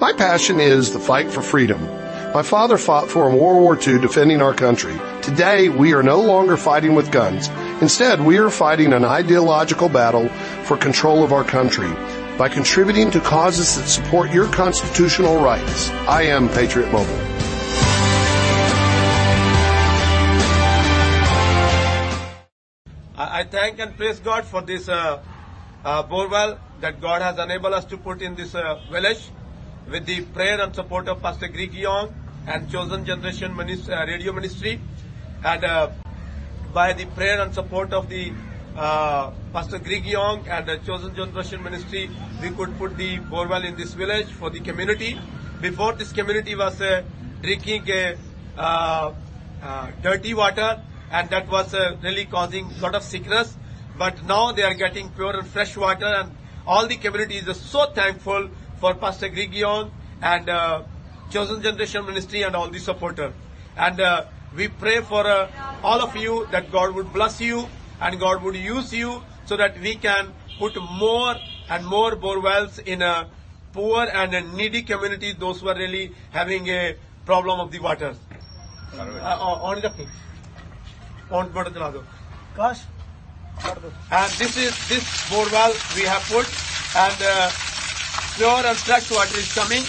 My 0.00 0.14
passion 0.14 0.60
is 0.60 0.94
the 0.94 0.98
fight 0.98 1.30
for 1.30 1.42
freedom. 1.42 1.78
My 2.32 2.42
father 2.42 2.78
fought 2.78 3.10
for 3.10 3.28
in 3.28 3.36
World 3.38 3.60
War 3.60 3.78
II 3.78 4.00
defending 4.00 4.40
our 4.40 4.54
country. 4.54 4.98
Today, 5.20 5.68
we 5.68 5.92
are 5.92 6.02
no 6.02 6.22
longer 6.22 6.56
fighting 6.56 6.94
with 6.94 7.12
guns. 7.12 7.48
Instead, 7.82 8.18
we 8.22 8.38
are 8.38 8.48
fighting 8.48 8.94
an 8.94 9.04
ideological 9.04 9.90
battle 9.90 10.30
for 10.64 10.78
control 10.78 11.22
of 11.22 11.34
our 11.34 11.44
country 11.44 11.90
by 12.38 12.48
contributing 12.48 13.10
to 13.10 13.20
causes 13.20 13.76
that 13.76 13.86
support 13.88 14.32
your 14.32 14.50
constitutional 14.50 15.44
rights. 15.44 15.90
I 16.08 16.22
am 16.22 16.48
Patriot 16.48 16.90
Mobile. 16.90 17.20
I 23.18 23.44
thank 23.44 23.78
and 23.78 23.94
praise 23.98 24.18
God 24.18 24.46
for 24.46 24.62
this 24.62 24.88
uh, 24.88 25.22
uh, 25.84 26.02
borewell 26.04 26.58
that 26.80 27.02
God 27.02 27.20
has 27.20 27.38
enabled 27.38 27.74
us 27.74 27.84
to 27.84 27.98
put 27.98 28.22
in 28.22 28.34
this 28.34 28.54
uh, 28.54 28.80
village 28.90 29.30
with 29.90 30.06
the 30.06 30.20
prayer 30.26 30.60
and 30.60 30.74
support 30.74 31.08
of 31.08 31.20
Pastor 31.20 31.48
Greg 31.48 31.74
Young 31.74 32.14
and 32.46 32.70
Chosen 32.70 33.04
Generation 33.04 33.58
uh, 33.58 34.04
Radio 34.06 34.32
Ministry 34.32 34.80
and 35.44 35.64
uh, 35.64 35.90
by 36.72 36.92
the 36.92 37.06
prayer 37.06 37.40
and 37.40 37.52
support 37.52 37.92
of 37.92 38.08
the 38.08 38.32
uh, 38.76 39.32
Pastor 39.52 39.80
Greg 39.80 40.06
Young 40.06 40.46
and 40.46 40.66
the 40.66 40.78
Chosen 40.78 41.14
Generation 41.14 41.62
Ministry, 41.62 42.08
we 42.40 42.50
could 42.50 42.78
put 42.78 42.96
the 42.96 43.18
borewell 43.18 43.64
in 43.64 43.76
this 43.76 43.94
village 43.94 44.28
for 44.28 44.48
the 44.48 44.60
community. 44.60 45.18
Before 45.60 45.92
this 45.94 46.12
community 46.12 46.54
was 46.54 46.80
uh, 46.80 47.02
drinking 47.42 47.90
uh, 48.56 49.12
uh, 49.62 49.90
dirty 50.02 50.34
water 50.34 50.80
and 51.10 51.28
that 51.30 51.48
was 51.48 51.74
really 52.02 52.26
causing 52.26 52.70
a 52.70 52.80
lot 52.80 52.94
of 52.94 53.02
sickness. 53.02 53.56
But 53.98 54.22
now 54.24 54.52
they 54.52 54.62
are 54.62 54.74
getting 54.74 55.10
pure 55.10 55.36
and 55.36 55.46
fresh 55.46 55.76
water 55.76 56.06
and 56.06 56.30
all 56.64 56.86
the 56.86 56.96
community 56.96 57.38
is 57.38 57.60
so 57.60 57.86
thankful 57.86 58.48
for 58.80 58.94
Pastor 58.94 59.28
Greg 59.28 59.54
Young 59.54 59.92
and 60.22 60.48
uh, 60.48 60.82
Chosen 61.30 61.62
Generation 61.62 62.04
Ministry 62.06 62.42
and 62.42 62.56
all 62.56 62.68
the 62.68 62.78
supporter. 62.78 63.32
And 63.76 64.00
uh, 64.00 64.24
we 64.56 64.68
pray 64.68 65.00
for 65.02 65.26
uh, 65.26 65.48
all 65.84 66.00
of 66.00 66.16
you 66.16 66.46
that 66.50 66.72
God 66.72 66.94
would 66.94 67.12
bless 67.12 67.40
you 67.40 67.68
and 68.00 68.18
God 68.18 68.42
would 68.42 68.56
use 68.56 68.92
you 68.92 69.22
so 69.44 69.56
that 69.56 69.78
we 69.78 69.94
can 69.94 70.32
put 70.58 70.74
more 70.76 71.36
and 71.68 71.86
more 71.86 72.16
borewells 72.16 72.78
in 72.80 73.02
a 73.02 73.28
poor 73.72 74.04
and 74.04 74.34
a 74.34 74.40
needy 74.40 74.82
community. 74.82 75.32
those 75.32 75.60
who 75.60 75.68
are 75.68 75.76
really 75.76 76.12
having 76.30 76.68
a 76.68 76.96
problem 77.24 77.60
of 77.60 77.70
the 77.70 77.78
water. 77.78 78.14
Uh, 78.92 79.00
uh, 79.00 79.68
on 79.70 79.80
the 79.80 79.92
on 81.30 81.52
water 81.54 82.02
Gosh. 82.56 82.80
And 84.10 84.32
this 84.32 84.56
is 84.56 84.88
this 84.88 85.04
borewell 85.30 85.72
we 85.94 86.02
have 86.02 86.22
put 86.22 86.48
and. 86.96 87.22
Uh, 87.22 87.69
pure 88.36 88.66
and 88.66 88.78
fresh 88.78 89.10
water 89.10 89.38
is 89.38 89.52
coming 89.54 89.84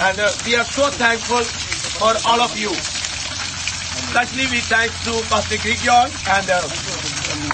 and 0.00 0.20
uh, 0.20 0.32
we 0.44 0.56
are 0.56 0.64
so 0.64 0.90
thankful 0.90 1.44
for 2.00 2.12
all 2.26 2.40
of 2.40 2.56
you 2.58 2.70
especially 2.70 4.46
we 4.50 4.60
thank 4.60 4.92
to 5.04 5.12
Pastor 5.28 5.58
Greg 5.58 5.82
Young 5.84 6.10
and 6.28 6.46
uh, 6.50 6.60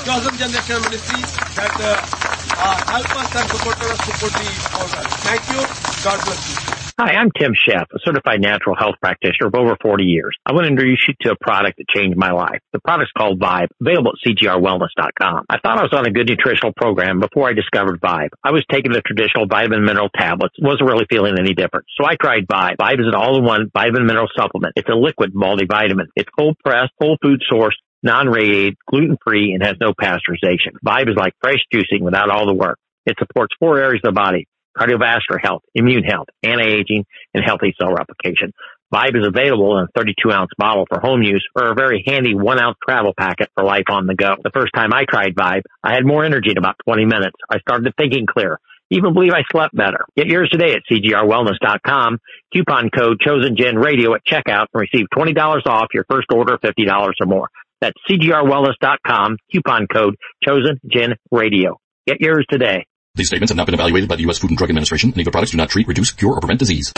Chosen 0.05 0.37
Generation 0.39 0.83
Ministry 0.83 1.23
that 1.57 1.75
uh, 1.81 2.23
uh, 2.59 2.93
help 2.93 3.17
us 3.17 3.37
and 3.37 3.51
support 3.51 3.81
us 3.83 3.99
to 3.99 4.13
put 4.21 4.33
the 4.33 4.49
well. 4.75 4.89
Thank 5.27 5.43
you. 5.49 5.61
God 6.05 6.25
bless 6.25 6.77
you. 6.77 6.82
Hi, 6.99 7.15
I'm 7.15 7.31
Tim 7.31 7.55
Sheff, 7.55 7.87
a 7.95 7.99
certified 8.05 8.43
natural 8.43 8.77
health 8.77 8.97
practitioner 9.01 9.49
of 9.49 9.55
over 9.55 9.79
40 9.81 10.05
years. 10.05 10.37
I 10.45 10.53
want 10.53 10.65
to 10.65 10.69
introduce 10.69 11.03
you 11.09 11.15
to 11.23 11.33
a 11.33 11.37
product 11.41 11.79
that 11.79 11.89
changed 11.89 12.19
my 12.19 12.33
life. 12.33 12.61
The 12.75 12.81
product's 12.81 13.13
called 13.17 13.41
Vibe, 13.41 13.69
available 13.81 14.13
at 14.13 14.21
cgrwellness.com. 14.29 15.47
I 15.49 15.57
thought 15.59 15.79
I 15.79 15.83
was 15.85 15.95
on 15.95 16.07
a 16.07 16.11
good 16.11 16.29
nutritional 16.29 16.75
program 16.77 17.19
before 17.19 17.49
I 17.49 17.55
discovered 17.55 17.99
Vibe. 18.03 18.29
I 18.45 18.51
was 18.51 18.63
taking 18.71 18.93
the 18.93 19.01
traditional 19.01 19.47
vitamin 19.47 19.87
mineral 19.87 20.11
tablets, 20.15 20.55
wasn't 20.61 20.85
really 20.85 21.07
feeling 21.09 21.39
any 21.39 21.55
different. 21.55 21.87
So 21.97 22.07
I 22.07 22.17
tried 22.21 22.47
Vibe. 22.47 22.77
Vibe 22.77 23.01
is 23.01 23.09
an 23.09 23.15
all-in-one 23.15 23.71
vitamin 23.73 24.05
mineral 24.05 24.29
supplement. 24.37 24.75
It's 24.77 24.91
a 24.91 24.95
liquid 24.95 25.33
multivitamin. 25.33 26.13
It's 26.15 26.29
cold 26.39 26.57
pressed, 26.63 26.93
whole 27.01 27.17
food 27.23 27.41
source, 27.49 27.77
non-radiated, 28.03 28.77
gluten-free, 28.91 29.55
and 29.55 29.65
has 29.65 29.77
no 29.81 29.95
pasteurization. 29.95 30.77
Vibe 30.85 31.09
is 31.09 31.17
like 31.17 31.33
fresh 31.41 31.65
juicing 31.73 32.03
without 32.03 32.29
all 32.29 32.45
the 32.45 32.55
work. 32.55 32.79
It 33.07 33.17
supports 33.19 33.57
four 33.59 33.79
areas 33.79 34.03
of 34.05 34.15
the 34.15 34.21
body 34.21 34.47
cardiovascular 34.79 35.39
health, 35.43 35.63
immune 35.75 36.05
health, 36.05 36.27
anti-aging, 36.43 37.05
and 37.35 37.45
healthy 37.45 37.75
cell 37.81 37.93
replication. 37.93 38.53
Vibe 38.93 39.17
is 39.17 39.27
available 39.27 39.79
in 39.79 39.85
a 39.85 39.89
32 39.97 40.31
ounce 40.31 40.51
bottle 40.59 40.85
for 40.89 41.01
home 41.01 41.23
use 41.23 41.45
or 41.57 41.71
a 41.71 41.75
very 41.75 42.05
handy 42.07 42.35
one 42.35 42.61
ounce 42.61 42.77
travel 42.87 43.15
packet 43.19 43.49
for 43.55 43.65
life 43.65 43.89
on 43.89 44.07
the 44.07 44.15
go. 44.15 44.35
The 44.45 44.51
first 44.53 44.73
time 44.75 44.93
I 44.93 45.05
tried 45.09 45.35
Vibe, 45.35 45.63
I 45.83 45.95
had 45.95 46.05
more 46.05 46.25
energy 46.25 46.51
in 46.51 46.59
about 46.59 46.77
20 46.85 47.07
minutes. 47.07 47.37
I 47.51 47.59
started 47.61 47.93
thinking 47.97 48.27
clear. 48.27 48.59
Even 48.91 49.15
believe 49.15 49.33
I 49.33 49.43
slept 49.51 49.75
better. 49.75 50.05
Get 50.19 50.27
yours 50.27 50.51
today 50.51 50.75
at 50.75 50.83
cgrwellness.com. 50.91 52.19
Coupon 52.55 52.91
code 52.91 53.19
chosengen 53.21 53.83
radio 53.83 54.15
at 54.15 54.21
checkout 54.31 54.67
and 54.75 54.83
receive 54.83 55.07
$20 55.17 55.67
off 55.67 55.87
your 55.95 56.05
first 56.11 56.27
order 56.31 56.55
of 56.55 56.61
$50 56.61 57.13
or 57.19 57.27
more. 57.27 57.49
That's 57.81 57.97
cgrwellness.com. 58.11 59.39
Coupon 59.51 59.87
code 59.91 60.17
chosengen 60.47 61.15
radio. 61.31 61.79
Get 62.07 62.21
yours 62.21 62.45
today. 62.51 62.85
These 63.15 63.27
statements 63.27 63.51
have 63.51 63.59
not 63.59 63.67
been 63.67 63.75
evaluated 63.75 64.09
by 64.09 64.17
the 64.17 64.23
U.S. 64.23 64.39
Food 64.39 64.53
and 64.53 64.57
Drug 64.57 64.71
Administration. 64.71 65.13
Any 65.13 65.21
of 65.21 65.27
the 65.27 65.33
products 65.33 65.51
do 65.51 65.59
not 65.59 65.69
treat, 65.69 65.87
reduce, 65.87 66.13
cure, 66.13 66.33
or 66.33 66.41
prevent 66.41 66.59
disease. 66.59 66.95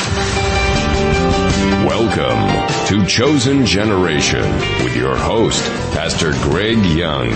Welcome 1.85 2.87
to 2.87 3.05
Chosen 3.09 3.67
Generation 3.67 4.49
with 4.85 4.97
your 4.97 5.17
host, 5.17 5.65
Pastor 5.93 6.31
Greg 6.45 6.79
Young. 6.97 7.33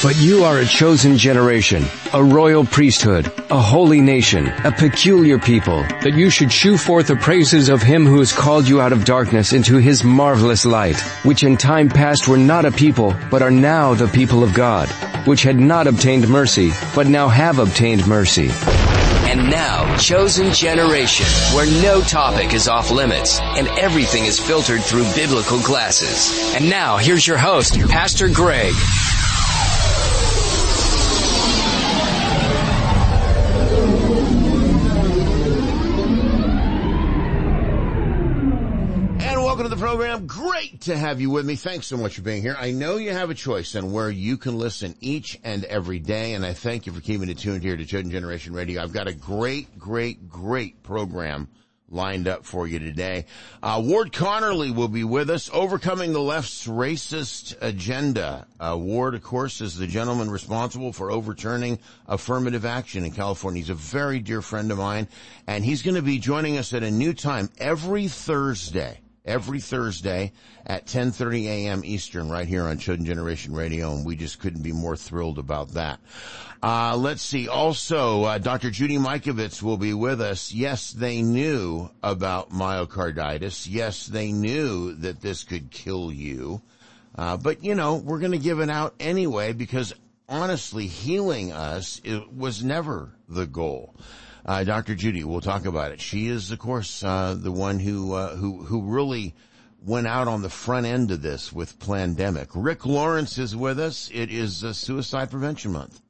But 0.00 0.16
you 0.16 0.44
are 0.44 0.58
a 0.58 0.64
chosen 0.64 1.18
generation, 1.18 1.84
a 2.12 2.22
royal 2.22 2.64
priesthood, 2.64 3.32
a 3.50 3.60
holy 3.60 4.00
nation, 4.00 4.46
a 4.46 4.70
peculiar 4.70 5.40
people, 5.40 5.82
that 6.02 6.14
you 6.14 6.30
should 6.30 6.52
shew 6.52 6.76
forth 6.76 7.08
the 7.08 7.16
praises 7.16 7.68
of 7.68 7.82
him 7.82 8.06
who 8.06 8.20
has 8.20 8.32
called 8.32 8.68
you 8.68 8.80
out 8.80 8.92
of 8.92 9.04
darkness 9.04 9.52
into 9.52 9.78
his 9.78 10.04
marvelous 10.04 10.64
light, 10.64 11.00
which 11.24 11.42
in 11.42 11.56
time 11.56 11.88
past 11.88 12.28
were 12.28 12.36
not 12.36 12.64
a 12.64 12.70
people, 12.70 13.12
but 13.28 13.42
are 13.42 13.50
now 13.50 13.92
the 13.94 14.06
people 14.06 14.44
of 14.44 14.54
God, 14.54 14.88
which 15.26 15.42
had 15.42 15.58
not 15.58 15.88
obtained 15.88 16.28
mercy, 16.28 16.70
but 16.94 17.08
now 17.08 17.26
have 17.26 17.58
obtained 17.58 18.06
mercy. 18.06 18.50
And 19.28 19.50
now, 19.50 19.96
Chosen 19.96 20.52
Generation, 20.52 21.26
where 21.56 21.66
no 21.82 22.00
topic 22.02 22.54
is 22.54 22.68
off 22.68 22.92
limits 22.92 23.40
and 23.40 23.66
everything 23.66 24.26
is 24.26 24.38
filtered 24.38 24.80
through 24.80 25.12
biblical 25.16 25.60
glasses. 25.60 26.54
And 26.54 26.70
now, 26.70 26.98
here's 26.98 27.26
your 27.26 27.36
host, 27.36 27.80
Pastor 27.88 28.28
Greg. 28.28 28.74
Program. 39.78 40.26
Great 40.26 40.80
to 40.82 40.96
have 40.96 41.20
you 41.20 41.30
with 41.30 41.46
me. 41.46 41.54
Thanks 41.54 41.86
so 41.86 41.96
much 41.96 42.16
for 42.16 42.22
being 42.22 42.42
here. 42.42 42.56
I 42.58 42.72
know 42.72 42.96
you 42.96 43.12
have 43.12 43.30
a 43.30 43.34
choice 43.34 43.76
on 43.76 43.92
where 43.92 44.10
you 44.10 44.36
can 44.36 44.58
listen 44.58 44.96
each 45.00 45.38
and 45.44 45.64
every 45.64 46.00
day, 46.00 46.34
and 46.34 46.44
I 46.44 46.52
thank 46.52 46.86
you 46.86 46.92
for 46.92 47.00
keeping 47.00 47.28
it 47.28 47.38
tuned 47.38 47.62
here 47.62 47.76
to 47.76 47.84
Chosen 47.84 48.10
Generation 48.10 48.54
Radio. 48.54 48.82
I've 48.82 48.92
got 48.92 49.06
a 49.06 49.12
great, 49.14 49.78
great, 49.78 50.28
great 50.28 50.82
program 50.82 51.48
lined 51.88 52.26
up 52.26 52.44
for 52.44 52.66
you 52.66 52.80
today. 52.80 53.26
Uh, 53.62 53.80
Ward 53.84 54.12
Connerly 54.12 54.74
will 54.74 54.88
be 54.88 55.04
with 55.04 55.30
us, 55.30 55.48
overcoming 55.52 56.12
the 56.12 56.20
left's 56.20 56.66
racist 56.66 57.56
agenda. 57.60 58.48
Uh, 58.58 58.76
Ward, 58.76 59.14
of 59.14 59.22
course, 59.22 59.60
is 59.60 59.76
the 59.76 59.86
gentleman 59.86 60.28
responsible 60.28 60.92
for 60.92 61.12
overturning 61.12 61.78
affirmative 62.08 62.64
action 62.64 63.04
in 63.04 63.12
California. 63.12 63.60
He's 63.60 63.70
a 63.70 63.74
very 63.74 64.18
dear 64.18 64.42
friend 64.42 64.72
of 64.72 64.78
mine, 64.78 65.06
and 65.46 65.64
he's 65.64 65.82
going 65.82 65.94
to 65.94 66.02
be 66.02 66.18
joining 66.18 66.58
us 66.58 66.74
at 66.74 66.82
a 66.82 66.90
new 66.90 67.14
time 67.14 67.48
every 67.58 68.08
Thursday 68.08 68.98
every 69.28 69.60
Thursday 69.60 70.32
at 70.66 70.86
10:30 70.86 71.44
a.m. 71.44 71.82
Eastern, 71.84 72.28
right 72.28 72.48
here 72.48 72.64
on 72.64 72.78
Chosen 72.78 73.04
Generation 73.04 73.54
Radio, 73.54 73.94
and 73.94 74.04
we 74.04 74.16
just 74.16 74.40
couldn't 74.40 74.62
be 74.62 74.72
more 74.72 74.96
thrilled 74.96 75.38
about 75.38 75.74
that. 75.74 76.00
Uh, 76.62 76.96
let's 76.96 77.22
see. 77.22 77.46
Also, 77.46 78.24
uh, 78.24 78.38
Dr. 78.38 78.70
Judy 78.70 78.98
Mikovits 78.98 79.62
will 79.62 79.76
be 79.76 79.94
with 79.94 80.20
us. 80.20 80.52
Yes, 80.52 80.90
they 80.90 81.22
knew 81.22 81.88
about 82.02 82.50
myocarditis. 82.50 83.68
Yes, 83.70 84.06
they 84.06 84.32
knew 84.32 84.94
that 84.94 85.20
this 85.20 85.44
could 85.44 85.70
kill 85.70 86.10
you. 86.10 86.60
Uh, 87.14 87.36
but 87.36 87.62
you 87.62 87.74
know, 87.74 87.96
we're 87.96 88.18
going 88.18 88.32
to 88.32 88.38
give 88.38 88.60
it 88.60 88.70
out 88.70 88.94
anyway 88.98 89.52
because 89.52 89.92
honestly, 90.28 90.86
healing 90.86 91.52
us 91.52 92.00
was 92.34 92.64
never 92.64 93.10
the 93.28 93.46
goal. 93.46 93.94
Uh, 94.48 94.64
Dr. 94.64 94.94
Judy, 94.94 95.24
we'll 95.24 95.42
talk 95.42 95.66
about 95.66 95.92
it. 95.92 96.00
She 96.00 96.26
is, 96.28 96.50
of 96.52 96.58
course, 96.58 97.04
uh, 97.04 97.36
the 97.38 97.52
one 97.52 97.78
who 97.78 98.14
uh, 98.14 98.34
who 98.34 98.64
who 98.64 98.80
really 98.80 99.34
went 99.84 100.06
out 100.06 100.26
on 100.26 100.40
the 100.40 100.48
front 100.48 100.86
end 100.86 101.10
of 101.10 101.20
this 101.20 101.52
with 101.52 101.78
Plandemic. 101.78 102.48
Rick 102.54 102.86
Lawrence 102.86 103.36
is 103.36 103.54
with 103.54 103.78
us. 103.78 104.10
It 104.10 104.30
is 104.30 104.64
Suicide 104.72 105.30
Prevention 105.30 105.72
Month, 105.72 106.00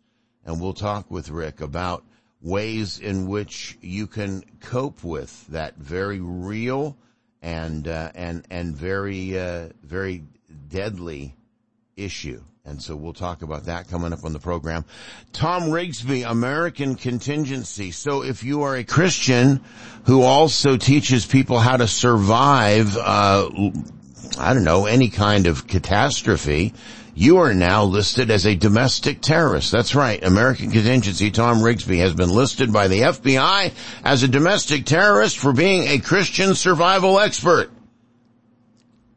and 0.44 0.61
we'll 0.61 0.73
talk 0.73 1.11
with 1.11 1.31
Rick 1.31 1.61
about 1.61 2.05
ways 2.40 3.00
in 3.00 3.26
which 3.26 3.76
you 3.81 4.06
can 4.06 4.44
cope 4.61 5.02
with 5.02 5.44
that 5.49 5.76
very 5.76 6.20
real 6.20 6.96
and 7.43 7.88
uh, 7.88 8.12
and 8.14 8.46
and 8.52 8.76
very 8.76 9.37
uh, 9.37 9.70
very 9.82 10.23
deadly 10.69 11.35
issue. 11.96 12.44
And 12.69 12.82
so 12.82 12.94
we'll 12.94 13.15
talk 13.15 13.41
about 13.41 13.65
that 13.65 13.88
coming 13.88 14.12
up 14.12 14.25
on 14.25 14.35
the 14.35 14.38
program. 14.38 14.85
Tom 15.32 15.65
Rigsby, 15.65 16.29
American 16.29 16.97
Contingency. 16.97 17.93
So 17.93 18.23
if 18.23 18.44
you 18.44 18.62
are 18.62 18.76
a 18.76 18.85
Christian 18.85 19.62
who 20.05 20.23
also 20.23 20.76
teaches 20.76 21.25
people 21.25 21.59
how 21.59 21.79
to 21.79 21.88
survive, 21.88 22.94
uh, 22.97 23.49
I 24.38 24.53
don't 24.53 24.65
know, 24.65 24.85
any 24.85 25.09
kind 25.09 25.47
of 25.47 25.67
catastrophe, 25.67 26.75
you 27.15 27.38
are 27.38 27.55
now 27.55 27.85
listed 27.85 28.31
as 28.31 28.47
a 28.47 28.55
domestic 28.55 29.23
terrorist. 29.23 29.73
That's 29.73 29.94
right. 29.94 30.23
American 30.23 30.71
Contingency 30.71 31.31
Tom 31.31 31.59
Rigsby 31.59 31.99
has 31.99 32.12
been 32.12 32.31
listed 32.31 32.71
by 32.71 32.88
the 32.88 33.00
FBI 33.00 33.73
as 34.05 34.23
a 34.23 34.29
domestic 34.29 34.85
terrorist 34.85 35.38
for 35.38 35.55
being 35.55 35.88
a 35.88 35.99
Christian 35.99 36.55
survival 36.55 37.19
expert. 37.19 37.73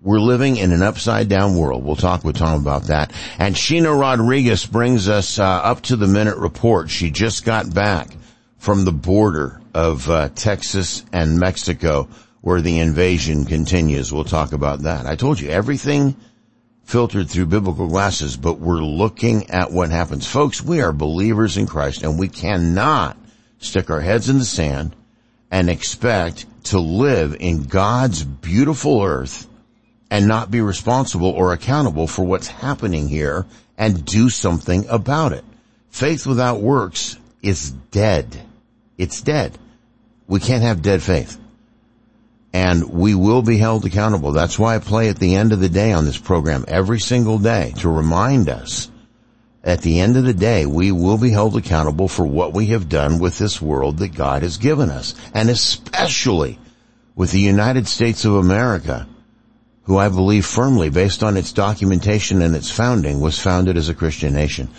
We're 0.03 0.19
living 0.19 0.57
in 0.57 0.71
an 0.71 0.81
upside 0.81 1.29
down 1.29 1.55
world. 1.55 1.85
We'll 1.85 1.95
talk 1.95 2.23
with 2.23 2.37
Tom 2.37 2.59
about 2.59 2.85
that. 2.85 3.13
And 3.37 3.53
Sheena 3.53 3.97
Rodriguez 3.97 4.65
brings 4.65 5.07
us 5.07 5.37
uh, 5.37 5.43
up 5.43 5.81
to 5.83 5.95
the 5.95 6.07
minute 6.07 6.37
report. 6.37 6.89
She 6.89 7.11
just 7.11 7.45
got 7.45 7.71
back 7.71 8.09
from 8.57 8.83
the 8.83 8.91
border 8.91 9.61
of 9.75 10.09
uh, 10.09 10.29
Texas 10.29 11.05
and 11.13 11.39
Mexico 11.39 12.09
where 12.41 12.61
the 12.61 12.79
invasion 12.79 13.45
continues. 13.45 14.11
We'll 14.11 14.23
talk 14.23 14.53
about 14.53 14.81
that. 14.81 15.05
I 15.05 15.15
told 15.15 15.39
you 15.39 15.49
everything 15.49 16.15
filtered 16.83 17.29
through 17.29 17.45
biblical 17.45 17.87
glasses, 17.87 18.35
but 18.37 18.59
we're 18.59 18.81
looking 18.81 19.51
at 19.51 19.71
what 19.71 19.91
happens. 19.91 20.25
Folks, 20.25 20.63
we 20.63 20.81
are 20.81 20.91
believers 20.91 21.57
in 21.57 21.67
Christ 21.67 22.01
and 22.01 22.17
we 22.17 22.27
cannot 22.27 23.17
stick 23.59 23.91
our 23.91 24.01
heads 24.01 24.29
in 24.29 24.39
the 24.39 24.45
sand 24.45 24.95
and 25.51 25.69
expect 25.69 26.47
to 26.65 26.79
live 26.79 27.35
in 27.39 27.65
God's 27.65 28.23
beautiful 28.23 29.03
earth 29.03 29.47
and 30.11 30.27
not 30.27 30.51
be 30.51 30.61
responsible 30.61 31.29
or 31.29 31.53
accountable 31.53 32.05
for 32.05 32.23
what's 32.23 32.47
happening 32.47 33.07
here 33.07 33.45
and 33.77 34.05
do 34.05 34.29
something 34.29 34.85
about 34.89 35.31
it. 35.31 35.45
Faith 35.89 36.27
without 36.27 36.61
works 36.61 37.17
is 37.41 37.71
dead. 37.71 38.39
It's 38.97 39.21
dead. 39.21 39.57
We 40.27 40.41
can't 40.41 40.63
have 40.63 40.81
dead 40.81 41.01
faith. 41.01 41.39
And 42.53 42.91
we 42.91 43.15
will 43.15 43.41
be 43.41 43.57
held 43.57 43.85
accountable. 43.85 44.33
That's 44.33 44.59
why 44.59 44.75
I 44.75 44.79
play 44.79 45.07
at 45.07 45.17
the 45.17 45.35
end 45.35 45.53
of 45.53 45.61
the 45.61 45.69
day 45.69 45.93
on 45.93 46.03
this 46.03 46.17
program 46.17 46.65
every 46.67 46.99
single 46.99 47.39
day 47.39 47.73
to 47.77 47.89
remind 47.89 48.49
us 48.49 48.91
at 49.63 49.81
the 49.81 49.99
end 49.99 50.17
of 50.17 50.23
the 50.25 50.33
day, 50.33 50.65
we 50.65 50.91
will 50.91 51.19
be 51.19 51.29
held 51.29 51.55
accountable 51.55 52.07
for 52.07 52.25
what 52.25 52.53
we 52.53 52.67
have 52.67 52.89
done 52.89 53.19
with 53.19 53.37
this 53.37 53.61
world 53.61 53.99
that 53.99 54.15
God 54.15 54.41
has 54.41 54.57
given 54.57 54.89
us. 54.89 55.13
And 55.33 55.49
especially 55.49 56.57
with 57.15 57.31
the 57.31 57.39
United 57.39 57.87
States 57.87 58.25
of 58.25 58.35
America 58.35 59.07
who 59.83 59.97
I 59.97 60.09
believe 60.09 60.45
firmly, 60.45 60.89
based 60.89 61.23
on 61.23 61.37
its 61.37 61.53
documentation 61.53 62.41
and 62.41 62.55
its 62.55 62.69
founding, 62.69 63.19
was 63.19 63.39
founded 63.39 63.77
as 63.77 63.89
a 63.89 63.95
Christian 63.95 64.33
nation. 64.33 64.69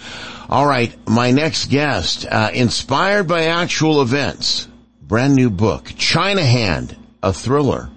All 0.48 0.66
right, 0.66 0.94
my 1.08 1.30
next 1.30 1.70
guest, 1.70 2.26
uh, 2.30 2.50
inspired 2.52 3.26
by 3.26 3.44
actual 3.44 4.02
events, 4.02 4.68
brand 5.00 5.34
new 5.34 5.50
book, 5.50 5.92
China 5.96 6.44
Hand, 6.44 6.96
a 7.22 7.32
thriller. 7.32 7.90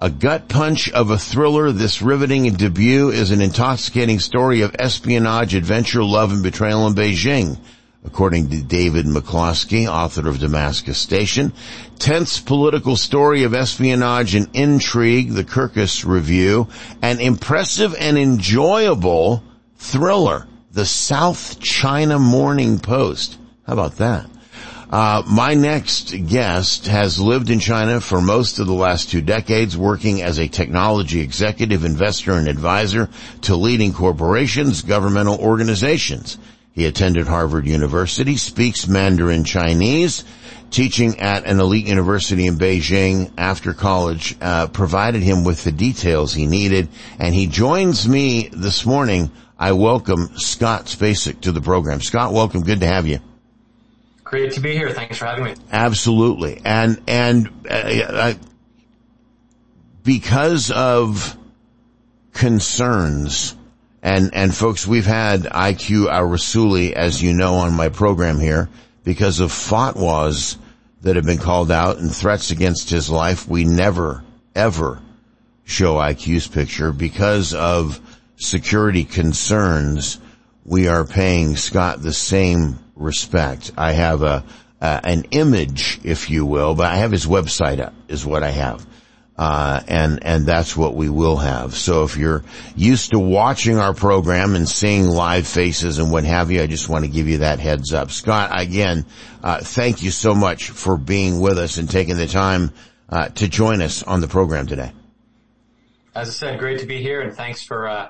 A 0.00 0.10
gut 0.10 0.48
punch 0.48 0.90
of 0.92 1.10
a 1.10 1.18
thriller, 1.18 1.72
this 1.72 2.00
riveting 2.00 2.52
debut 2.54 3.10
is 3.10 3.32
an 3.32 3.40
intoxicating 3.40 4.20
story 4.20 4.60
of 4.60 4.76
espionage, 4.78 5.54
adventure, 5.54 6.04
love, 6.04 6.30
and 6.30 6.42
betrayal 6.42 6.86
in 6.86 6.94
Beijing 6.94 7.58
according 8.08 8.48
to 8.48 8.62
David 8.62 9.04
McCloskey, 9.04 9.86
author 9.86 10.26
of 10.28 10.38
Damascus 10.38 10.96
Station. 10.96 11.52
Tense 11.98 12.40
political 12.40 12.96
story 12.96 13.42
of 13.42 13.52
espionage 13.52 14.34
and 14.34 14.48
intrigue, 14.54 15.32
the 15.32 15.44
Kirkus 15.44 16.06
Review. 16.06 16.68
An 17.02 17.20
impressive 17.20 17.94
and 18.00 18.16
enjoyable 18.16 19.44
thriller, 19.76 20.46
the 20.72 20.86
South 20.86 21.60
China 21.60 22.18
Morning 22.18 22.78
Post. 22.78 23.36
How 23.66 23.74
about 23.74 23.96
that? 23.98 24.24
Uh, 24.88 25.22
my 25.28 25.52
next 25.52 26.14
guest 26.28 26.86
has 26.86 27.20
lived 27.20 27.50
in 27.50 27.60
China 27.60 28.00
for 28.00 28.22
most 28.22 28.58
of 28.58 28.66
the 28.66 28.72
last 28.72 29.10
two 29.10 29.20
decades, 29.20 29.76
working 29.76 30.22
as 30.22 30.38
a 30.38 30.48
technology 30.48 31.20
executive, 31.20 31.84
investor, 31.84 32.32
and 32.32 32.48
advisor 32.48 33.10
to 33.42 33.54
leading 33.54 33.92
corporations, 33.92 34.80
governmental 34.80 35.38
organizations. 35.38 36.38
He 36.78 36.86
attended 36.86 37.26
Harvard 37.26 37.66
University, 37.66 38.36
speaks 38.36 38.86
Mandarin 38.86 39.42
Chinese, 39.42 40.22
teaching 40.70 41.18
at 41.18 41.44
an 41.44 41.58
elite 41.58 41.88
university 41.88 42.46
in 42.46 42.56
Beijing 42.56 43.32
after 43.36 43.74
college, 43.74 44.36
uh, 44.40 44.68
provided 44.68 45.20
him 45.20 45.42
with 45.42 45.64
the 45.64 45.72
details 45.72 46.32
he 46.32 46.46
needed, 46.46 46.88
and 47.18 47.34
he 47.34 47.48
joins 47.48 48.06
me 48.08 48.48
this 48.52 48.86
morning. 48.86 49.32
I 49.58 49.72
welcome 49.72 50.30
Scott 50.36 50.84
Spacek 50.84 51.40
to 51.40 51.50
the 51.50 51.60
program. 51.60 52.00
Scott, 52.00 52.32
welcome. 52.32 52.62
Good 52.62 52.78
to 52.78 52.86
have 52.86 53.08
you. 53.08 53.18
Great 54.22 54.52
to 54.52 54.60
be 54.60 54.74
here. 54.74 54.90
Thanks 54.90 55.18
for 55.18 55.26
having 55.26 55.46
me. 55.46 55.54
Absolutely. 55.72 56.60
And, 56.64 57.02
and, 57.08 57.50
uh, 57.68 58.34
because 60.04 60.70
of 60.70 61.36
concerns 62.34 63.56
and, 64.02 64.32
and 64.34 64.54
folks, 64.54 64.86
we've 64.86 65.06
had 65.06 65.42
IQ 65.42 66.10
al-Rassooli, 66.10 66.92
as 66.92 67.22
you 67.22 67.32
know, 67.32 67.56
on 67.56 67.74
my 67.74 67.88
program 67.88 68.38
here 68.38 68.68
because 69.04 69.40
of 69.40 69.50
fatwas 69.50 70.56
that 71.02 71.16
have 71.16 71.24
been 71.24 71.38
called 71.38 71.70
out 71.70 71.98
and 71.98 72.14
threats 72.14 72.50
against 72.50 72.90
his 72.90 73.10
life. 73.10 73.48
We 73.48 73.64
never, 73.64 74.22
ever 74.54 75.00
show 75.64 75.94
IQ's 75.94 76.46
picture 76.46 76.92
because 76.92 77.54
of 77.54 78.00
security 78.36 79.04
concerns. 79.04 80.20
We 80.64 80.88
are 80.88 81.04
paying 81.04 81.56
Scott 81.56 82.02
the 82.02 82.12
same 82.12 82.78
respect. 82.94 83.72
I 83.76 83.92
have 83.92 84.22
a, 84.22 84.44
uh, 84.80 85.00
an 85.02 85.24
image, 85.30 86.00
if 86.04 86.30
you 86.30 86.46
will, 86.46 86.74
but 86.74 86.86
I 86.86 86.96
have 86.96 87.10
his 87.10 87.26
website 87.26 87.80
up 87.80 87.94
is 88.06 88.24
what 88.24 88.42
I 88.42 88.50
have. 88.50 88.86
Uh, 89.38 89.80
and 89.86 90.18
and 90.24 90.46
that's 90.46 90.76
what 90.76 90.96
we 90.96 91.08
will 91.08 91.36
have. 91.36 91.76
So 91.76 92.02
if 92.02 92.16
you're 92.16 92.42
used 92.74 93.12
to 93.12 93.20
watching 93.20 93.78
our 93.78 93.94
program 93.94 94.56
and 94.56 94.68
seeing 94.68 95.06
live 95.06 95.46
faces 95.46 95.98
and 95.98 96.10
what 96.10 96.24
have 96.24 96.50
you, 96.50 96.60
I 96.60 96.66
just 96.66 96.88
want 96.88 97.04
to 97.04 97.10
give 97.10 97.28
you 97.28 97.38
that 97.38 97.60
heads 97.60 97.92
up. 97.92 98.10
Scott, 98.10 98.60
again, 98.60 99.06
uh, 99.44 99.60
thank 99.60 100.02
you 100.02 100.10
so 100.10 100.34
much 100.34 100.70
for 100.70 100.96
being 100.96 101.38
with 101.38 101.56
us 101.56 101.76
and 101.76 101.88
taking 101.88 102.16
the 102.16 102.26
time 102.26 102.72
uh, 103.08 103.28
to 103.28 103.48
join 103.48 103.80
us 103.80 104.02
on 104.02 104.20
the 104.20 104.26
program 104.26 104.66
today. 104.66 104.90
As 106.16 106.28
I 106.28 106.32
said, 106.32 106.58
great 106.58 106.80
to 106.80 106.86
be 106.86 107.00
here, 107.00 107.20
and 107.20 107.32
thanks 107.32 107.62
for 107.62 107.86
uh, 107.86 108.08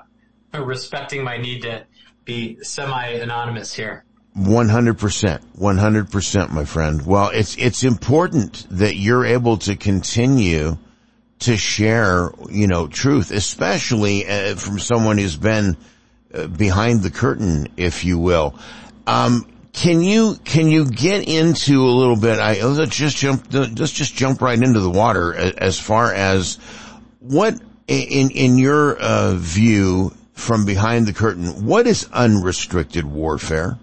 respecting 0.59 1.23
my 1.23 1.37
need 1.37 1.61
to 1.61 1.85
be 2.25 2.57
semi-anonymous 2.63 3.71
here. 3.75 4.03
100%, 4.35 5.41
100%, 5.59 6.49
my 6.51 6.65
friend. 6.65 7.05
Well, 7.05 7.29
it's, 7.29 7.55
it's 7.57 7.83
important 7.83 8.65
that 8.71 8.95
you're 8.95 9.25
able 9.25 9.57
to 9.57 9.75
continue 9.75 10.77
to 11.39 11.57
share, 11.57 12.31
you 12.49 12.67
know, 12.67 12.87
truth, 12.87 13.31
especially 13.31 14.27
uh, 14.27 14.55
from 14.55 14.79
someone 14.79 15.17
who's 15.17 15.37
been 15.37 15.77
uh, 16.33 16.47
behind 16.47 17.01
the 17.01 17.11
curtain, 17.11 17.67
if 17.77 18.03
you 18.03 18.19
will. 18.19 18.57
Um, 19.07 19.47
can 19.71 20.01
you 20.01 20.35
can 20.43 20.67
you 20.67 20.85
get 20.85 21.27
into 21.27 21.85
a 21.85 21.91
little 21.91 22.17
bit? 22.17 22.39
I 22.39 22.61
let's 22.65 22.95
just 22.95 23.17
jump 23.17 23.53
let's 23.53 23.91
just 23.91 24.15
jump 24.15 24.41
right 24.41 24.61
into 24.61 24.79
the 24.79 24.89
water 24.89 25.33
as 25.33 25.79
far 25.79 26.13
as 26.13 26.55
what 27.19 27.59
in 27.87 28.31
in 28.31 28.57
your 28.57 28.97
uh, 28.97 29.35
view 29.35 30.13
from 30.33 30.65
behind 30.65 31.07
the 31.07 31.13
curtain. 31.13 31.65
What 31.65 31.87
is 31.87 32.09
unrestricted 32.11 33.05
warfare? 33.05 33.79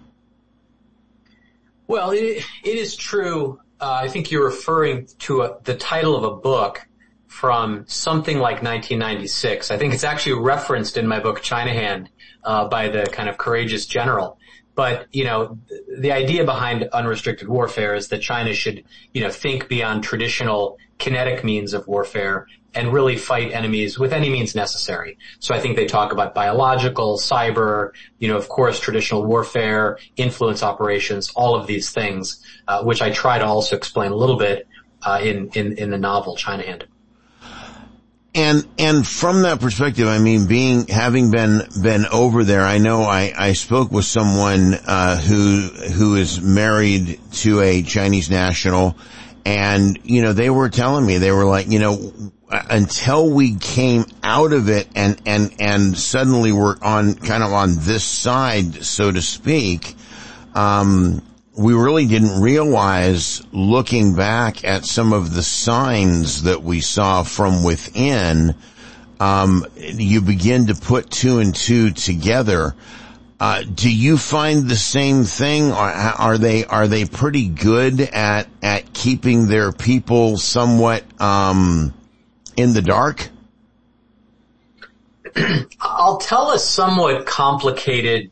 Well, 1.87 2.11
it, 2.11 2.45
it 2.65 2.77
is 2.77 2.97
true. 2.97 3.61
Uh, 3.81 4.01
I 4.03 4.09
think 4.09 4.31
you're 4.31 4.45
referring 4.45 5.07
to 5.21 5.43
a, 5.43 5.59
the 5.63 5.77
title 5.77 6.17
of 6.17 6.25
a 6.25 6.35
book 6.35 6.87
from 7.27 7.85
something 7.87 8.39
like 8.39 8.63
1996. 8.63 9.71
I 9.71 9.79
think 9.79 9.95
it's 9.95 10.05
actually 10.05 10.41
referenced 10.41 10.97
in 10.97 11.07
my 11.07 11.21
book 11.21 11.43
China 11.43 11.73
Hand 11.73 12.11
uh, 12.45 12.69
by 12.69 12.89
the 12.89 13.07
kind 13.07 13.29
of 13.29 13.37
courageous 13.39 13.87
general. 13.87 14.39
But 14.75 15.07
you 15.11 15.25
know, 15.25 15.59
the 15.99 16.13
idea 16.13 16.45
behind 16.45 16.85
unrestricted 16.93 17.49
warfare 17.49 17.95
is 17.95 18.09
that 18.09 18.21
China 18.21 18.53
should, 18.53 18.85
you 19.13 19.23
know, 19.23 19.31
think 19.31 19.69
beyond 19.69 20.05
traditional 20.05 20.79
kinetic 20.99 21.43
means 21.45 21.73
of 21.75 21.87
warfare 21.89 22.47
and 22.75 22.93
really 22.93 23.17
fight 23.17 23.53
enemies 23.53 23.99
with 23.99 24.13
any 24.13 24.29
means 24.29 24.55
necessary. 24.55 25.17
So 25.41 25.55
I 25.55 25.61
think 25.61 25.77
they 25.77 25.87
talk 25.87 26.13
about 26.13 26.35
biological, 26.35 27.17
cyber, 27.17 27.93
you 28.19 28.29
know, 28.29 28.37
of 28.37 28.51
course, 28.51 28.79
traditional 28.79 29.25
warfare, 29.25 29.99
influence 30.17 30.63
operations, 30.63 31.33
all 31.35 31.57
of 31.57 31.67
these 31.67 31.91
things, 31.91 32.45
uh, 32.69 32.85
which 32.85 33.01
I 33.01 33.11
try 33.11 33.39
to 33.39 33.47
also 33.47 33.77
explain 33.77 34.13
a 34.13 34.17
little 34.17 34.37
bit 34.37 34.69
uh, 35.03 35.21
in 35.23 35.49
in 35.55 35.73
in 35.79 35.91
the 35.91 35.99
novel 35.99 36.37
China 36.37 36.65
Hand. 36.65 36.87
And, 38.37 38.69
and 38.79 39.07
from 39.07 39.43
that 39.43 39.61
perspective, 39.61 40.07
I 40.07 40.19
mean, 40.19 40.47
being, 40.47 40.89
having 40.89 41.31
been, 41.31 41.63
been 41.83 42.05
over 42.05 42.45
there, 42.45 42.67
I 42.67 42.77
know 42.77 43.03
I, 43.03 43.33
I 43.35 43.55
spoke 43.55 43.91
with 43.91 44.05
someone, 44.05 44.75
uh, 44.75 45.17
who, 45.17 45.61
who 45.61 46.17
is 46.17 46.43
married 46.43 47.19
to 47.33 47.63
a 47.63 47.81
Chinese 47.81 48.29
national. 48.29 48.95
And, 49.47 49.99
you 50.05 50.21
know, 50.21 50.35
they 50.35 50.51
were 50.51 50.69
telling 50.69 51.07
me, 51.07 51.17
they 51.17 51.33
were 51.33 51.47
like, 51.47 51.69
you 51.69 51.79
know, 51.79 52.13
until 52.51 53.31
we 53.31 53.57
came 53.57 54.05
out 54.23 54.53
of 54.53 54.69
it 54.69 54.87
and, 54.95 55.19
and, 55.25 55.55
and 55.59 55.97
suddenly 55.97 56.53
we're 56.53 56.77
on 56.83 57.15
kind 57.15 57.43
of 57.43 57.55
on 57.55 57.77
this 57.79 58.05
side, 58.05 58.85
so 58.85 59.11
to 59.11 59.23
speak, 59.23 59.95
um, 60.55 61.23
we 61.57 61.73
really 61.73 62.07
didn't 62.07 62.41
realize 62.41 63.43
looking 63.51 64.15
back 64.15 64.63
at 64.65 64.85
some 64.85 65.13
of 65.13 65.35
the 65.35 65.43
signs 65.43 66.43
that 66.43 66.63
we 66.63 66.81
saw 66.81 67.23
from 67.23 67.65
within, 67.65 68.55
um, 69.19 69.67
you 69.77 70.21
begin 70.21 70.67
to 70.67 70.75
put 70.75 71.11
two 71.11 71.39
and 71.39 71.55
two 71.55 71.91
together. 71.93 72.75
Uh, 73.41 73.63
do 73.63 73.91
you 73.91 74.19
find 74.19 74.69
the 74.69 74.77
same 74.77 75.25
thing? 75.25 75.73
Are, 75.73 75.91
are 75.91 76.39
they 76.39 76.65
are 76.65 76.89
they 76.89 77.05
pretty 77.07 77.49
good 77.49 78.01
at 78.01 78.49
at 78.63 78.93
keeping 78.93 79.47
their 79.47 79.73
people 79.73 80.37
somewhat 80.37 81.05
um, 81.21 81.95
in 82.57 82.75
the 82.75 82.83
dark? 82.83 83.29
I'll 85.81 86.19
tell 86.19 86.53
a 86.53 86.59
somewhat 86.59 87.27
complicated 87.27 88.31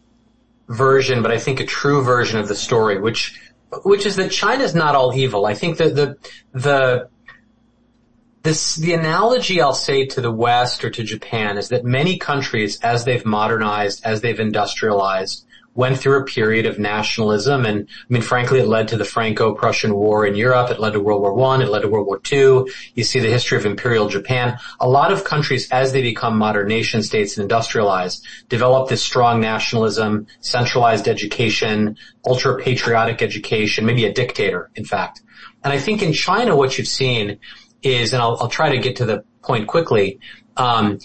version, 0.68 1.22
but 1.22 1.30
I 1.30 1.38
think 1.38 1.60
a 1.60 1.66
true 1.66 2.02
version 2.02 2.38
of 2.38 2.48
the 2.48 2.54
story, 2.54 3.00
which 3.00 3.40
which 3.82 4.06
is 4.06 4.16
that 4.16 4.30
China's 4.30 4.74
not 4.74 4.94
all 4.94 5.14
evil. 5.14 5.46
I 5.46 5.54
think 5.54 5.78
that 5.78 5.94
the 5.94 6.16
the 6.52 7.08
this 8.42 8.76
the 8.76 8.92
analogy 8.92 9.60
I'll 9.60 9.74
say 9.74 10.06
to 10.06 10.20
the 10.20 10.30
West 10.30 10.84
or 10.84 10.90
to 10.90 11.02
Japan 11.02 11.58
is 11.58 11.70
that 11.70 11.84
many 11.84 12.18
countries, 12.18 12.78
as 12.80 13.04
they've 13.04 13.24
modernized, 13.24 14.04
as 14.04 14.20
they've 14.20 14.38
industrialized, 14.38 15.46
went 15.74 15.98
through 15.98 16.20
a 16.20 16.24
period 16.24 16.66
of 16.66 16.78
nationalism. 16.78 17.66
And 17.66 17.88
I 17.88 18.06
mean, 18.08 18.22
frankly, 18.22 18.60
it 18.60 18.68
led 18.68 18.88
to 18.88 18.96
the 18.96 19.04
Franco-Prussian 19.04 19.94
War 19.94 20.24
in 20.24 20.36
Europe. 20.36 20.70
It 20.70 20.78
led 20.78 20.92
to 20.92 21.00
World 21.00 21.20
War 21.20 21.34
One. 21.34 21.62
It 21.62 21.68
led 21.68 21.82
to 21.82 21.88
World 21.88 22.06
War 22.06 22.20
Two. 22.20 22.68
You 22.94 23.04
see 23.04 23.18
the 23.18 23.30
history 23.30 23.58
of 23.58 23.66
Imperial 23.66 24.08
Japan. 24.08 24.58
A 24.80 24.88
lot 24.88 25.12
of 25.12 25.24
countries, 25.24 25.68
as 25.70 25.92
they 25.92 26.02
become 26.02 26.38
modern 26.38 26.68
nation 26.68 27.02
states 27.02 27.36
and 27.36 27.50
industrialize, 27.50 28.22
develop 28.48 28.88
this 28.88 29.02
strong 29.02 29.40
nationalism, 29.40 30.26
centralized 30.40 31.08
education, 31.08 31.96
ultra-patriotic 32.24 33.20
education, 33.20 33.84
maybe 33.84 34.04
a 34.04 34.12
dictator, 34.12 34.70
in 34.76 34.84
fact. 34.84 35.22
And 35.64 35.72
I 35.72 35.78
think 35.78 36.02
in 36.02 36.12
China, 36.12 36.56
what 36.56 36.78
you've 36.78 36.86
seen 36.86 37.38
is, 37.82 38.12
and 38.12 38.22
I'll, 38.22 38.36
I'll 38.40 38.48
try 38.48 38.70
to 38.70 38.78
get 38.78 38.96
to 38.96 39.04
the 39.04 39.24
point 39.42 39.66
quickly, 39.66 40.20
um, 40.56 40.98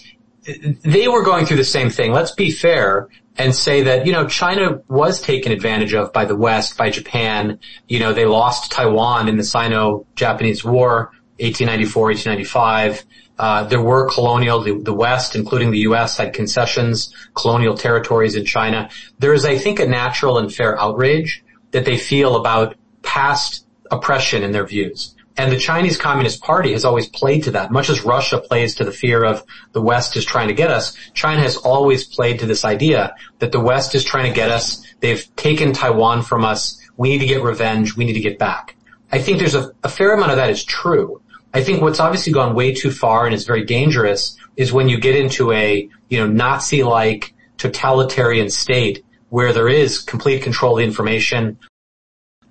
they 0.84 1.08
were 1.08 1.22
going 1.22 1.44
through 1.44 1.58
the 1.58 1.64
same 1.64 1.90
thing. 1.90 2.12
Let's 2.12 2.32
be 2.32 2.50
fair 2.50 3.08
and 3.40 3.54
say 3.54 3.82
that, 3.84 4.06
you 4.06 4.12
know, 4.12 4.28
China 4.28 4.82
was 4.86 5.22
taken 5.22 5.50
advantage 5.50 5.94
of 5.94 6.12
by 6.12 6.26
the 6.26 6.36
West, 6.36 6.76
by 6.76 6.90
Japan. 6.90 7.58
You 7.88 7.98
know, 7.98 8.12
they 8.12 8.26
lost 8.26 8.70
Taiwan 8.70 9.28
in 9.28 9.38
the 9.38 9.44
Sino-Japanese 9.44 10.62
War, 10.62 11.10
1894, 11.38 12.02
1895. 12.02 13.04
Uh, 13.38 13.64
there 13.64 13.80
were 13.80 14.10
colonial, 14.10 14.60
the, 14.60 14.78
the, 14.82 14.92
West, 14.92 15.34
including 15.34 15.70
the 15.70 15.78
U.S., 15.78 16.18
had 16.18 16.34
concessions, 16.34 17.14
colonial 17.34 17.74
territories 17.74 18.34
in 18.34 18.44
China. 18.44 18.90
There 19.18 19.32
is, 19.32 19.46
I 19.46 19.56
think, 19.56 19.80
a 19.80 19.86
natural 19.86 20.36
and 20.36 20.52
fair 20.52 20.78
outrage 20.78 21.42
that 21.70 21.86
they 21.86 21.96
feel 21.96 22.36
about 22.36 22.76
past 23.00 23.66
oppression 23.90 24.42
in 24.42 24.52
their 24.52 24.66
views. 24.66 25.14
And 25.40 25.50
the 25.50 25.56
Chinese 25.56 25.96
Communist 25.96 26.42
Party 26.42 26.72
has 26.72 26.84
always 26.84 27.08
played 27.08 27.44
to 27.44 27.52
that. 27.52 27.70
Much 27.70 27.88
as 27.88 28.04
Russia 28.04 28.38
plays 28.38 28.74
to 28.74 28.84
the 28.84 28.92
fear 28.92 29.24
of 29.24 29.42
the 29.72 29.80
West 29.80 30.14
is 30.14 30.26
trying 30.26 30.48
to 30.48 30.54
get 30.54 30.70
us, 30.70 30.94
China 31.14 31.40
has 31.40 31.56
always 31.56 32.06
played 32.06 32.40
to 32.40 32.46
this 32.46 32.62
idea 32.62 33.14
that 33.38 33.50
the 33.50 33.58
West 33.58 33.94
is 33.94 34.04
trying 34.04 34.26
to 34.26 34.36
get 34.36 34.50
us. 34.50 34.84
They've 35.00 35.24
taken 35.36 35.72
Taiwan 35.72 36.20
from 36.24 36.44
us. 36.44 36.78
We 36.98 37.08
need 37.08 37.20
to 37.20 37.26
get 37.26 37.42
revenge. 37.42 37.96
We 37.96 38.04
need 38.04 38.12
to 38.12 38.20
get 38.20 38.38
back. 38.38 38.76
I 39.10 39.18
think 39.18 39.38
there's 39.38 39.54
a, 39.54 39.72
a 39.82 39.88
fair 39.88 40.12
amount 40.12 40.32
of 40.32 40.36
that 40.36 40.50
is 40.50 40.62
true. 40.62 41.22
I 41.54 41.64
think 41.64 41.80
what's 41.80 42.00
obviously 42.00 42.34
gone 42.34 42.54
way 42.54 42.74
too 42.74 42.90
far 42.90 43.24
and 43.24 43.34
is 43.34 43.46
very 43.46 43.64
dangerous 43.64 44.36
is 44.58 44.74
when 44.74 44.90
you 44.90 45.00
get 45.00 45.16
into 45.16 45.52
a, 45.52 45.88
you 46.10 46.18
know, 46.18 46.26
Nazi-like 46.26 47.32
totalitarian 47.56 48.50
state 48.50 49.06
where 49.30 49.54
there 49.54 49.68
is 49.68 50.00
complete 50.00 50.42
control 50.42 50.72
of 50.72 50.80
the 50.80 50.84
information, 50.84 51.58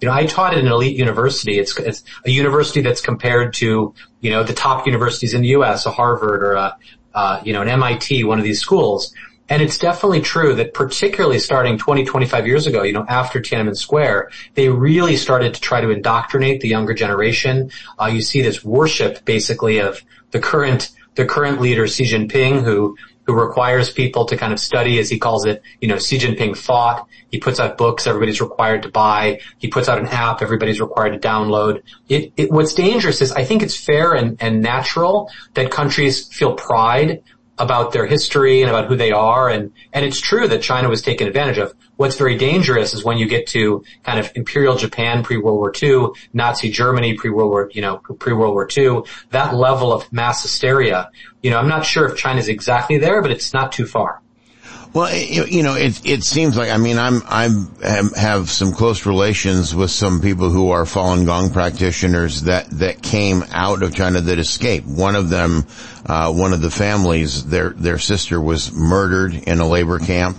you 0.01 0.07
know, 0.07 0.13
I 0.13 0.25
taught 0.25 0.53
at 0.53 0.59
an 0.59 0.67
elite 0.67 0.97
university. 0.97 1.59
It's, 1.59 1.77
it's 1.77 2.03
a 2.25 2.31
university 2.31 2.81
that's 2.81 3.01
compared 3.01 3.53
to, 3.55 3.93
you 4.21 4.29
know, 4.31 4.43
the 4.43 4.53
top 4.53 4.85
universities 4.85 5.33
in 5.33 5.41
the 5.41 5.49
U.S., 5.49 5.85
a 5.85 5.91
Harvard 5.91 6.43
or 6.43 6.53
a, 6.53 6.77
uh, 7.13 7.41
you 7.43 7.53
know, 7.53 7.61
an 7.61 7.67
MIT, 7.67 8.23
one 8.23 8.37
of 8.37 8.45
these 8.45 8.61
schools. 8.61 9.13
And 9.49 9.63
it's 9.63 9.79
definitely 9.79 10.21
true 10.21 10.53
that 10.55 10.73
particularly 10.73 11.39
starting 11.39 11.77
20, 11.77 12.05
25 12.05 12.45
years 12.45 12.67
ago, 12.67 12.83
you 12.83 12.93
know, 12.93 13.05
after 13.09 13.41
Tiananmen 13.41 13.75
Square, 13.75 14.29
they 14.53 14.69
really 14.69 15.15
started 15.15 15.55
to 15.55 15.61
try 15.61 15.81
to 15.81 15.89
indoctrinate 15.89 16.61
the 16.61 16.67
younger 16.67 16.93
generation. 16.93 17.71
Uh, 17.99 18.05
you 18.05 18.21
see 18.21 18.41
this 18.41 18.63
worship 18.63 19.25
basically 19.25 19.79
of 19.79 20.03
the 20.31 20.39
current, 20.39 20.91
the 21.15 21.25
current 21.25 21.59
leader, 21.59 21.87
Xi 21.87 22.03
Jinping, 22.03 22.63
who 22.63 22.95
who 23.29 23.39
requires 23.39 23.91
people 23.91 24.25
to 24.25 24.35
kind 24.35 24.51
of 24.51 24.59
study, 24.59 24.97
as 24.97 25.07
he 25.07 25.19
calls 25.19 25.45
it, 25.45 25.61
you 25.81 25.87
know, 25.87 25.99
Xi 25.99 26.17
Jinping 26.17 26.57
thought. 26.57 27.07
He 27.29 27.37
puts 27.37 27.59
out 27.59 27.77
books 27.77 28.07
everybody's 28.07 28.41
required 28.41 28.81
to 28.81 28.89
buy. 28.89 29.39
He 29.59 29.67
puts 29.67 29.87
out 29.87 29.99
an 29.99 30.07
app 30.07 30.41
everybody's 30.41 30.81
required 30.81 31.11
to 31.11 31.19
download. 31.19 31.83
It, 32.07 32.33
it, 32.37 32.51
what's 32.51 32.73
dangerous 32.73 33.21
is 33.21 33.31
I 33.31 33.43
think 33.43 33.61
it's 33.61 33.77
fair 33.77 34.13
and, 34.13 34.35
and 34.41 34.63
natural 34.63 35.29
that 35.53 35.69
countries 35.69 36.25
feel 36.33 36.55
pride 36.55 37.21
about 37.59 37.91
their 37.91 38.07
history 38.07 38.63
and 38.63 38.69
about 38.71 38.87
who 38.87 38.95
they 38.95 39.11
are. 39.11 39.47
And, 39.47 39.73
and 39.93 40.03
it's 40.03 40.19
true 40.19 40.47
that 40.47 40.63
China 40.63 40.89
was 40.89 41.03
taken 41.03 41.27
advantage 41.27 41.59
of. 41.59 41.75
What's 41.99 42.15
very 42.15 42.37
dangerous 42.37 42.93
is 42.93 43.03
when 43.03 43.17
you 43.17 43.27
get 43.27 43.47
to 43.47 43.83
kind 44.03 44.21
of 44.21 44.31
Imperial 44.33 44.77
Japan 44.77 45.21
pre-World 45.21 45.57
War 45.57 45.73
II, 45.83 46.11
Nazi 46.31 46.71
Germany 46.71 47.15
pre-World 47.15 47.49
War, 47.49 47.69
you 47.73 47.81
know, 47.81 47.97
pre-World 47.97 48.53
War 48.53 48.69
II, 48.73 49.01
that 49.31 49.53
level 49.53 49.91
of 49.91 50.09
mass 50.13 50.41
hysteria. 50.41 51.09
You 51.43 51.51
know, 51.51 51.57
I'm 51.59 51.67
not 51.67 51.85
sure 51.85 52.05
if 52.05 52.15
China's 52.15 52.47
exactly 52.47 52.99
there, 52.99 53.21
but 53.21 53.31
it's 53.31 53.53
not 53.53 53.73
too 53.73 53.85
far. 53.85 54.21
Well, 54.93 55.13
you 55.13 55.61
know, 55.61 55.75
it 55.75 56.05
it 56.05 56.23
seems 56.23 56.55
like 56.55 56.69
I 56.69 56.77
mean 56.77 56.97
I'm 56.97 57.21
I'm 57.27 58.13
have 58.15 58.49
some 58.49 58.71
close 58.71 59.05
relations 59.05 59.75
with 59.75 59.91
some 59.91 60.21
people 60.21 60.49
who 60.49 60.71
are 60.71 60.85
Falun 60.85 61.25
Gong 61.25 61.51
practitioners 61.51 62.43
that 62.43 62.69
that 62.79 63.03
came 63.03 63.43
out 63.51 63.83
of 63.83 63.93
China 63.93 64.21
that 64.21 64.39
escaped. 64.39 64.87
One 64.87 65.17
of 65.17 65.29
them, 65.29 65.67
uh, 66.05 66.31
one 66.31 66.53
of 66.53 66.61
the 66.61 66.71
families, 66.71 67.43
their 67.45 67.71
their 67.71 67.99
sister 67.99 68.39
was 68.39 68.71
murdered 68.71 69.33
in 69.33 69.59
a 69.59 69.67
labor 69.67 69.99
camp. 69.99 70.37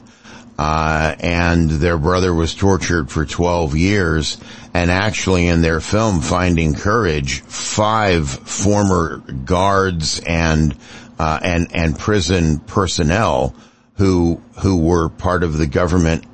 Uh, 0.61 1.17
and 1.21 1.71
their 1.71 1.97
brother 1.97 2.35
was 2.35 2.55
tortured 2.55 3.11
for 3.11 3.25
12 3.25 3.77
years. 3.77 4.37
And 4.75 4.91
actually 4.91 5.47
in 5.47 5.63
their 5.63 5.81
film, 5.81 6.21
Finding 6.21 6.75
Courage, 6.75 7.41
five 7.41 8.29
former 8.29 9.21
guards 9.47 10.21
and, 10.21 10.77
uh, 11.19 11.41
and, 11.43 11.75
and 11.75 11.99
prison 11.99 12.59
personnel 12.59 13.55
who 13.95 14.43
who 14.59 14.77
were 14.77 15.09
part 15.09 15.45
of 15.45 15.57
the 15.57 15.67
government 15.67 16.25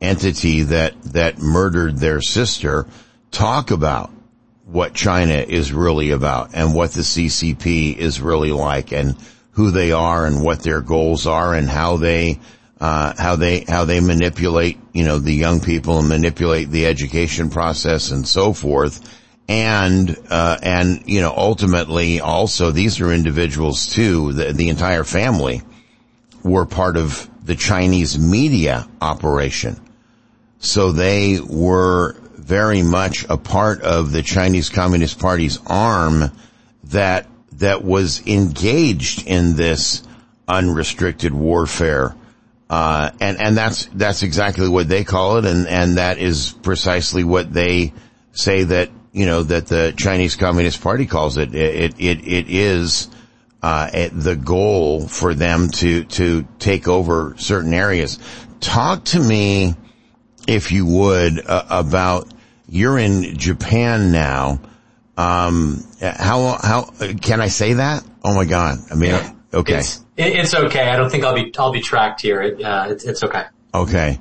entity 0.00 0.62
that 0.62 1.00
that 1.02 1.38
murdered 1.38 1.96
their 1.96 2.20
sister 2.20 2.86
talk 3.32 3.72
about 3.72 4.10
what 4.64 4.94
China 4.94 5.34
is 5.34 5.72
really 5.72 6.10
about 6.10 6.50
and 6.54 6.72
what 6.72 6.92
the 6.92 7.02
CCP 7.02 7.96
is 7.96 8.20
really 8.20 8.52
like 8.52 8.92
and 8.92 9.16
who 9.52 9.72
they 9.72 9.90
are 9.90 10.24
and 10.24 10.42
what 10.42 10.62
their 10.62 10.80
goals 10.80 11.26
are 11.26 11.54
and 11.54 11.68
how 11.68 11.96
they 11.96 12.38
uh, 12.82 13.14
how 13.16 13.36
they 13.36 13.60
how 13.60 13.84
they 13.84 14.00
manipulate 14.00 14.78
you 14.92 15.04
know 15.04 15.18
the 15.18 15.32
young 15.32 15.60
people 15.60 15.98
and 15.98 16.08
manipulate 16.08 16.68
the 16.70 16.84
education 16.84 17.48
process 17.48 18.10
and 18.10 18.26
so 18.26 18.52
forth 18.52 19.18
and 19.48 20.18
uh, 20.28 20.58
and 20.62 21.02
you 21.06 21.20
know 21.20 21.32
ultimately 21.36 22.20
also 22.20 22.70
these 22.70 23.00
are 23.00 23.12
individuals 23.12 23.86
too 23.86 24.32
the, 24.32 24.52
the 24.52 24.68
entire 24.68 25.04
family 25.04 25.62
were 26.42 26.66
part 26.66 26.96
of 26.96 27.28
the 27.44 27.56
Chinese 27.56 28.18
media 28.18 28.88
operation. 29.00 29.80
So 30.58 30.92
they 30.92 31.40
were 31.40 32.14
very 32.36 32.82
much 32.82 33.24
a 33.28 33.36
part 33.36 33.82
of 33.82 34.12
the 34.12 34.22
Chinese 34.22 34.68
Communist 34.68 35.18
Party's 35.18 35.58
arm 35.66 36.30
that, 36.84 37.28
that 37.52 37.84
was 37.84 38.26
engaged 38.26 39.26
in 39.26 39.56
this 39.56 40.02
unrestricted 40.48 41.32
warfare. 41.32 42.14
Uh, 42.72 43.10
and, 43.20 43.38
and 43.38 43.56
that's, 43.56 43.84
that's 43.92 44.22
exactly 44.22 44.66
what 44.66 44.88
they 44.88 45.04
call 45.04 45.36
it. 45.36 45.44
And, 45.44 45.68
and 45.68 45.98
that 45.98 46.16
is 46.16 46.52
precisely 46.62 47.22
what 47.22 47.52
they 47.52 47.92
say 48.32 48.64
that, 48.64 48.88
you 49.12 49.26
know, 49.26 49.42
that 49.42 49.66
the 49.66 49.92
Chinese 49.94 50.36
Communist 50.36 50.80
Party 50.80 51.04
calls 51.06 51.36
it. 51.36 51.54
It, 51.54 52.00
it, 52.00 52.26
it 52.26 52.48
is, 52.48 53.10
uh, 53.62 54.08
the 54.12 54.36
goal 54.36 55.06
for 55.06 55.34
them 55.34 55.68
to 55.68 56.04
to 56.04 56.46
take 56.58 56.88
over 56.88 57.34
certain 57.38 57.72
areas. 57.72 58.18
Talk 58.60 59.04
to 59.06 59.20
me, 59.20 59.74
if 60.48 60.72
you 60.72 60.86
would, 60.86 61.46
uh, 61.46 61.66
about 61.70 62.32
you're 62.68 62.98
in 62.98 63.38
Japan 63.38 64.10
now. 64.10 64.60
Um, 65.16 65.84
how 66.00 66.58
how 66.60 66.82
can 67.20 67.40
I 67.40 67.48
say 67.48 67.74
that? 67.74 68.04
Oh 68.24 68.34
my 68.34 68.46
god! 68.46 68.78
I 68.90 68.94
mean, 68.94 69.10
yeah. 69.10 69.32
okay, 69.54 69.78
it's, 69.78 70.01
it's, 70.16 70.54
okay. 70.54 70.88
I 70.88 70.96
don't 70.96 71.10
think 71.10 71.24
I'll 71.24 71.34
be 71.34 71.52
I'll 71.58 71.72
be 71.72 71.80
tracked 71.80 72.20
here. 72.20 72.42
Uh, 72.42 72.88
it's, 72.90 73.04
it's 73.04 73.22
okay. 73.22 73.44
Okay. 73.74 74.20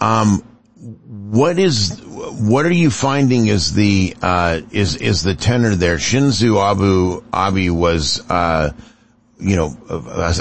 Um, 0.00 0.42
what 0.80 1.58
is 1.58 2.00
what 2.04 2.66
are 2.66 2.72
you 2.72 2.90
finding 2.90 3.46
is 3.46 3.74
the 3.74 4.16
uh, 4.22 4.60
is 4.70 4.96
is 4.96 5.22
the 5.22 5.34
tenor 5.34 5.74
there? 5.74 5.96
Shinzo 5.96 6.58
Abu 6.58 7.22
Abe 7.34 7.70
was 7.70 8.28
uh, 8.30 8.72
you 9.38 9.56
know 9.56 9.76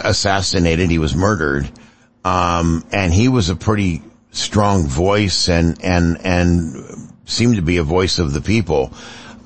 assassinated. 0.03 0.89
He 0.89 0.97
was 0.97 1.15
murdered, 1.15 1.69
um, 2.23 2.85
and 2.91 3.13
he 3.13 3.27
was 3.27 3.49
a 3.49 3.55
pretty 3.55 4.01
strong 4.31 4.87
voice 4.87 5.49
and 5.49 5.83
and 5.83 6.17
and 6.25 7.13
seemed 7.25 7.57
to 7.57 7.61
be 7.61 7.77
a 7.77 7.83
voice 7.83 8.19
of 8.19 8.33
the 8.33 8.41
people. 8.41 8.93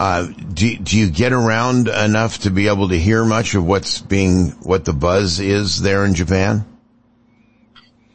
Uh, 0.04 0.28
do, 0.54 0.76
do 0.80 1.00
you 1.00 1.10
get 1.10 1.32
around 1.32 1.88
enough 1.88 2.40
to 2.40 2.52
be 2.52 2.68
able 2.68 2.90
to 2.90 3.00
hear 3.00 3.24
much 3.24 3.56
of 3.56 3.66
what's 3.66 4.02
being, 4.02 4.50
what 4.62 4.84
the 4.84 4.92
buzz 4.92 5.40
is 5.40 5.82
there 5.82 6.04
in 6.04 6.14
Japan? 6.14 6.66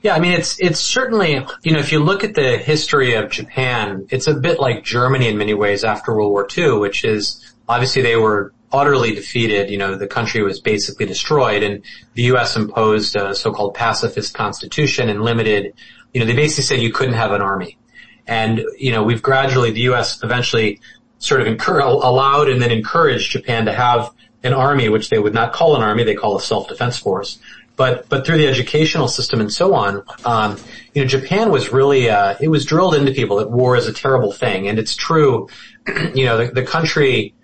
Yeah, 0.03 0.15
I 0.15 0.21
mean, 0.21 0.33
it's, 0.33 0.61
it's 0.61 0.81
certainly, 0.81 1.43
you 1.63 1.73
know, 1.73 1.79
if 1.79 1.91
you 1.91 2.01
look 2.01 2.25
at 2.25 2.35
the 2.35 2.59
history 2.59 3.15
of 3.15 3.31
Japan, 3.31 4.07
it's 4.11 4.27
a 4.27 4.35
bit 4.35 4.61
like 4.61 4.85
Germany 4.85 5.29
in 5.29 5.39
many 5.39 5.55
ways 5.55 5.83
after 5.83 6.15
World 6.15 6.31
War 6.31 6.47
II, 6.55 6.73
which 6.73 7.07
is 7.07 7.55
obviously 7.67 8.03
they 8.03 8.17
were 8.17 8.53
utterly 8.71 9.15
defeated. 9.15 9.71
You 9.71 9.79
know, 9.79 9.95
the 9.95 10.07
country 10.07 10.43
was 10.43 10.61
basically 10.61 11.07
destroyed 11.07 11.63
and 11.63 11.83
the 12.13 12.25
U.S. 12.25 12.55
imposed 12.55 13.17
a 13.17 13.35
so-called 13.35 13.73
pacifist 13.73 14.35
constitution 14.35 15.09
and 15.09 15.23
limited, 15.23 15.73
you 16.13 16.21
know, 16.21 16.27
they 16.27 16.37
basically 16.37 16.65
said 16.65 16.83
you 16.83 16.93
couldn't 16.93 17.15
have 17.15 17.33
an 17.33 17.41
army. 17.41 17.79
And, 18.27 18.63
you 18.77 18.93
know, 18.93 19.05
we've 19.05 19.23
gradually, 19.23 19.71
the 19.71 19.81
U.S. 19.81 20.23
eventually 20.23 20.81
sort 21.19 21.41
of 21.41 21.47
incur, 21.47 21.81
allowed 21.81 22.49
and 22.49 22.61
then 22.63 22.71
encouraged 22.71 23.33
Japan 23.33 23.67
to 23.67 23.73
have 23.73 24.11
an 24.43 24.53
army, 24.53 24.89
which 24.89 25.11
they 25.11 25.19
would 25.19 25.35
not 25.35 25.53
call 25.53 25.77
an 25.77 25.83
army, 25.83 26.05
they 26.05 26.15
call 26.15 26.37
a 26.37 26.41
self-defense 26.41 26.99
force, 26.99 27.39
but 27.79 28.09
but 28.09 28.27
through 28.27 28.39
the 28.39 28.47
educational 28.49 29.09
system 29.09 29.41
and 29.41 29.53
so 29.53 29.73
on, 29.75 30.03
um, 30.25 30.59
you 30.95 31.03
know, 31.03 31.09
Japan 31.09 31.51
was 31.51 31.73
really 31.73 32.11
uh, 32.11 32.35
it 32.41 32.49
was 32.49 32.65
drilled 32.65 32.95
into 32.95 33.13
people 33.13 33.39
that 33.39 33.51
war 33.51 33.77
is 33.77 33.87
a 33.87 33.93
terrible 33.93 34.33
thing, 34.33 34.69
and 34.69 34.79
it's 34.79 34.97
true. 34.97 35.49
you 36.15 36.27
know, 36.27 36.39
the, 36.39 36.53
the 36.53 36.65
country, 36.65 37.35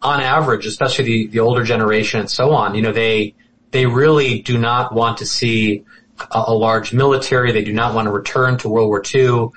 on 0.00 0.20
average, 0.20 0.64
especially 0.64 1.04
the 1.04 1.26
the 1.26 1.40
older 1.40 1.64
generation 1.64 2.20
and 2.20 2.30
so 2.30 2.52
on, 2.52 2.76
you 2.76 2.82
know, 2.82 2.92
they 2.92 3.34
they 3.72 3.84
really 3.86 4.42
do 4.42 4.58
not 4.58 4.94
want 4.94 5.18
to 5.18 5.26
see 5.26 5.84
a, 6.20 6.44
a 6.46 6.54
large 6.54 6.92
military. 6.92 7.50
They 7.50 7.64
do 7.64 7.72
not 7.72 7.92
want 7.92 8.06
to 8.06 8.12
return 8.12 8.58
to 8.58 8.68
World 8.68 8.88
War 8.88 9.02
II, 9.14 9.48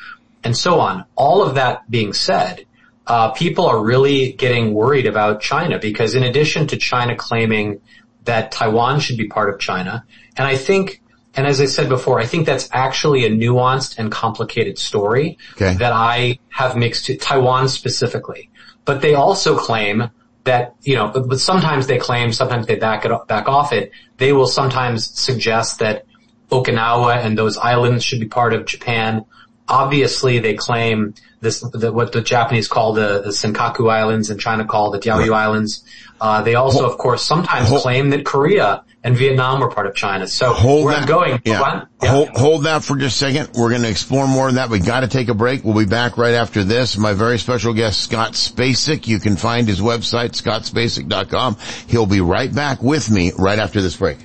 and 0.43 0.57
so 0.57 0.79
on. 0.79 1.05
All 1.15 1.43
of 1.43 1.55
that 1.55 1.89
being 1.89 2.11
said. 2.13 2.65
Uh, 3.05 3.31
people 3.31 3.65
are 3.65 3.83
really 3.83 4.33
getting 4.33 4.73
worried 4.73 5.05
about 5.05 5.41
China 5.41 5.77
because 5.77 6.15
in 6.15 6.23
addition 6.23 6.67
to 6.67 6.77
China 6.77 7.15
claiming 7.15 7.81
that 8.25 8.51
Taiwan 8.51 8.99
should 8.99 9.17
be 9.17 9.27
part 9.27 9.53
of 9.53 9.59
China. 9.59 10.05
And 10.37 10.47
I 10.47 10.55
think, 10.55 11.01
and 11.35 11.45
as 11.45 11.59
I 11.59 11.65
said 11.65 11.89
before, 11.89 12.19
I 12.19 12.25
think 12.25 12.45
that's 12.45 12.69
actually 12.71 13.25
a 13.25 13.29
nuanced 13.29 13.97
and 13.97 14.11
complicated 14.11 14.77
story 14.77 15.37
okay. 15.53 15.75
that 15.75 15.91
I 15.91 16.39
have 16.49 16.77
mixed 16.77 17.07
to 17.07 17.17
Taiwan 17.17 17.67
specifically. 17.67 18.49
But 18.85 19.01
they 19.01 19.13
also 19.13 19.57
claim 19.57 20.09
that, 20.43 20.75
you 20.81 20.95
know, 20.95 21.09
but 21.09 21.39
sometimes 21.39 21.87
they 21.87 21.97
claim, 21.97 22.33
sometimes 22.33 22.67
they 22.67 22.75
back 22.75 23.05
it 23.05 23.11
up, 23.11 23.27
back 23.27 23.47
off 23.47 23.71
it. 23.71 23.91
They 24.17 24.33
will 24.33 24.47
sometimes 24.47 25.09
suggest 25.17 25.79
that 25.79 26.05
Okinawa 26.49 27.17
and 27.17 27.37
those 27.37 27.57
islands 27.57 28.03
should 28.03 28.19
be 28.19 28.27
part 28.27 28.53
of 28.53 28.65
Japan. 28.65 29.25
Obviously 29.67 30.39
they 30.39 30.55
claim 30.55 31.13
this, 31.39 31.59
the, 31.59 31.91
what 31.91 32.11
the 32.11 32.21
Japanese 32.21 32.67
call 32.67 32.93
the, 32.93 33.21
the 33.21 33.29
Senkaku 33.29 33.91
Islands 33.91 34.29
and 34.29 34.39
China 34.39 34.65
call 34.65 34.91
the 34.91 34.99
Diaoyu 34.99 35.29
right. 35.29 35.43
Islands. 35.43 35.83
Uh, 36.19 36.41
they 36.41 36.55
also, 36.55 36.79
hold, 36.79 36.91
of 36.91 36.97
course, 36.97 37.23
sometimes 37.23 37.69
hold, 37.69 37.81
claim 37.81 38.09
that 38.11 38.25
Korea 38.25 38.83
and 39.03 39.17
Vietnam 39.17 39.59
were 39.59 39.69
part 39.69 39.85
of 39.85 39.95
China. 39.95 40.27
So 40.27 40.53
hold 40.53 40.85
where 40.85 40.95
that, 40.95 41.07
going, 41.07 41.41
yeah. 41.43 41.85
yeah. 42.01 42.09
Hold, 42.09 42.29
hold 42.29 42.63
that 42.63 42.83
for 42.83 42.95
just 42.95 43.21
a 43.21 43.25
second. 43.25 43.49
We're 43.59 43.69
going 43.69 43.81
to 43.81 43.89
explore 43.89 44.27
more 44.27 44.47
of 44.47 44.55
that. 44.55 44.69
We 44.69 44.79
got 44.79 45.01
to 45.01 45.09
take 45.09 45.27
a 45.27 45.33
break. 45.33 45.63
We'll 45.63 45.77
be 45.77 45.85
back 45.85 46.17
right 46.17 46.33
after 46.33 46.63
this. 46.63 46.97
My 46.97 47.13
very 47.13 47.37
special 47.39 47.73
guest, 47.73 47.99
Scott 47.99 48.33
Spacek. 48.33 49.07
You 49.07 49.19
can 49.19 49.35
find 49.35 49.67
his 49.67 49.81
website, 49.81 50.31
scottspacek.com. 50.31 51.57
He'll 51.87 52.05
be 52.05 52.21
right 52.21 52.53
back 52.53 52.81
with 52.81 53.09
me 53.11 53.33
right 53.37 53.59
after 53.59 53.81
this 53.81 53.97
break. 53.97 54.19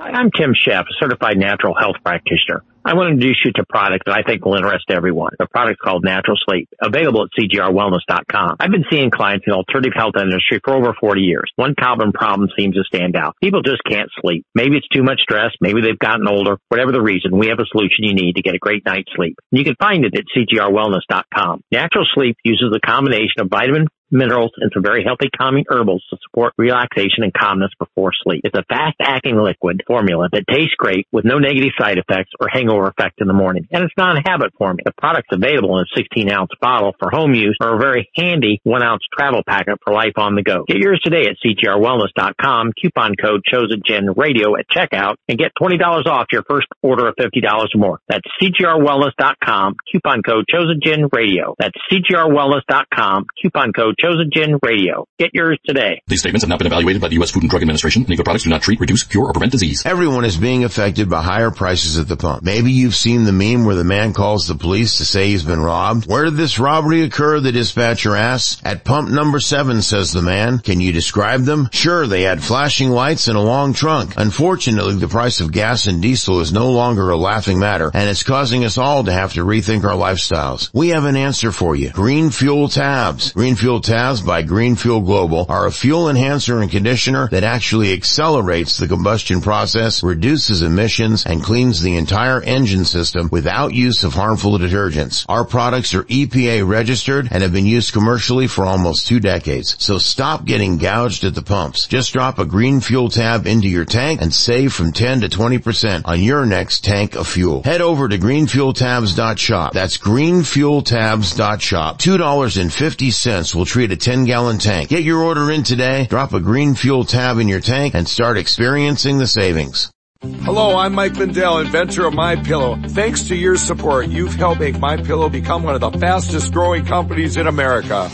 I'm 0.00 0.30
Tim 0.30 0.54
Sheff, 0.54 0.82
a 0.82 0.94
certified 0.98 1.36
natural 1.36 1.74
health 1.74 1.96
practitioner. 2.02 2.64
I 2.86 2.92
want 2.92 3.08
to 3.08 3.12
introduce 3.14 3.40
you 3.44 3.52
to 3.52 3.62
a 3.62 3.66
product 3.66 4.04
that 4.04 4.14
I 4.14 4.22
think 4.22 4.44
will 4.44 4.56
interest 4.56 4.84
everyone. 4.90 5.32
The 5.38 5.46
product 5.46 5.80
called 5.80 6.04
Natural 6.04 6.36
Sleep, 6.36 6.68
available 6.78 7.24
at 7.24 7.30
cgrwellness.com. 7.32 8.56
I've 8.60 8.70
been 8.70 8.84
seeing 8.90 9.10
clients 9.10 9.46
in 9.46 9.52
the 9.52 9.56
alternative 9.56 9.94
health 9.96 10.20
industry 10.20 10.60
for 10.62 10.74
over 10.74 10.92
40 11.00 11.22
years. 11.22 11.50
One 11.56 11.74
common 11.80 12.12
problem 12.12 12.50
seems 12.58 12.76
to 12.76 12.84
stand 12.84 13.16
out. 13.16 13.36
People 13.42 13.62
just 13.62 13.80
can't 13.88 14.10
sleep. 14.20 14.44
Maybe 14.54 14.76
it's 14.76 14.88
too 14.88 15.02
much 15.02 15.20
stress. 15.20 15.52
Maybe 15.62 15.80
they've 15.80 15.98
gotten 15.98 16.28
older. 16.28 16.58
Whatever 16.68 16.92
the 16.92 17.00
reason, 17.00 17.38
we 17.38 17.48
have 17.48 17.58
a 17.58 17.64
solution 17.72 18.04
you 18.04 18.14
need 18.14 18.36
to 18.36 18.42
get 18.42 18.54
a 18.54 18.58
great 18.58 18.84
night's 18.84 19.10
sleep. 19.16 19.38
You 19.50 19.64
can 19.64 19.76
find 19.80 20.04
it 20.04 20.14
at 20.14 20.24
cgrwellness.com. 20.36 21.62
Natural 21.72 22.04
Sleep 22.12 22.36
uses 22.44 22.68
a 22.76 22.86
combination 22.86 23.40
of 23.40 23.48
vitamin 23.48 23.88
minerals, 24.14 24.52
and 24.56 24.70
some 24.72 24.82
very 24.82 25.04
healthy 25.04 25.28
calming 25.36 25.64
herbals 25.68 26.04
to 26.10 26.16
support 26.22 26.54
relaxation 26.56 27.22
and 27.24 27.34
calmness 27.34 27.70
before 27.78 28.12
sleep. 28.22 28.42
It's 28.44 28.56
a 28.56 28.64
fast 28.68 28.96
acting 29.02 29.36
liquid 29.36 29.82
formula 29.86 30.28
that 30.32 30.44
tastes 30.48 30.74
great 30.78 31.06
with 31.12 31.24
no 31.24 31.38
negative 31.38 31.72
side 31.78 31.98
effects 31.98 32.30
or 32.40 32.48
hangover 32.48 32.88
effect 32.88 33.20
in 33.20 33.26
the 33.26 33.34
morning. 33.34 33.66
And 33.70 33.84
it's 33.84 33.94
not 33.96 34.16
a 34.16 34.22
habit 34.24 34.52
forming. 34.56 34.84
The 34.84 34.92
product's 34.96 35.32
available 35.32 35.78
in 35.78 35.84
a 35.84 35.96
16 35.96 36.30
ounce 36.30 36.50
bottle 36.60 36.94
for 36.98 37.10
home 37.10 37.34
use 37.34 37.56
or 37.60 37.74
a 37.74 37.78
very 37.78 38.08
handy 38.16 38.60
one 38.64 38.82
ounce 38.82 39.02
travel 39.12 39.42
packet 39.46 39.78
for 39.84 39.92
life 39.92 40.14
on 40.16 40.34
the 40.34 40.42
go. 40.42 40.64
Get 40.66 40.78
yours 40.78 41.00
today 41.02 41.26
at 41.26 41.36
cgrwellness.com, 41.44 42.72
coupon 42.80 43.14
code 43.20 43.42
chosen 43.44 43.82
gen 43.84 44.12
radio 44.16 44.56
at 44.56 44.68
checkout 44.68 45.16
and 45.28 45.38
get 45.38 45.52
$20 45.60 45.80
off 46.06 46.26
your 46.32 46.44
first 46.48 46.68
order 46.82 47.08
of 47.08 47.14
$50 47.16 47.42
or 47.44 47.66
more. 47.78 48.00
That's 48.08 48.24
cgrwellness.com, 48.40 49.76
coupon 49.90 50.22
code 50.22 50.44
chosen 50.48 50.80
gen 50.82 51.08
radio. 51.12 51.54
That's 51.58 51.76
cgrwellness.com, 51.90 53.26
coupon 53.40 53.72
code 53.72 53.96
Chosen 54.04 54.30
Gen 54.30 54.58
Radio. 54.62 55.06
Get 55.18 55.30
yours 55.32 55.58
today. 55.64 56.02
These 56.08 56.20
statements 56.20 56.42
have 56.42 56.50
not 56.50 56.58
been 56.58 56.66
evaluated 56.66 57.00
by 57.00 57.08
the 57.08 57.14
U.S. 57.14 57.30
Food 57.30 57.42
and 57.44 57.48
Drug 57.48 57.62
Administration. 57.62 58.04
Any 58.04 58.14
of 58.14 58.18
the 58.18 58.24
products 58.24 58.44
do 58.44 58.50
not 58.50 58.60
treat, 58.60 58.78
reduce, 58.78 59.02
cure, 59.02 59.24
or 59.24 59.32
prevent 59.32 59.52
disease. 59.52 59.82
Everyone 59.86 60.26
is 60.26 60.36
being 60.36 60.62
affected 60.62 61.08
by 61.08 61.22
higher 61.22 61.50
prices 61.50 61.98
at 61.98 62.06
the 62.06 62.16
pump. 62.16 62.42
Maybe 62.42 62.70
you've 62.70 62.94
seen 62.94 63.24
the 63.24 63.32
meme 63.32 63.64
where 63.64 63.74
the 63.74 63.82
man 63.82 64.12
calls 64.12 64.46
the 64.46 64.56
police 64.56 64.98
to 64.98 65.06
say 65.06 65.28
he's 65.28 65.42
been 65.42 65.60
robbed. 65.62 66.06
Where 66.06 66.26
did 66.26 66.34
this 66.34 66.58
robbery 66.58 67.00
occur? 67.00 67.40
The 67.40 67.50
dispatcher 67.50 68.14
asks. 68.14 68.60
At 68.62 68.84
pump 68.84 69.08
number 69.08 69.40
seven, 69.40 69.80
says 69.80 70.12
the 70.12 70.20
man. 70.20 70.58
Can 70.58 70.82
you 70.82 70.92
describe 70.92 71.44
them? 71.44 71.70
Sure, 71.72 72.06
they 72.06 72.22
had 72.22 72.42
flashing 72.42 72.90
lights 72.90 73.28
and 73.28 73.38
a 73.38 73.40
long 73.40 73.72
trunk. 73.72 74.14
Unfortunately, 74.18 74.96
the 74.96 75.08
price 75.08 75.40
of 75.40 75.50
gas 75.50 75.86
and 75.86 76.02
diesel 76.02 76.40
is 76.40 76.52
no 76.52 76.70
longer 76.70 77.08
a 77.08 77.16
laughing 77.16 77.58
matter, 77.58 77.90
and 77.94 78.10
it's 78.10 78.22
causing 78.22 78.66
us 78.66 78.76
all 78.76 79.04
to 79.04 79.12
have 79.12 79.32
to 79.32 79.46
rethink 79.46 79.84
our 79.84 79.96
lifestyles. 79.96 80.68
We 80.74 80.88
have 80.88 81.06
an 81.06 81.16
answer 81.16 81.52
for 81.52 81.74
you. 81.74 81.88
Green 81.88 82.28
Fuel 82.28 82.68
Tabs. 82.68 83.32
Green 83.32 83.54
Fuel 83.54 83.80
Tabs 83.84 84.22
by 84.22 84.40
Green 84.40 84.76
Fuel 84.76 85.02
Global 85.02 85.44
are 85.50 85.66
a 85.66 85.70
fuel 85.70 86.08
enhancer 86.08 86.62
and 86.62 86.70
conditioner 86.70 87.28
that 87.28 87.44
actually 87.44 87.92
accelerates 87.92 88.78
the 88.78 88.88
combustion 88.88 89.42
process, 89.42 90.02
reduces 90.02 90.62
emissions, 90.62 91.26
and 91.26 91.42
cleans 91.42 91.82
the 91.82 91.96
entire 91.96 92.40
engine 92.40 92.86
system 92.86 93.28
without 93.30 93.74
use 93.74 94.02
of 94.02 94.14
harmful 94.14 94.58
detergents. 94.58 95.26
Our 95.28 95.44
products 95.44 95.92
are 95.92 96.04
EPA 96.04 96.66
registered 96.66 97.28
and 97.30 97.42
have 97.42 97.52
been 97.52 97.66
used 97.66 97.92
commercially 97.92 98.46
for 98.46 98.64
almost 98.64 99.06
two 99.06 99.20
decades. 99.20 99.76
So 99.78 99.98
stop 99.98 100.46
getting 100.46 100.78
gouged 100.78 101.24
at 101.24 101.34
the 101.34 101.42
pumps. 101.42 101.86
Just 101.86 102.14
drop 102.14 102.38
a 102.38 102.46
Green 102.46 102.80
Fuel 102.80 103.10
tab 103.10 103.46
into 103.46 103.68
your 103.68 103.84
tank 103.84 104.22
and 104.22 104.32
save 104.32 104.72
from 104.72 104.92
10 104.92 105.20
to 105.20 105.28
20% 105.28 106.06
on 106.06 106.22
your 106.22 106.46
next 106.46 106.84
tank 106.84 107.16
of 107.16 107.28
fuel. 107.28 107.62
Head 107.62 107.82
over 107.82 108.08
to 108.08 108.16
greenfueltabs.shop. 108.16 109.74
That's 109.74 109.98
greenfueltabs.shop. 109.98 111.98
$2.50 111.98 113.54
will 113.54 113.66
treat 113.74 113.90
a 113.90 113.96
10 113.96 114.24
gallon 114.24 114.56
tank. 114.56 114.88
Get 114.88 115.02
your 115.02 115.18
order 115.18 115.50
in 115.50 115.64
today, 115.64 116.06
drop 116.06 116.32
a 116.32 116.38
green 116.38 116.76
fuel 116.76 117.04
tab 117.04 117.38
in 117.38 117.48
your 117.48 117.58
tank 117.58 117.94
and 117.94 118.08
start 118.08 118.38
experiencing 118.38 119.18
the 119.18 119.26
savings. 119.26 119.90
Hello, 120.22 120.76
I'm 120.76 120.94
Mike 120.94 121.16
Lindell, 121.16 121.58
inventor 121.58 122.06
of 122.06 122.14
My 122.14 122.36
Pillow. 122.36 122.76
Thanks 122.90 123.26
to 123.26 123.34
your 123.34 123.56
support, 123.56 124.06
you've 124.06 124.36
helped 124.36 124.60
make 124.60 124.78
My 124.78 124.96
Pillow 124.96 125.28
become 125.28 125.64
one 125.64 125.74
of 125.74 125.80
the 125.80 125.90
fastest 125.90 126.52
growing 126.52 126.84
companies 126.84 127.36
in 127.36 127.48
America. 127.48 128.08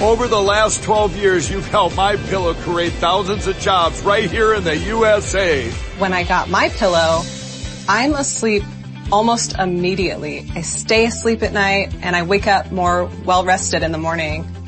Over 0.00 0.28
the 0.28 0.40
last 0.40 0.84
12 0.84 1.16
years, 1.16 1.50
you've 1.50 1.66
helped 1.66 1.96
My 1.96 2.14
Pillow 2.14 2.54
create 2.54 2.92
thousands 2.92 3.48
of 3.48 3.58
jobs 3.58 4.00
right 4.02 4.30
here 4.30 4.54
in 4.54 4.62
the 4.62 4.76
USA. 4.76 5.68
When 5.98 6.12
I 6.12 6.22
got 6.22 6.48
My 6.48 6.68
Pillow, 6.68 7.22
I'm 7.88 8.14
asleep 8.14 8.62
almost 9.10 9.58
immediately. 9.58 10.48
I 10.54 10.60
stay 10.60 11.06
asleep 11.06 11.42
at 11.42 11.52
night 11.52 11.92
and 12.02 12.14
I 12.14 12.22
wake 12.22 12.46
up 12.46 12.70
more 12.70 13.10
well 13.24 13.44
rested 13.44 13.82
in 13.82 13.90
the 13.90 13.98
morning. 13.98 14.46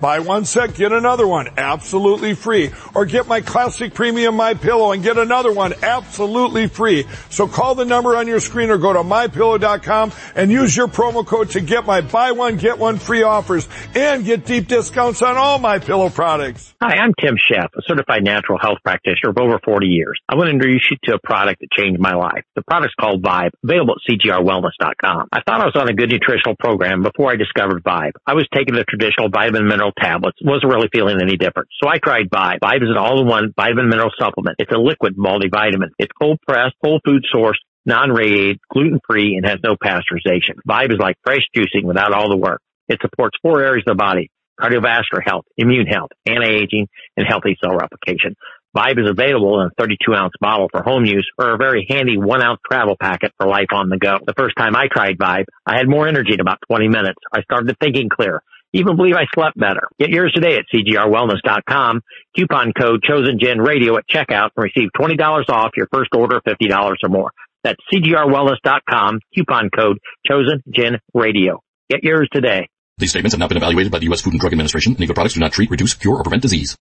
Buy 0.00 0.20
one 0.20 0.44
set, 0.44 0.74
get 0.74 0.92
another 0.92 1.26
one 1.26 1.48
absolutely 1.56 2.34
free. 2.34 2.70
Or 2.94 3.04
get 3.04 3.26
my 3.26 3.40
classic 3.40 3.94
premium 3.94 4.36
My 4.36 4.54
Pillow 4.54 4.92
and 4.92 5.02
get 5.02 5.18
another 5.18 5.52
one 5.52 5.74
absolutely 5.82 6.68
free. 6.68 7.04
So 7.30 7.48
call 7.48 7.74
the 7.74 7.84
number 7.84 8.16
on 8.16 8.28
your 8.28 8.38
screen 8.38 8.70
or 8.70 8.78
go 8.78 8.92
to 8.92 9.00
mypillow.com 9.00 10.12
and 10.36 10.52
use 10.52 10.76
your 10.76 10.86
promo 10.86 11.26
code 11.26 11.50
to 11.50 11.60
get 11.60 11.84
my 11.84 12.00
buy 12.00 12.32
one, 12.32 12.56
get 12.58 12.78
one 12.78 12.98
free 12.98 13.24
offers 13.24 13.68
and 13.94 14.24
get 14.24 14.46
deep 14.46 14.68
discounts 14.68 15.20
on 15.22 15.36
all 15.36 15.58
my 15.58 15.80
pillow 15.80 16.10
products. 16.10 16.74
Hi, 16.80 16.94
I'm 16.96 17.12
Tim 17.20 17.34
Sheff, 17.34 17.68
a 17.76 17.82
certified 17.86 18.22
natural 18.22 18.58
health 18.60 18.78
practitioner 18.84 19.30
of 19.30 19.38
over 19.38 19.58
40 19.64 19.86
years. 19.86 20.20
I 20.28 20.36
want 20.36 20.46
to 20.46 20.52
introduce 20.52 20.88
you 20.90 20.96
to 21.04 21.14
a 21.14 21.18
product 21.18 21.60
that 21.60 21.72
changed 21.72 22.00
my 22.00 22.14
life. 22.14 22.44
The 22.54 22.62
product's 22.62 22.94
called 22.94 23.22
Vibe, 23.22 23.50
available 23.64 23.94
at 23.94 24.12
cgrwellness.com. 24.12 25.28
I 25.32 25.40
thought 25.42 25.60
I 25.60 25.64
was 25.64 25.74
on 25.74 25.88
a 25.88 25.94
good 25.94 26.10
nutritional 26.10 26.54
program 26.56 27.02
before 27.02 27.32
I 27.32 27.36
discovered 27.36 27.82
Vibe. 27.82 28.12
I 28.24 28.34
was 28.34 28.46
taking 28.54 28.74
the 28.74 28.84
traditional 28.84 29.28
vitamin 29.28 29.66
mineral 29.66 29.87
tablets, 30.00 30.38
wasn't 30.42 30.72
really 30.72 30.88
feeling 30.92 31.18
any 31.20 31.36
different. 31.36 31.68
So 31.82 31.88
I 31.88 31.98
tried 31.98 32.30
Vibe. 32.30 32.60
Vibe 32.60 32.82
is 32.82 32.90
an 32.90 32.96
all-in-one 32.98 33.52
vitamin 33.56 33.88
mineral 33.88 34.10
supplement. 34.18 34.56
It's 34.58 34.72
a 34.72 34.78
liquid 34.78 35.16
multivitamin. 35.16 35.90
It's 35.98 36.12
cold 36.20 36.38
pressed, 36.46 36.74
whole 36.82 37.00
food 37.04 37.24
source, 37.32 37.58
non-radiated, 37.86 38.60
gluten-free, 38.72 39.36
and 39.36 39.46
has 39.46 39.58
no 39.62 39.76
pasteurization. 39.76 40.60
Vibe 40.68 40.92
is 40.92 40.98
like 40.98 41.16
fresh 41.24 41.42
juicing 41.56 41.84
without 41.84 42.12
all 42.12 42.28
the 42.28 42.36
work. 42.36 42.60
It 42.88 42.98
supports 43.00 43.36
four 43.42 43.62
areas 43.62 43.84
of 43.86 43.96
the 43.96 44.02
body, 44.02 44.30
cardiovascular 44.60 45.22
health, 45.24 45.44
immune 45.56 45.86
health, 45.86 46.10
anti-aging, 46.26 46.88
and 47.16 47.26
healthy 47.28 47.56
cell 47.62 47.76
replication. 47.76 48.34
Vibe 48.76 49.00
is 49.02 49.08
available 49.08 49.60
in 49.60 49.68
a 49.68 49.70
32 49.78 50.14
ounce 50.14 50.32
bottle 50.40 50.68
for 50.70 50.82
home 50.82 51.04
use 51.04 51.28
or 51.38 51.54
a 51.54 51.56
very 51.56 51.86
handy 51.88 52.18
one 52.18 52.42
ounce 52.42 52.60
travel 52.70 52.96
packet 53.00 53.32
for 53.38 53.48
life 53.48 53.72
on 53.72 53.88
the 53.88 53.96
go. 53.96 54.18
The 54.24 54.34
first 54.36 54.56
time 54.56 54.76
I 54.76 54.88
tried 54.92 55.18
Vibe, 55.18 55.46
I 55.66 55.76
had 55.78 55.88
more 55.88 56.06
energy 56.06 56.34
in 56.34 56.40
about 56.40 56.58
20 56.68 56.88
minutes. 56.88 57.18
I 57.32 57.42
started 57.42 57.74
thinking 57.80 58.08
clear. 58.08 58.42
Even 58.72 58.96
believe 58.96 59.14
I 59.14 59.24
slept 59.34 59.58
better. 59.58 59.88
Get 59.98 60.10
yours 60.10 60.32
today 60.34 60.56
at 60.56 60.64
cgrwellness.com. 60.72 62.00
Coupon 62.36 62.72
code 62.78 63.02
chosen 63.02 63.38
gen 63.40 63.58
radio 63.60 63.96
at 63.96 64.04
checkout 64.08 64.50
and 64.56 64.64
receive 64.64 64.90
$20 64.98 65.18
off 65.48 65.70
your 65.76 65.88
first 65.92 66.10
order 66.14 66.36
of 66.36 66.44
$50 66.44 66.94
or 67.02 67.08
more. 67.08 67.30
That's 67.64 67.78
cgrwellness.com. 67.92 69.20
Coupon 69.34 69.70
code 69.70 69.98
chosen 70.26 70.62
gen 70.74 70.98
radio. 71.14 71.60
Get 71.88 72.02
yours 72.02 72.28
today. 72.32 72.68
These 72.98 73.10
statements 73.10 73.34
have 73.34 73.40
not 73.40 73.48
been 73.48 73.58
evaluated 73.58 73.92
by 73.92 74.00
the 74.00 74.06
U.S. 74.06 74.20
Food 74.20 74.34
and 74.34 74.40
Drug 74.40 74.52
Administration. 74.52 74.94
Legal 74.94 75.14
products 75.14 75.34
do 75.34 75.40
not 75.40 75.52
treat, 75.52 75.70
reduce, 75.70 75.94
cure, 75.94 76.16
or 76.16 76.22
prevent 76.22 76.42
disease. 76.42 76.76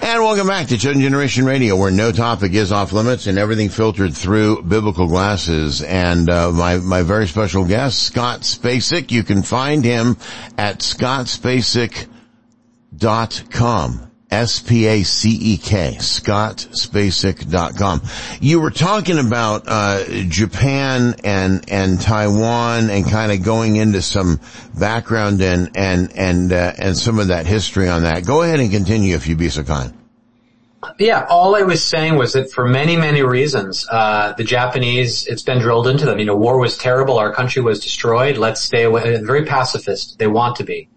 And 0.02 0.22
welcome 0.22 0.48
back 0.48 0.68
to 0.68 0.78
Chosen 0.78 1.00
Generation 1.00 1.46
Radio, 1.46 1.78
where 1.78 1.92
no 1.92 2.12
topic 2.12 2.52
is 2.52 2.74
off 2.74 2.92
limits 2.92 3.28
and 3.28 3.38
everything 3.38 3.70
filtered 3.70 4.14
through 4.14 4.64
biblical 4.64 5.08
glasses. 5.08 5.82
And 5.82 6.30
uh, 6.30 6.52
my 6.52 6.80
my 6.80 7.04
very 7.04 7.26
special 7.26 7.64
guest, 7.64 8.04
Scott 8.04 8.42
Spacek. 8.42 9.12
You 9.12 9.24
can 9.24 9.44
find 9.44 9.86
him 9.86 10.18
at. 10.58 10.84
S-P-A-C-E-K, 10.84 12.08
scottspacek.com. 16.00 18.02
You 18.42 18.62
were 18.62 18.72
talking 18.72 19.20
about, 19.20 19.66
uh, 19.68 20.06
Japan 20.28 21.16
and, 21.24 21.64
and 21.70 22.02
Taiwan 22.02 22.90
and 22.90 23.08
kind 23.08 23.32
of 23.32 23.44
going 23.44 23.76
into 23.76 24.02
some 24.02 24.40
background 24.78 25.42
and, 25.42 25.70
and, 25.76 26.12
and, 26.18 26.52
uh, 26.52 26.74
and 26.80 26.98
some 26.98 27.20
of 27.20 27.28
that 27.28 27.46
history 27.46 27.88
on 27.88 28.02
that. 28.04 28.26
Go 28.26 28.42
ahead 28.42 28.60
and 28.60 28.72
continue 28.72 29.16
if 29.16 29.28
you'd 29.28 29.38
be 29.38 29.50
so 29.50 29.64
kind. 29.64 29.94
Yeah, 31.00 31.26
all 31.30 31.56
I 31.56 31.62
was 31.62 31.86
saying 31.86 32.16
was 32.16 32.34
that 32.34 32.52
for 32.52 32.68
many, 32.68 32.98
many 32.98 33.22
reasons, 33.22 33.88
uh, 33.90 34.34
the 34.36 34.44
Japanese, 34.44 35.28
it's 35.28 35.44
been 35.44 35.60
drilled 35.60 35.88
into 35.88 36.06
them. 36.06 36.20
You 36.20 36.26
know, 36.26 36.36
war 36.36 36.60
was 36.60 36.78
terrible. 36.78 37.20
Our 37.20 37.34
country 37.34 37.62
was 37.62 37.80
destroyed. 37.80 38.38
Let's 38.38 38.62
stay 38.62 38.84
away. 38.84 39.16
Very 39.24 39.46
pacifist. 39.46 40.20
They 40.20 40.28
want 40.28 40.58
to 40.58 40.64
be. 40.64 40.90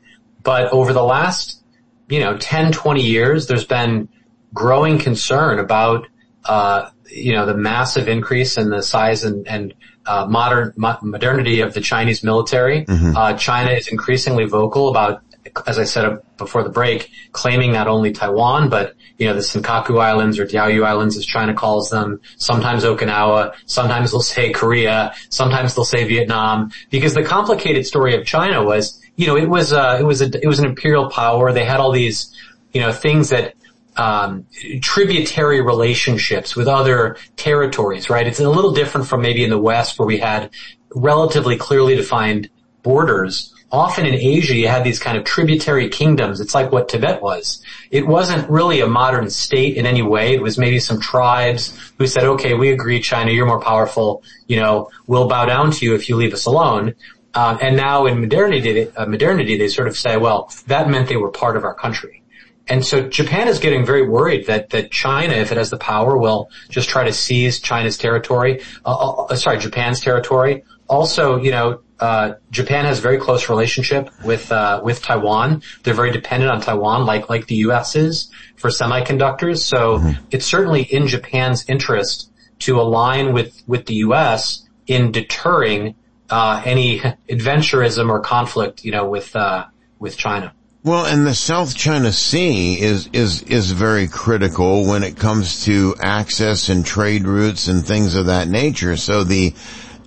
But 0.43 0.73
over 0.73 0.93
the 0.93 1.05
last 1.05 1.63
you 2.09 2.21
know, 2.21 2.37
10, 2.37 2.73
20 2.73 3.03
years, 3.03 3.47
there's 3.47 3.65
been 3.65 4.09
growing 4.55 4.99
concern 4.99 5.59
about, 5.59 6.07
uh, 6.45 6.91
you 7.11 7.33
know, 7.33 7.47
the 7.47 7.57
massive 7.57 8.09
increase 8.09 8.57
in 8.57 8.71
the 8.71 8.83
size 8.83 9.25
and, 9.25 9.47
and 9.47 9.75
uh, 10.07 10.27
modern 10.27 10.73
mo- 10.77 10.99
modernity 11.03 11.61
of 11.61 11.75
the 11.75 11.81
Chinese 11.81 12.23
military. 12.23 12.85
Mm-hmm. 12.85 13.17
Uh, 13.17 13.35
China 13.35 13.73
is 13.73 13.89
increasingly 13.89 14.45
vocal 14.45 14.89
about, 14.89 15.23
as 15.67 15.79
I 15.79 15.85
said 15.85 16.21
before 16.37 16.63
the 16.63 16.71
break, 16.71 17.11
claiming 17.33 17.73
not 17.73 17.89
only 17.89 18.13
Taiwan, 18.13 18.69
but 18.69 18.95
you 19.19 19.27
know 19.27 19.35
the 19.35 19.41
Senkaku 19.41 20.01
Islands 20.01 20.39
or 20.39 20.47
Diaoyu 20.47 20.85
Islands, 20.85 21.17
as 21.17 21.25
China 21.25 21.55
calls 21.55 21.89
them. 21.91 22.21
Sometimes 22.37 22.85
Okinawa. 22.85 23.55
Sometimes 23.67 24.11
they'll 24.11 24.21
say 24.21 24.53
Korea. 24.53 25.15
Sometimes 25.31 25.75
they'll 25.75 25.85
say 25.85 26.07
Vietnam. 26.07 26.71
Because 26.91 27.15
the 27.15 27.23
complicated 27.23 27.87
story 27.87 28.15
of 28.15 28.27
China 28.27 28.63
was 28.65 29.01
you 29.17 29.27
know, 29.27 29.37
it 29.37 29.49
was, 29.49 29.73
uh, 29.73 29.97
it 29.99 30.05
was 30.05 30.21
a, 30.23 30.27
it 30.43 30.47
was 30.47 30.59
an 30.59 30.67
imperial 30.67 31.11
power. 31.11 31.53
They 31.53 31.65
had 31.65 31.81
all 31.81 31.93
these, 31.93 32.35
you 32.73 32.81
know, 32.81 32.93
things 32.93 33.31
that, 33.31 33.55
um, 33.97 34.47
tributary 34.83 35.63
relationships 35.63 36.55
with 36.55 36.69
other 36.69 37.17
territories, 37.37 38.11
right? 38.11 38.27
It's 38.27 38.41
a 38.41 38.49
little 38.49 38.73
different 38.73 39.07
from 39.07 39.23
maybe 39.23 39.43
in 39.43 39.51
the 39.51 39.59
West 39.59 39.99
where 39.99 40.07
we 40.07 40.19
had 40.19 40.51
relatively 40.95 41.57
clearly 41.57 41.97
defined 41.97 42.51
borders. 42.83 43.55
Often 43.73 44.07
in 44.07 44.15
Asia, 44.15 44.55
you 44.55 44.69
had 44.69 44.85
these 44.85 45.01
kind 45.01 45.19
of 45.19 45.25
tributary 45.25 45.89
kingdoms. 45.89 46.41
It's 46.41 46.55
like 46.55 46.71
what 46.71 46.89
Tibet 46.89 47.21
was. 47.21 47.63
It 47.91 48.07
wasn't 48.07 48.49
really 48.49 48.81
a 48.81 48.87
modern 48.87 49.29
state 49.29 49.77
in 49.77 49.87
any 49.87 50.03
way. 50.03 50.35
It 50.35 50.43
was 50.43 50.57
maybe 50.57 50.79
some 50.79 51.01
tribes 51.01 51.77
who 51.99 52.07
said, 52.07 52.25
okay, 52.25 52.55
we 52.55 52.71
agree, 52.71 53.01
China, 53.01 53.33
you're 53.33 53.47
more 53.47 53.61
powerful. 53.61 54.23
You 54.47 54.61
know, 54.61 54.91
we'll 55.09 55.27
bow 55.27 55.47
down 55.47 55.73
to 55.73 55.85
you 55.85 55.95
if 55.95 56.09
you 56.09 56.17
leave 56.17 56.33
us 56.33 56.47
alone. 56.47 56.95
Um, 57.37 57.59
and 57.61 57.77
now 57.77 58.07
in 58.07 58.19
modernity, 58.19 58.89
uh, 58.97 59.05
modernity, 59.05 59.59
they 59.59 59.69
sort 59.69 59.89
of 59.89 59.97
say, 59.97 60.17
well, 60.17 60.51
that 60.69 60.89
meant 60.89 61.09
they 61.09 61.19
were 61.19 61.31
part 61.31 61.59
of 61.59 61.65
our 61.65 61.75
country. 61.75 62.23
And 62.67 62.85
so 62.85 63.09
Japan 63.09 63.47
is 63.47 63.59
getting 63.59 63.85
very 63.85 64.09
worried 64.09 64.47
that, 64.47 64.71
that 64.71 64.91
China, 64.91 65.35
if 65.35 65.53
it 65.53 65.59
has 65.59 65.69
the 65.69 65.77
power, 65.77 66.17
will 66.17 66.51
just 66.71 66.89
try 66.89 67.05
to 67.05 67.13
seize 67.13 67.61
China's 67.61 67.99
territory, 67.99 68.63
uh, 68.87 68.97
uh, 68.97 69.27
uh 69.27 69.37
sorry, 69.37 69.59
Japan's 69.59 70.01
territory. 70.01 70.65
Also, 70.89 71.37
you 71.37 71.51
know, 71.51 71.81
uh, 72.01 72.35
Japan 72.51 72.87
has 72.87 73.01
a 73.01 73.03
very 73.03 73.19
close 73.19 73.51
relationship 73.51 74.11
with, 74.25 74.51
uh, 74.51 74.81
with 74.83 75.03
Taiwan. 75.03 75.63
They're 75.83 75.95
very 75.95 76.13
dependent 76.13 76.51
on 76.51 76.63
Taiwan, 76.63 77.05
like, 77.05 77.29
like 77.29 77.49
the 77.49 77.57
U.S. 77.67 77.97
is 77.97 78.31
for 78.57 78.71
semiconductors. 78.71 79.59
So 79.59 79.99
mm-hmm. 79.99 80.25
it's 80.31 80.47
certainly 80.47 80.83
in 80.83 81.07
Japan's 81.07 81.69
interest 81.69 82.33
to 82.61 82.81
align 82.81 83.35
with, 83.35 83.63
with 83.67 83.85
the 83.87 83.95
U.S. 83.97 84.67
in 84.87 85.13
deterring 85.13 85.97
uh, 86.31 86.63
any 86.65 87.01
adventurism 87.29 88.09
or 88.09 88.21
conflict, 88.21 88.85
you 88.85 88.93
know, 88.93 89.09
with 89.09 89.35
uh, 89.37 89.67
with 89.99 90.17
China. 90.17 90.53
Well, 90.83 91.05
and 91.05 91.27
the 91.27 91.35
South 91.35 91.75
China 91.75 92.13
Sea 92.13 92.81
is 92.81 93.09
is 93.13 93.43
is 93.43 93.73
very 93.73 94.07
critical 94.07 94.87
when 94.87 95.03
it 95.03 95.17
comes 95.17 95.65
to 95.65 95.97
access 95.99 96.69
and 96.69 96.87
trade 96.87 97.27
routes 97.27 97.67
and 97.67 97.85
things 97.85 98.15
of 98.15 98.27
that 98.27 98.49
nature. 98.49 98.97
So 98.97 99.25
the 99.25 99.53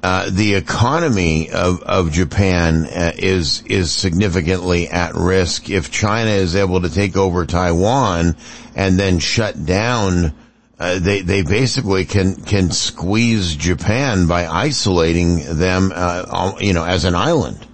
uh, 0.01 0.29
the 0.31 0.55
economy 0.55 1.49
of, 1.49 1.81
of 1.83 2.13
Japan 2.13 2.85
uh, 2.85 3.11
is 3.17 3.61
is 3.63 3.91
significantly 3.91 4.87
at 4.87 5.15
risk 5.15 5.69
if 5.69 5.91
China 5.91 6.31
is 6.31 6.55
able 6.55 6.81
to 6.81 6.89
take 6.89 7.17
over 7.17 7.45
Taiwan 7.45 8.37
and 8.73 8.97
then 8.97 9.19
shut 9.19 9.65
down 9.65 10.33
uh, 10.79 10.99
they 10.99 11.21
they 11.21 11.41
basically 11.41 12.05
can 12.05 12.35
can 12.35 12.71
squeeze 12.71 13.55
Japan 13.55 14.27
by 14.27 14.47
isolating 14.47 15.57
them, 15.57 15.91
uh, 15.93 16.55
you 16.59 16.73
know, 16.73 16.85
as 16.85 17.03
an 17.05 17.15
island. 17.15 17.65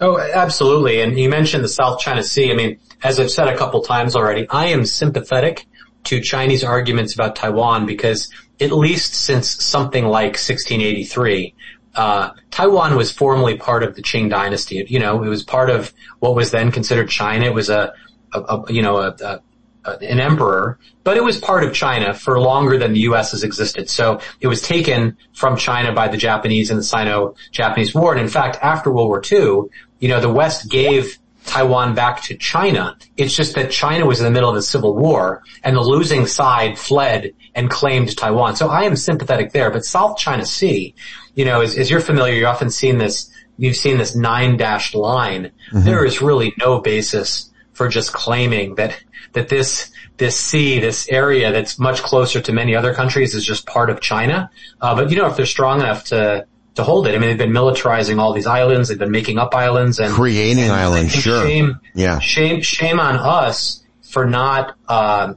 Oh, 0.00 0.18
absolutely. 0.18 1.00
And 1.00 1.18
you 1.18 1.30
mentioned 1.30 1.64
the 1.64 1.68
South 1.68 2.00
China 2.00 2.22
Sea. 2.22 2.52
I 2.52 2.54
mean, 2.54 2.78
as 3.02 3.18
I've 3.18 3.30
said 3.30 3.48
a 3.48 3.56
couple 3.56 3.82
times 3.82 4.14
already, 4.14 4.46
I 4.50 4.66
am 4.66 4.84
sympathetic 4.84 5.66
to 6.04 6.20
Chinese 6.20 6.62
arguments 6.62 7.14
about 7.14 7.34
Taiwan 7.34 7.86
because 7.86 8.30
at 8.60 8.72
least 8.72 9.14
since 9.14 9.64
something 9.64 10.04
like 10.04 10.34
1683, 10.34 11.54
uh, 11.94 12.30
Taiwan 12.50 12.94
was 12.94 13.10
formerly 13.10 13.56
part 13.56 13.82
of 13.82 13.94
the 13.94 14.02
Qing 14.02 14.28
dynasty. 14.28 14.84
You 14.86 14.98
know, 14.98 15.22
it 15.22 15.28
was 15.28 15.42
part 15.42 15.70
of 15.70 15.94
what 16.18 16.34
was 16.34 16.50
then 16.50 16.70
considered 16.70 17.08
China. 17.08 17.46
It 17.46 17.54
was 17.54 17.70
a, 17.70 17.94
a, 18.34 18.40
a 18.40 18.72
you 18.72 18.82
know, 18.82 18.98
a, 18.98 19.16
a 19.22 19.40
an 19.86 20.20
emperor, 20.20 20.78
but 21.04 21.16
it 21.16 21.24
was 21.24 21.38
part 21.38 21.64
of 21.64 21.72
China 21.72 22.14
for 22.14 22.40
longer 22.40 22.78
than 22.78 22.92
the 22.92 23.00
U.S. 23.00 23.32
has 23.32 23.42
existed. 23.42 23.88
So 23.88 24.20
it 24.40 24.48
was 24.48 24.60
taken 24.62 25.16
from 25.34 25.56
China 25.56 25.92
by 25.92 26.08
the 26.08 26.16
Japanese 26.16 26.70
in 26.70 26.76
the 26.76 26.82
Sino-Japanese 26.82 27.94
War. 27.94 28.12
And 28.12 28.20
in 28.20 28.28
fact, 28.28 28.58
after 28.62 28.90
World 28.90 29.08
War 29.08 29.22
II, 29.24 29.70
you 30.00 30.08
know, 30.08 30.20
the 30.20 30.32
West 30.32 30.68
gave 30.68 31.18
Taiwan 31.46 31.94
back 31.94 32.22
to 32.22 32.36
China. 32.36 32.96
It's 33.16 33.34
just 33.34 33.54
that 33.54 33.70
China 33.70 34.04
was 34.04 34.18
in 34.18 34.24
the 34.24 34.30
middle 34.30 34.48
of 34.48 34.56
the 34.56 34.62
civil 34.62 34.94
war 34.94 35.42
and 35.62 35.76
the 35.76 35.80
losing 35.80 36.26
side 36.26 36.78
fled 36.78 37.32
and 37.54 37.70
claimed 37.70 38.16
Taiwan. 38.16 38.56
So 38.56 38.68
I 38.68 38.82
am 38.82 38.96
sympathetic 38.96 39.52
there, 39.52 39.70
but 39.70 39.84
South 39.84 40.18
China 40.18 40.44
Sea, 40.44 40.94
you 41.34 41.44
know, 41.44 41.60
as, 41.60 41.78
as 41.78 41.90
you're 41.90 42.00
familiar, 42.00 42.34
you've 42.34 42.48
often 42.48 42.70
seen 42.70 42.98
this, 42.98 43.30
you've 43.58 43.76
seen 43.76 43.96
this 43.96 44.14
nine 44.16 44.56
dashed 44.56 44.94
line. 44.94 45.52
Mm-hmm. 45.70 45.84
There 45.84 46.04
is 46.04 46.20
really 46.20 46.52
no 46.58 46.80
basis 46.80 47.50
for 47.76 47.88
just 47.88 48.12
claiming 48.14 48.74
that, 48.76 48.98
that 49.34 49.50
this, 49.50 49.90
this 50.16 50.34
sea, 50.34 50.80
this 50.80 51.08
area 51.10 51.52
that's 51.52 51.78
much 51.78 52.02
closer 52.02 52.40
to 52.40 52.52
many 52.52 52.74
other 52.74 52.94
countries 52.94 53.34
is 53.34 53.44
just 53.44 53.66
part 53.66 53.90
of 53.90 54.00
China. 54.00 54.50
Uh, 54.80 54.94
but 54.94 55.10
you 55.10 55.16
know, 55.16 55.26
if 55.26 55.36
they're 55.36 55.44
strong 55.44 55.80
enough 55.80 56.04
to, 56.04 56.46
to 56.76 56.84
hold 56.84 57.06
it. 57.06 57.14
I 57.14 57.18
mean, 57.18 57.28
they've 57.28 57.38
been 57.38 57.52
militarizing 57.52 58.18
all 58.18 58.32
these 58.32 58.46
islands. 58.46 58.88
They've 58.88 58.98
been 58.98 59.10
making 59.10 59.38
up 59.38 59.54
islands 59.54 59.98
and 59.98 60.12
creating 60.12 60.64
and 60.64 60.72
islands. 60.72 61.12
Sure. 61.12 61.46
Shame, 61.46 61.80
yeah. 61.94 62.18
Shame, 62.18 62.62
shame 62.62 63.00
on 63.00 63.16
us 63.16 63.84
for 64.02 64.26
not, 64.26 64.74
uh, 64.88 65.34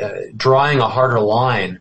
uh, 0.00 0.10
drawing 0.36 0.80
a 0.80 0.88
harder 0.88 1.20
line, 1.20 1.80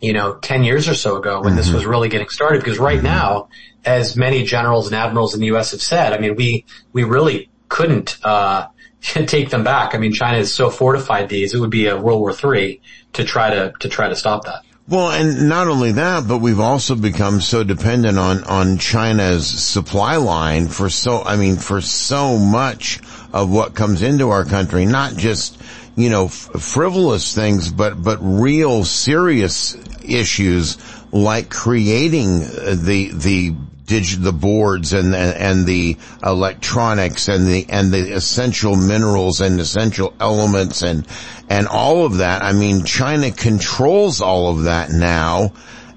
you 0.00 0.12
know, 0.12 0.34
10 0.36 0.64
years 0.64 0.88
or 0.88 0.94
so 0.94 1.16
ago 1.16 1.40
when 1.40 1.50
mm-hmm. 1.50 1.56
this 1.56 1.70
was 1.70 1.84
really 1.84 2.08
getting 2.08 2.28
started. 2.28 2.60
Because 2.60 2.78
right 2.78 2.98
mm-hmm. 2.98 3.06
now, 3.06 3.48
as 3.84 4.16
many 4.16 4.44
generals 4.44 4.86
and 4.86 4.96
admirals 4.96 5.34
in 5.34 5.40
the 5.40 5.46
U.S. 5.46 5.72
have 5.72 5.82
said, 5.82 6.12
I 6.12 6.18
mean, 6.18 6.34
we, 6.36 6.64
we 6.92 7.04
really 7.04 7.50
couldn't, 7.68 8.18
uh, 8.24 8.68
take 9.00 9.50
them 9.50 9.64
back. 9.64 9.94
I 9.94 9.98
mean, 9.98 10.12
China 10.12 10.38
has 10.38 10.52
so 10.52 10.70
fortified 10.70 11.28
these, 11.28 11.54
it 11.54 11.60
would 11.60 11.70
be 11.70 11.86
a 11.86 11.98
World 11.98 12.20
War 12.20 12.54
III 12.54 12.80
to 13.14 13.24
try 13.24 13.50
to, 13.50 13.72
to 13.80 13.88
try 13.88 14.08
to 14.08 14.16
stop 14.16 14.44
that. 14.44 14.62
Well, 14.88 15.10
and 15.10 15.50
not 15.50 15.68
only 15.68 15.92
that, 15.92 16.26
but 16.26 16.38
we've 16.38 16.60
also 16.60 16.94
become 16.94 17.42
so 17.42 17.62
dependent 17.62 18.18
on, 18.18 18.42
on 18.44 18.78
China's 18.78 19.46
supply 19.46 20.16
line 20.16 20.68
for 20.68 20.88
so, 20.88 21.22
I 21.22 21.36
mean, 21.36 21.56
for 21.56 21.82
so 21.82 22.38
much 22.38 22.98
of 23.34 23.50
what 23.50 23.74
comes 23.74 24.00
into 24.00 24.30
our 24.30 24.46
country, 24.46 24.86
not 24.86 25.14
just, 25.14 25.60
you 25.94 26.08
know, 26.08 26.28
frivolous 26.28 27.34
things, 27.34 27.70
but, 27.70 28.02
but 28.02 28.18
real 28.22 28.82
serious 28.82 29.76
issues 30.02 30.78
like 31.12 31.50
creating 31.50 32.38
the, 32.38 33.10
the 33.12 33.54
dig- 33.88 34.22
the 34.22 34.32
boards 34.32 34.92
and, 34.92 35.14
and, 35.14 35.36
and 35.36 35.66
the 35.66 35.96
electronics 36.22 37.26
and 37.26 37.46
the, 37.46 37.66
and 37.68 37.90
the 37.90 38.12
essential 38.12 38.76
minerals 38.76 39.40
and 39.40 39.58
essential 39.58 40.14
elements 40.20 40.82
and, 40.82 41.06
and 41.48 41.66
all 41.66 42.04
of 42.04 42.18
that. 42.18 42.42
I 42.42 42.52
mean, 42.52 42.84
China 42.84 43.32
controls 43.32 44.20
all 44.20 44.50
of 44.50 44.64
that 44.64 44.90
now. 44.90 45.52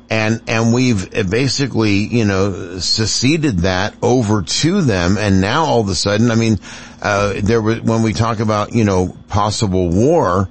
And, 0.09 0.41
and 0.47 0.73
we've 0.73 1.09
basically, 1.29 1.91
you 1.91 2.25
know, 2.25 2.79
seceded 2.79 3.59
that 3.59 3.95
over 4.01 4.41
to 4.41 4.81
them. 4.81 5.17
And 5.17 5.39
now 5.39 5.63
all 5.63 5.79
of 5.79 5.87
a 5.87 5.95
sudden, 5.95 6.31
I 6.31 6.35
mean, 6.35 6.59
uh, 7.01 7.35
there 7.41 7.61
was, 7.61 7.79
when 7.79 8.03
we 8.03 8.11
talk 8.11 8.39
about, 8.39 8.73
you 8.73 8.83
know, 8.83 9.15
possible 9.29 9.89
war, 9.89 10.49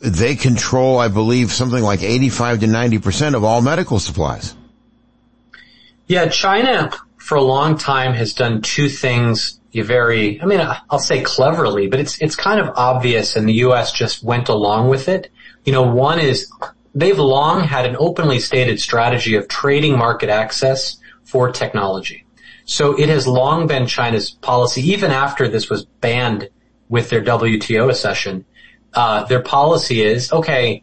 they 0.00 0.34
control, 0.34 0.98
I 0.98 1.06
believe, 1.06 1.52
something 1.52 1.82
like 1.82 2.02
85 2.02 2.60
to 2.60 2.66
90% 2.66 3.34
of 3.36 3.44
all 3.44 3.62
medical 3.62 4.00
supplies. 4.00 4.56
Yeah, 6.10 6.26
China 6.26 6.90
for 7.18 7.36
a 7.36 7.40
long 7.40 7.78
time 7.78 8.14
has 8.14 8.34
done 8.34 8.62
two 8.62 8.88
things 8.88 9.60
very, 9.72 10.42
I 10.42 10.44
mean, 10.44 10.60
I'll 10.90 10.98
say 10.98 11.22
cleverly, 11.22 11.86
but 11.86 12.00
it's, 12.00 12.20
it's 12.20 12.34
kind 12.34 12.58
of 12.58 12.74
obvious 12.74 13.36
and 13.36 13.48
the 13.48 13.52
U.S. 13.66 13.92
just 13.92 14.24
went 14.24 14.48
along 14.48 14.88
with 14.88 15.08
it. 15.08 15.30
You 15.64 15.72
know, 15.72 15.82
one 15.82 16.18
is 16.18 16.50
they've 16.96 17.16
long 17.16 17.62
had 17.62 17.86
an 17.86 17.94
openly 17.96 18.40
stated 18.40 18.80
strategy 18.80 19.36
of 19.36 19.46
trading 19.46 19.96
market 19.96 20.30
access 20.30 20.96
for 21.22 21.52
technology. 21.52 22.26
So 22.64 22.98
it 22.98 23.08
has 23.08 23.28
long 23.28 23.68
been 23.68 23.86
China's 23.86 24.32
policy, 24.32 24.82
even 24.90 25.12
after 25.12 25.46
this 25.46 25.70
was 25.70 25.84
banned 25.84 26.48
with 26.88 27.08
their 27.08 27.22
WTO 27.22 27.88
accession. 27.88 28.44
Uh, 28.94 29.26
their 29.26 29.44
policy 29.44 30.02
is, 30.02 30.32
okay, 30.32 30.82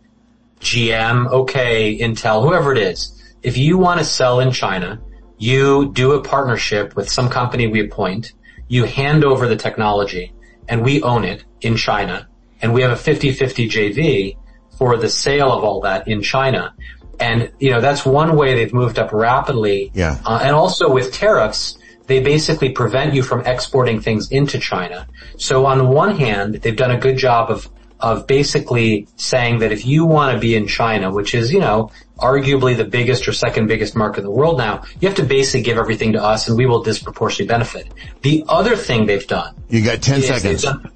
GM, 0.62 1.30
okay, 1.30 2.00
Intel, 2.00 2.44
whoever 2.44 2.72
it 2.72 2.78
is, 2.78 3.14
if 3.44 3.58
you 3.58 3.78
want 3.78 4.00
to 4.00 4.06
sell 4.06 4.40
in 4.40 4.54
China, 4.54 5.02
you 5.38 5.92
do 5.94 6.14
a 6.14 6.22
partnership 6.22 6.96
with 6.96 7.10
some 7.10 7.30
company 7.30 7.68
we 7.68 7.82
appoint, 7.82 8.34
you 8.68 8.84
hand 8.84 9.24
over 9.24 9.48
the 9.48 9.56
technology 9.56 10.34
and 10.68 10.84
we 10.84 11.02
own 11.02 11.24
it 11.24 11.44
in 11.62 11.76
China 11.76 12.28
and 12.62 12.74
we 12.74 12.82
have 12.82 12.92
a 12.92 12.96
50-50 12.96 13.70
JV 13.70 14.38
for 14.78 14.98
the 14.98 15.10
sale 15.10 15.52
of 15.52 15.64
all 15.64 15.82
that 15.82 16.08
in 16.08 16.22
China. 16.22 16.74
And, 17.20 17.52
you 17.60 17.72
know, 17.72 17.82
that's 17.82 18.06
one 18.06 18.36
way 18.36 18.56
they've 18.56 18.74
moved 18.74 19.00
up 19.00 19.12
rapidly. 19.12 19.92
Yeah. 19.94 20.20
Uh, 20.26 20.40
and 20.44 20.56
also 20.56 20.92
with 20.92 21.14
tariffs, 21.14 21.78
they 22.06 22.20
basically 22.22 22.70
prevent 22.70 23.14
you 23.14 23.24
from 23.24 23.42
exporting 23.42 24.02
things 24.02 24.32
into 24.32 24.60
China. 24.60 25.08
So 25.38 25.66
on 25.66 25.78
the 25.78 25.86
one 25.86 26.16
hand, 26.16 26.56
they've 26.56 26.76
done 26.76 26.92
a 26.92 26.98
good 26.98 27.18
job 27.18 27.50
of 27.50 27.70
of 28.00 28.28
basically 28.28 29.08
saying 29.16 29.60
that 29.60 29.72
if 29.72 29.86
you 29.86 30.06
want 30.06 30.34
to 30.34 30.40
be 30.40 30.56
in 30.56 30.68
China, 30.68 31.12
which 31.12 31.34
is, 31.34 31.52
you 31.52 31.60
know, 31.60 31.92
arguably 32.18 32.76
the 32.76 32.86
biggest 32.86 33.28
or 33.28 33.34
second 33.34 33.68
biggest 33.68 33.96
market 33.96 34.20
in 34.20 34.26
the 34.26 34.32
world 34.32 34.58
now, 34.58 34.84
you 35.00 35.08
have 35.08 35.18
to 35.18 35.24
basically 35.24 35.62
give 35.62 35.78
everything 35.78 36.14
to 36.14 36.24
us 36.24 36.48
and 36.48 36.58
we 36.58 36.66
will 36.66 36.84
disproportionately 36.84 37.48
benefit. 37.48 37.88
The 38.22 38.44
other 38.48 38.76
thing 38.76 39.06
they've 39.06 39.28
done. 39.28 39.56
You 39.70 39.84
got 39.84 40.02
10 40.02 40.22
seconds. 40.22 40.64
Done, 40.64 40.92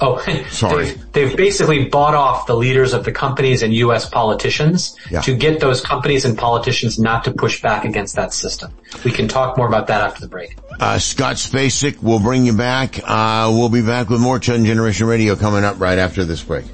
oh, 0.00 0.18
sorry. 0.50 0.86
They've, 0.86 1.12
they've, 1.12 1.36
basically 1.36 1.88
bought 1.88 2.14
off 2.14 2.46
the 2.46 2.56
leaders 2.56 2.92
of 2.92 3.04
the 3.04 3.12
companies 3.12 3.62
and 3.62 3.72
U.S. 3.74 4.08
politicians 4.08 4.96
yeah. 5.10 5.20
to 5.22 5.36
get 5.36 5.60
those 5.60 5.80
companies 5.80 6.24
and 6.24 6.36
politicians 6.36 6.98
not 6.98 7.24
to 7.24 7.32
push 7.32 7.62
back 7.62 7.84
against 7.84 8.16
that 8.16 8.32
system. 8.32 8.72
We 9.04 9.12
can 9.12 9.28
talk 9.28 9.56
more 9.56 9.68
about 9.68 9.86
that 9.88 10.00
after 10.00 10.20
the 10.20 10.28
break. 10.28 10.56
Uh, 10.80 10.98
Scott 10.98 11.36
Spacek 11.36 12.02
we'll 12.02 12.20
bring 12.20 12.44
you 12.44 12.52
back. 12.52 13.00
Uh, 13.02 13.50
we'll 13.52 13.68
be 13.68 13.82
back 13.82 14.08
with 14.08 14.20
more 14.20 14.38
Chosen 14.38 14.64
Generation 14.64 15.06
Radio 15.06 15.36
coming 15.36 15.64
up 15.64 15.80
right 15.80 15.98
after 15.98 16.24
this 16.24 16.42
break. 16.42 16.64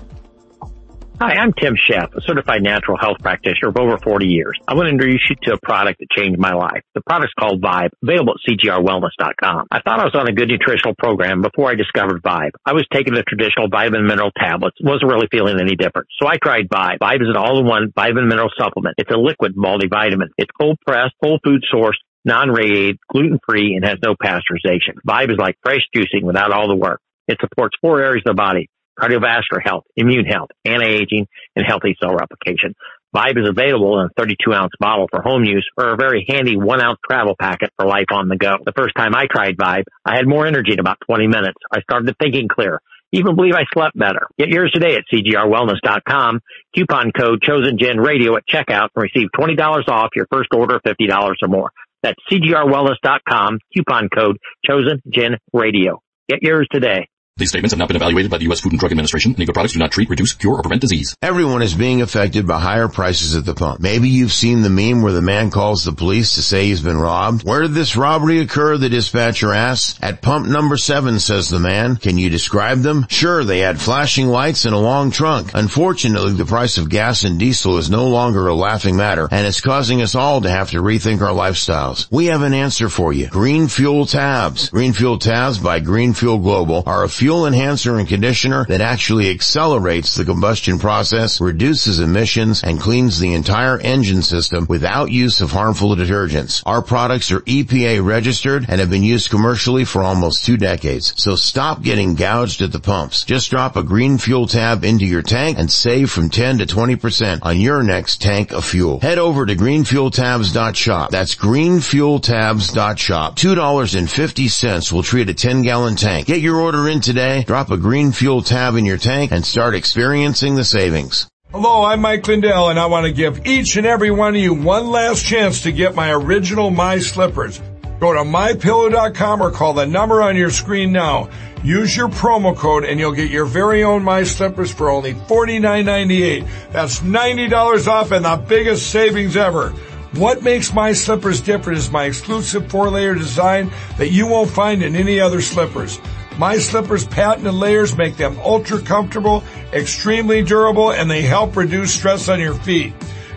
Hi, 1.24 1.40
I'm 1.40 1.54
Tim 1.54 1.72
Sheff, 1.72 2.12
a 2.14 2.20
certified 2.20 2.62
natural 2.62 2.98
health 3.00 3.16
practitioner 3.22 3.70
of 3.70 3.78
over 3.78 3.96
40 3.96 4.26
years. 4.28 4.60
I 4.68 4.74
want 4.74 4.88
to 4.88 4.92
introduce 4.92 5.24
you 5.30 5.36
to 5.48 5.54
a 5.54 5.58
product 5.64 6.00
that 6.00 6.10
changed 6.12 6.38
my 6.38 6.52
life. 6.52 6.84
The 6.94 7.00
product's 7.00 7.32
called 7.40 7.62
Vibe, 7.62 7.96
available 8.02 8.34
at 8.36 8.44
cgrwellness.com. 8.44 9.68
I 9.72 9.80
thought 9.80 10.00
I 10.00 10.04
was 10.04 10.14
on 10.14 10.28
a 10.28 10.34
good 10.36 10.50
nutritional 10.50 10.92
program 10.98 11.40
before 11.40 11.70
I 11.70 11.76
discovered 11.76 12.22
Vibe. 12.22 12.50
I 12.66 12.74
was 12.74 12.84
taking 12.92 13.14
the 13.14 13.22
traditional 13.22 13.68
vitamin 13.72 14.06
mineral 14.06 14.32
tablets, 14.36 14.76
wasn't 14.84 15.08
really 15.10 15.26
feeling 15.32 15.58
any 15.58 15.76
different. 15.76 16.08
So 16.20 16.28
I 16.28 16.36
tried 16.36 16.68
Vibe. 16.68 16.98
Vibe 17.00 17.22
is 17.22 17.32
an 17.32 17.38
all-in-one 17.38 17.94
vitamin 17.96 18.28
mineral 18.28 18.50
supplement. 18.60 18.96
It's 18.98 19.10
a 19.10 19.16
liquid 19.16 19.56
multivitamin. 19.56 20.28
It's 20.36 20.52
cold 20.60 20.76
pressed, 20.86 21.14
whole 21.22 21.40
food 21.42 21.64
sourced, 21.72 22.04
non-radiated, 22.26 22.98
gluten-free, 23.08 23.76
and 23.76 23.84
has 23.86 23.96
no 24.04 24.12
pasteurization. 24.12 25.00
Vibe 25.08 25.32
is 25.32 25.38
like 25.38 25.56
fresh 25.64 25.88
juicing 25.96 26.24
without 26.24 26.52
all 26.52 26.68
the 26.68 26.76
work. 26.76 27.00
It 27.26 27.38
supports 27.40 27.78
four 27.80 28.02
areas 28.02 28.24
of 28.26 28.36
the 28.36 28.42
body 28.42 28.68
cardiovascular 29.00 29.60
health, 29.64 29.84
immune 29.96 30.26
health, 30.26 30.50
anti-aging, 30.64 31.26
and 31.56 31.64
healthy 31.66 31.96
cell 32.00 32.14
replication. 32.14 32.74
Vibe 33.14 33.38
is 33.38 33.48
available 33.48 34.00
in 34.00 34.06
a 34.06 34.08
32 34.16 34.52
ounce 34.52 34.72
bottle 34.80 35.06
for 35.10 35.22
home 35.22 35.44
use 35.44 35.66
or 35.78 35.92
a 35.92 35.96
very 35.96 36.26
handy 36.28 36.56
one 36.56 36.82
ounce 36.82 36.98
travel 37.08 37.36
packet 37.38 37.70
for 37.76 37.86
life 37.86 38.10
on 38.10 38.28
the 38.28 38.36
go. 38.36 38.56
The 38.64 38.72
first 38.76 38.94
time 38.96 39.14
I 39.14 39.26
tried 39.30 39.56
Vibe, 39.56 39.84
I 40.04 40.16
had 40.16 40.26
more 40.26 40.46
energy 40.46 40.72
in 40.72 40.80
about 40.80 40.98
20 41.06 41.28
minutes. 41.28 41.58
I 41.72 41.80
started 41.82 42.12
thinking 42.20 42.48
clear. 42.48 42.80
Even 43.12 43.36
believe 43.36 43.54
I 43.54 43.62
slept 43.72 43.96
better. 43.96 44.26
Get 44.36 44.48
yours 44.48 44.72
today 44.72 44.96
at 44.96 45.04
cgrwellness.com. 45.12 46.40
Coupon 46.74 47.12
code 47.16 47.40
chosengen 47.42 48.04
radio 48.04 48.36
at 48.36 48.42
checkout 48.52 48.88
and 48.96 49.02
receive 49.04 49.28
$20 49.38 49.88
off 49.88 50.08
your 50.16 50.26
first 50.32 50.48
order 50.52 50.76
of 50.76 50.82
$50 50.82 51.34
or 51.40 51.48
more. 51.48 51.70
That's 52.02 52.18
cgrwellness.com. 52.30 53.58
Coupon 53.76 54.08
code 54.12 54.38
chosengen 54.68 55.36
radio. 55.52 56.02
Get 56.28 56.42
yours 56.42 56.66
today. 56.72 57.06
These 57.36 57.48
statements 57.48 57.72
have 57.72 57.80
not 57.80 57.88
been 57.88 57.96
evaluated 57.96 58.30
by 58.30 58.38
the 58.38 58.44
U.S. 58.44 58.60
Food 58.60 58.70
and 58.74 58.78
Drug 58.78 58.92
Administration. 58.92 59.34
Any 59.36 59.46
products 59.46 59.72
do 59.72 59.80
not 59.80 59.90
treat, 59.90 60.08
reduce, 60.08 60.34
cure, 60.34 60.54
or 60.54 60.62
prevent 60.62 60.80
disease. 60.80 61.16
Everyone 61.20 61.62
is 61.62 61.74
being 61.74 62.00
affected 62.00 62.46
by 62.46 62.60
higher 62.60 62.86
prices 62.86 63.34
at 63.34 63.44
the 63.44 63.56
pump. 63.56 63.80
Maybe 63.80 64.08
you've 64.08 64.30
seen 64.30 64.62
the 64.62 64.70
meme 64.70 65.02
where 65.02 65.12
the 65.12 65.20
man 65.20 65.50
calls 65.50 65.82
the 65.82 65.90
police 65.90 66.36
to 66.36 66.42
say 66.42 66.66
he's 66.66 66.80
been 66.80 66.96
robbed. 66.96 67.42
Where 67.42 67.62
did 67.62 67.72
this 67.72 67.96
robbery 67.96 68.38
occur? 68.38 68.76
The 68.76 68.88
dispatcher 68.88 69.52
asks. 69.52 69.98
At 70.00 70.22
pump 70.22 70.46
number 70.46 70.76
seven, 70.76 71.18
says 71.18 71.48
the 71.48 71.58
man. 71.58 71.96
Can 71.96 72.18
you 72.18 72.30
describe 72.30 72.82
them? 72.82 73.04
Sure, 73.08 73.42
they 73.42 73.58
had 73.58 73.80
flashing 73.80 74.28
lights 74.28 74.64
and 74.64 74.72
a 74.72 74.78
long 74.78 75.10
trunk. 75.10 75.50
Unfortunately, 75.54 76.34
the 76.34 76.44
price 76.44 76.78
of 76.78 76.88
gas 76.88 77.24
and 77.24 77.40
diesel 77.40 77.78
is 77.78 77.90
no 77.90 78.06
longer 78.06 78.46
a 78.46 78.54
laughing 78.54 78.96
matter, 78.96 79.26
and 79.32 79.44
it's 79.44 79.60
causing 79.60 80.02
us 80.02 80.14
all 80.14 80.40
to 80.42 80.50
have 80.50 80.70
to 80.70 80.78
rethink 80.78 81.20
our 81.20 81.34
lifestyles. 81.34 82.06
We 82.12 82.26
have 82.26 82.42
an 82.42 82.54
answer 82.54 82.88
for 82.88 83.12
you. 83.12 83.26
Green 83.26 83.66
Fuel 83.66 84.06
Tabs. 84.06 84.68
Green 84.68 84.92
Fuel 84.92 85.18
Tabs 85.18 85.58
by 85.58 85.80
Green 85.80 86.14
Fuel 86.14 86.38
Global 86.38 86.84
are 86.86 87.02
a 87.02 87.08
fuel 87.24 87.46
enhancer 87.46 87.96
and 87.96 88.06
conditioner 88.06 88.66
that 88.66 88.82
actually 88.82 89.30
accelerates 89.30 90.14
the 90.14 90.26
combustion 90.26 90.78
process, 90.78 91.40
reduces 91.40 91.98
emissions, 91.98 92.62
and 92.62 92.78
cleans 92.78 93.18
the 93.18 93.32
entire 93.32 93.78
engine 93.78 94.20
system 94.20 94.66
without 94.68 95.10
use 95.10 95.40
of 95.40 95.50
harmful 95.50 95.96
detergents. 95.96 96.62
Our 96.66 96.82
products 96.82 97.32
are 97.32 97.40
EPA 97.40 98.04
registered 98.04 98.66
and 98.68 98.78
have 98.78 98.90
been 98.90 99.02
used 99.02 99.30
commercially 99.30 99.86
for 99.86 100.02
almost 100.02 100.44
two 100.44 100.58
decades. 100.58 101.14
So 101.16 101.34
stop 101.34 101.80
getting 101.80 102.14
gouged 102.14 102.60
at 102.60 102.72
the 102.72 102.78
pumps. 102.78 103.24
Just 103.24 103.50
drop 103.50 103.76
a 103.76 103.82
green 103.82 104.18
fuel 104.18 104.46
tab 104.46 104.84
into 104.84 105.06
your 105.06 105.22
tank 105.22 105.58
and 105.58 105.72
save 105.72 106.10
from 106.10 106.28
10 106.28 106.58
to 106.58 106.66
20% 106.66 107.38
on 107.40 107.58
your 107.58 107.82
next 107.82 108.20
tank 108.20 108.52
of 108.52 108.66
fuel. 108.66 109.00
Head 109.00 109.16
over 109.16 109.46
to 109.46 109.56
greenfueltabs.shop. 109.56 111.10
That's 111.10 111.36
greenfueltabs.shop. 111.36 113.36
$2.50 113.36 114.92
will 114.92 115.02
treat 115.02 115.30
a 115.30 115.34
10 115.34 115.62
gallon 115.62 115.96
tank. 115.96 116.26
Get 116.26 116.42
your 116.42 116.56
order 116.56 116.86
in 116.86 117.00
today, 117.14 117.44
drop 117.44 117.70
a 117.70 117.76
green 117.76 118.10
fuel 118.10 118.42
tab 118.42 118.74
in 118.74 118.84
your 118.84 118.98
tank 118.98 119.30
and 119.30 119.46
start 119.46 119.76
experiencing 119.76 120.56
the 120.56 120.64
savings. 120.64 121.28
Hello, 121.52 121.84
I'm 121.84 122.00
Mike 122.00 122.26
Lindell 122.26 122.70
and 122.70 122.80
I 122.80 122.86
want 122.86 123.06
to 123.06 123.12
give 123.12 123.46
each 123.46 123.76
and 123.76 123.86
every 123.86 124.10
one 124.10 124.34
of 124.34 124.40
you 124.40 124.52
one 124.52 124.90
last 124.90 125.24
chance 125.24 125.62
to 125.62 125.70
get 125.70 125.94
my 125.94 126.10
original 126.10 126.70
My 126.70 126.98
Slippers. 126.98 127.60
Go 128.00 128.12
to 128.12 128.28
mypillow.com 128.28 129.40
or 129.40 129.52
call 129.52 129.74
the 129.74 129.86
number 129.86 130.22
on 130.22 130.34
your 130.34 130.50
screen 130.50 130.90
now. 130.90 131.30
Use 131.62 131.96
your 131.96 132.08
promo 132.08 132.56
code 132.56 132.82
and 132.82 132.98
you'll 132.98 133.12
get 133.12 133.30
your 133.30 133.44
very 133.44 133.84
own 133.84 134.02
My 134.02 134.24
Slippers 134.24 134.72
for 134.72 134.90
only 134.90 135.14
$49.98. 135.14 136.72
That's 136.72 136.98
$90 136.98 137.86
off 137.86 138.10
and 138.10 138.24
the 138.24 138.44
biggest 138.48 138.90
savings 138.90 139.36
ever. 139.36 139.72
What 140.14 140.42
makes 140.42 140.72
my 140.72 140.92
slippers 140.92 141.40
different 141.40 141.78
is 141.78 141.90
my 141.90 142.04
exclusive 142.04 142.70
four 142.70 142.88
layer 142.88 143.14
design 143.16 143.70
that 143.98 144.10
you 144.10 144.28
won't 144.28 144.50
find 144.50 144.82
in 144.82 144.94
any 144.94 145.18
other 145.18 145.40
slippers. 145.40 145.98
My 146.38 146.58
slippers 146.58 147.06
patented 147.06 147.54
layers 147.54 147.96
make 147.96 148.16
them 148.16 148.38
ultra 148.40 148.80
comfortable, 148.80 149.44
extremely 149.72 150.42
durable, 150.42 150.90
and 150.90 151.10
they 151.10 151.22
help 151.22 151.56
reduce 151.56 151.94
stress 151.94 152.28
on 152.28 152.40
your 152.40 152.54
feet. 152.54 152.92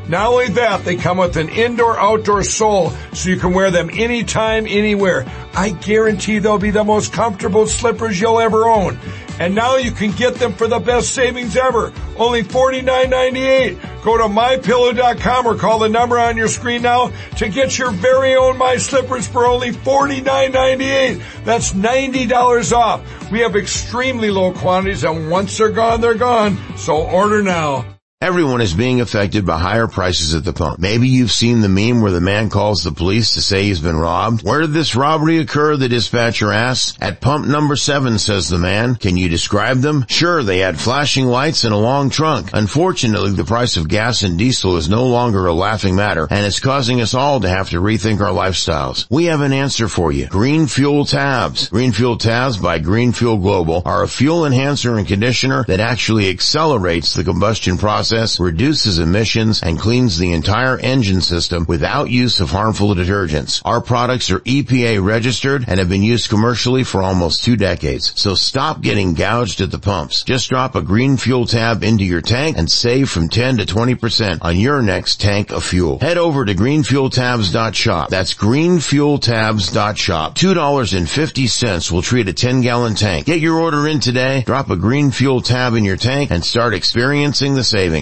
Not 0.07 0.27
only 0.27 0.47
that, 0.49 0.86
they 0.86 0.95
come 0.95 1.17
with 1.17 1.36
an 1.36 1.49
indoor 1.49 1.99
outdoor 1.99 2.43
sole 2.43 2.91
so 3.13 3.29
you 3.29 3.36
can 3.36 3.53
wear 3.53 3.71
them 3.71 3.89
anytime, 3.91 4.65
anywhere. 4.65 5.25
I 5.53 5.71
guarantee 5.71 6.39
they'll 6.39 6.57
be 6.57 6.71
the 6.71 6.83
most 6.83 7.12
comfortable 7.12 7.67
slippers 7.67 8.19
you'll 8.19 8.39
ever 8.39 8.67
own. 8.67 8.97
And 9.39 9.53
now 9.53 9.75
you 9.75 9.91
can 9.91 10.12
get 10.12 10.36
them 10.36 10.53
for 10.53 10.67
the 10.67 10.79
best 10.79 11.13
savings 11.13 11.57
ever. 11.57 11.91
Only 12.17 12.43
$49.98. 12.43 13.96
Go 14.08 14.15
to 14.15 14.24
mypillow.com 14.24 15.46
or 15.46 15.56
call 15.56 15.80
the 15.80 15.89
number 15.89 16.17
on 16.17 16.38
your 16.38 16.48
screen 16.48 16.84
now 16.84 17.12
to 17.39 17.50
get 17.50 17.78
your 17.78 17.91
very 17.91 18.38
own 18.38 18.58
My 18.58 18.78
Slippers 18.78 19.28
for 19.28 19.46
only 19.46 19.72
$49.98. 19.72 21.43
That's 21.43 21.74
$90 21.74 22.72
off. 22.72 23.30
We 23.30 23.41
have 23.41 23.58
extremely 23.58 24.32
low 24.32 24.54
quantities 24.54 25.04
and 25.04 25.30
once 25.30 25.58
they're 25.58 25.72
gone, 25.72 26.00
they're 26.00 26.15
gone. 26.15 26.58
So 26.78 27.06
order 27.06 27.43
now. 27.43 27.96
Everyone 28.19 28.62
is 28.62 28.73
being 28.73 28.99
affected 28.99 29.45
by 29.45 29.60
higher 29.60 29.86
prices 29.86 30.34
at 30.34 30.43
the 30.43 30.51
pump. 30.51 30.80
Maybe 30.80 31.08
you've 31.08 31.32
seen 31.32 31.62
the 31.62 31.69
meme 31.69 32.01
where 32.01 32.12
the 32.12 32.19
man 32.19 32.49
calls 32.49 32.84
the 32.84 32.91
police 32.91 33.36
to 33.36 33.43
say 33.43 33.65
he's 33.65 33.80
been 33.80 33.95
robbed. 33.95 34.41
Where 34.41 34.62
did 34.62 34.73
this 34.73 34.95
robbery 34.95 35.38
occur? 35.38 35.77
The 35.77 35.88
dispatcher 35.88 36.51
asks. 36.51 36.97
At 36.99 37.21
pump 37.21 37.45
number 37.45 37.75
seven, 37.75 38.17
says 38.17 38.49
the 38.49 38.58
man. 38.58 38.95
Can 38.95 39.17
you 39.17 39.30
describe 39.30 39.82
them? 39.82 40.03
Sure, 40.10 40.41
they 40.41 40.58
had 40.58 40.80
flashing 40.80 41.27
lights 41.27 41.63
and 41.63 41.75
a 41.75 41.77
long 41.77 42.10
trunk. 42.10 42.49
Unfortunately, 42.53 43.34
the 43.34 43.43
price 43.43 43.77
of 43.77 43.88
gas 43.88 44.23
and 44.23 44.39
diesel 44.39 44.77
is 44.77 44.89
no 44.89 45.06
longer 45.06 45.45
a 45.45 45.53
laughing 45.53 45.95
matter, 45.95 46.27
and 46.32 46.43
it's 46.43 46.60
causing 46.60 47.01
us 47.01 47.13
all 47.13 47.41
to 47.41 47.47
have 47.47 47.69
to 47.69 47.80
rethink 47.80 48.19
our 48.19 48.34
lifestyles. 48.34 49.06
We 49.12 49.25
have 49.25 49.41
an 49.41 49.53
answer 49.53 49.88
for 49.88 50.12
you. 50.12 50.25
Green 50.25 50.65
Fuel 50.65 51.06
Tabs. 51.06 51.69
Green 51.69 51.91
Fuel 51.91 52.17
Tabs 52.17 52.58
by 52.58 52.80
Green 52.80 53.12
Fuel 53.12 53.38
Global 53.38 53.84
are 53.86 54.01
a 54.01 54.08
fuel 54.08 54.47
enhancer 54.47 54.97
and 54.97 55.08
conditioner 55.08 55.65
that 55.65 55.80
actually 55.80 56.32
accelerates 56.32 57.13
the 57.13 57.23
combustion 57.23 57.77
process 57.77 58.07
process 58.08 58.39
reduces 58.39 59.00
emissions 59.00 59.62
and 59.62 59.78
cleans 59.78 60.17
the 60.17 60.32
entire 60.32 60.78
engine 60.78 61.20
system 61.20 61.65
without 61.67 62.10
use 62.10 62.39
of 62.39 62.50
harmful 62.50 62.96
detergents. 62.96 63.62
Our 63.65 63.82
products 63.82 64.32
are 64.32 64.39
EPA 64.39 65.04
registered 65.04 65.65
and 65.67 65.78
have 65.78 65.89
been 65.89 66.04
used 66.04 66.30
commercially 66.30 66.86
for 66.86 67.04
almost 67.04 67.43
two 67.43 67.58
decades. 67.58 68.13
So 68.15 68.34
stop 68.34 68.80
getting 68.80 69.13
gouged 69.13 69.60
at 69.60 69.72
the 69.72 69.78
pumps. 69.78 70.24
Just 70.24 70.50
drop 70.50 70.76
a 70.76 70.82
green 70.82 71.17
fuel 71.17 71.46
tab 71.46 71.84
into 71.84 72.06
your 72.06 72.22
tank 72.22 72.58
and 72.58 72.72
save 72.72 73.10
from 73.10 73.28
10 73.28 73.58
to 73.58 73.65
20% 73.65 74.38
on 74.41 74.56
your 74.56 74.82
next 74.82 75.20
tank 75.20 75.52
of 75.52 75.65
fuel. 75.65 76.00
Head 76.00 76.17
over 76.17 76.46
to 76.46 76.56
greenfueltabs.shop. 76.56 78.10
That's 78.10 78.36
greenfueltabs.shop. 78.36 80.36
$2.50 80.36 81.91
will 81.91 82.02
treat 82.02 82.30
a 82.30 82.34
10 82.34 82.62
gallon 82.62 82.96
tank. 82.96 83.26
Get 83.26 83.41
your 83.41 83.60
order 83.60 83.86
in 83.86 84.00
today, 84.00 84.43
drop 84.46 84.70
a 84.70 84.78
green 84.78 85.12
fuel 85.12 85.41
tab 85.41 85.74
in 85.74 85.84
your 85.84 85.98
tank 85.98 86.32
and 86.32 86.46
start 86.46 86.74
experiencing 86.74 87.56
the 87.56 87.65
savings. 87.65 87.96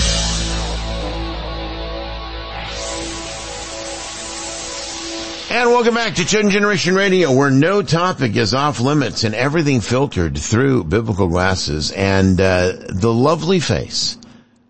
And 5.50 5.70
welcome 5.70 5.94
back 5.94 6.16
to 6.16 6.26
Chosen 6.26 6.50
Generation 6.50 6.96
Radio, 6.96 7.32
where 7.32 7.52
no 7.52 7.82
topic 7.82 8.36
is 8.36 8.54
off 8.54 8.80
limits 8.80 9.24
and 9.24 9.36
everything 9.36 9.82
filtered 9.82 10.38
through 10.38 10.86
biblical 10.86 11.28
glasses. 11.28 11.92
And 11.92 12.42
uh, 12.42 12.74
the 12.90 13.14
lovely 13.14 13.60
face 13.60 14.18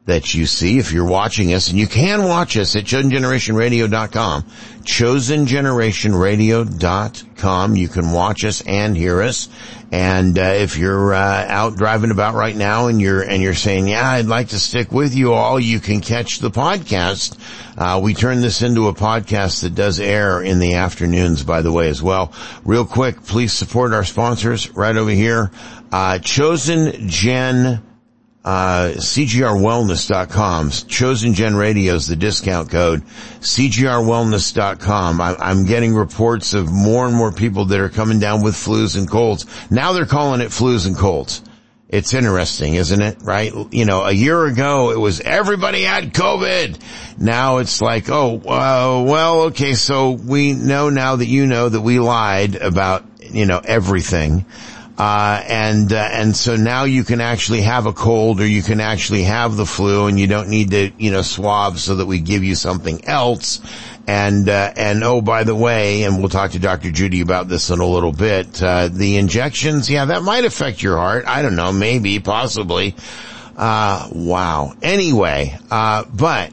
that 0.08 0.34
you 0.34 0.48
see 0.48 0.80
if 0.80 0.92
you're 0.94 1.06
watching 1.06 1.54
us, 1.54 1.70
and 1.70 1.78
you 1.78 1.86
can 1.86 2.24
watch 2.24 2.58
us 2.58 2.76
at 2.78 2.86
chosengenerationradio.com, 2.86 4.44
chosengenerationradio.com. 4.84 7.76
You 7.76 7.88
can 7.90 8.12
watch 8.12 8.46
us 8.46 8.62
and 8.62 8.96
hear 8.98 9.22
us. 9.22 9.50
And 9.92 10.40
uh, 10.40 10.42
if 10.42 10.78
you're 10.78 11.14
uh, 11.14 11.46
out 11.48 11.76
driving 11.76 12.12
about 12.12 12.36
right 12.36 12.56
now 12.56 12.88
and 12.88 13.02
you're 13.02 13.22
and 13.22 13.44
you're 13.44 13.54
saying, 13.54 13.90
"Yeah, 13.90 14.10
I'd 14.10 14.28
like 14.28 14.48
to 14.50 14.60
stick 14.60 14.94
with 14.94 15.14
you 15.14 15.34
all," 15.34 15.60
you 15.60 15.82
can 15.82 16.00
catch 16.02 16.40
the 16.40 16.52
podcast. 16.52 17.38
Uh, 17.78 18.00
we 18.02 18.14
turn 18.14 18.40
this 18.42 18.62
into 18.62 18.88
a 18.88 18.94
podcast 18.94 19.62
that 19.62 19.76
does 19.76 20.00
air 20.00 20.42
in 20.42 20.60
the 20.60 20.76
afternoons, 20.76 21.44
by 21.44 21.62
the 21.62 21.72
way, 21.72 21.90
as 21.90 22.02
well. 22.02 22.32
Real 22.66 22.86
quick, 22.86 23.26
please 23.26 23.52
support 23.54 23.92
our 23.94 24.06
sponsors 24.06 24.70
right 24.72 24.96
over 24.96 25.12
here. 25.12 25.52
Uh, 25.92 26.20
Chosen 26.20 27.10
Gen 27.10 27.82
uh, 28.48 28.94
CGRWellness.com. 28.96 30.70
Chosen 30.70 31.34
Gen 31.34 31.58
Radio 31.58 31.96
is 31.96 32.08
the 32.08 32.16
discount 32.16 32.70
code. 32.70 33.02
CGRWellness.com. 33.42 35.20
I, 35.20 35.36
I'm 35.38 35.66
getting 35.66 35.94
reports 35.94 36.54
of 36.54 36.72
more 36.72 37.06
and 37.06 37.14
more 37.14 37.34
people 37.34 37.66
that 37.66 37.82
are 37.82 37.90
coming 37.90 38.20
down 38.20 38.42
with 38.44 38.56
flus 38.56 38.98
and 38.98 39.12
colds. 39.12 39.46
Now 39.70 39.92
they're 39.92 40.06
calling 40.06 40.40
it 40.40 40.52
flus 40.52 40.88
and 40.88 40.96
colds. 40.96 41.42
It's 41.90 42.14
interesting, 42.14 42.76
isn't 42.76 43.02
it? 43.02 43.18
Right? 43.22 43.52
You 43.74 43.84
know, 43.84 44.06
a 44.06 44.14
year 44.14 44.46
ago 44.46 44.92
it 44.92 44.98
was 44.98 45.20
everybody 45.20 45.82
had 45.82 46.14
COVID. 46.14 46.80
Now 47.18 47.58
it's 47.58 47.82
like, 47.82 48.10
oh, 48.10 48.38
uh, 48.38 49.04
well, 49.06 49.42
okay, 49.48 49.74
so 49.74 50.12
we 50.12 50.54
know 50.54 50.90
now 50.90 51.18
that 51.18 51.28
you 51.28 51.48
know 51.48 51.68
that 51.68 51.82
we 51.82 52.00
lied 52.00 52.56
about, 52.56 53.04
you 53.20 53.46
know, 53.46 53.60
everything. 53.62 54.46
Uh, 54.98 55.44
and, 55.48 55.94
uh, 55.94 56.10
and 56.12 56.36
so 56.36 56.56
now 56.56 56.86
you 56.86 57.04
can 57.04 57.22
actually 57.22 57.62
have 57.62 57.86
a 57.86 57.94
cold 57.94 58.42
or 58.42 58.48
you 58.48 58.64
can 58.64 58.82
actually 58.82 59.24
have 59.24 59.56
the 59.56 59.66
flu 59.66 60.08
and 60.08 60.20
you 60.20 60.26
don't 60.26 60.50
need 60.50 60.72
to, 60.72 60.92
you 60.98 61.12
know, 61.12 61.22
swab 61.22 61.78
so 61.78 61.98
that 61.98 62.08
we 62.08 62.20
give 62.20 62.44
you 62.44 62.56
something 62.56 63.06
else. 63.06 63.62
And, 64.08 64.50
uh, 64.50 64.74
and 64.76 65.04
oh, 65.04 65.22
by 65.22 65.44
the 65.44 65.54
way, 65.54 66.04
and 66.04 66.18
we'll 66.18 66.30
talk 66.30 66.52
to 66.52 66.60
Dr. 66.60 66.90
Judy 66.92 67.22
about 67.22 67.48
this 67.48 67.70
in 67.70 67.80
a 67.80 67.86
little 67.86 68.12
bit, 68.12 68.64
uh, 68.64 68.88
the 68.88 69.18
injections, 69.18 69.88
yeah, 69.88 70.06
that 70.06 70.24
might 70.24 70.46
affect 70.46 70.82
your 70.82 70.98
heart. 70.98 71.26
I 71.28 71.44
don't 71.44 71.56
know, 71.56 71.72
maybe, 71.72 72.20
possibly. 72.20 72.96
Uh, 73.56 74.10
wow. 74.12 74.74
Anyway, 74.82 75.56
uh, 75.70 76.06
but 76.06 76.52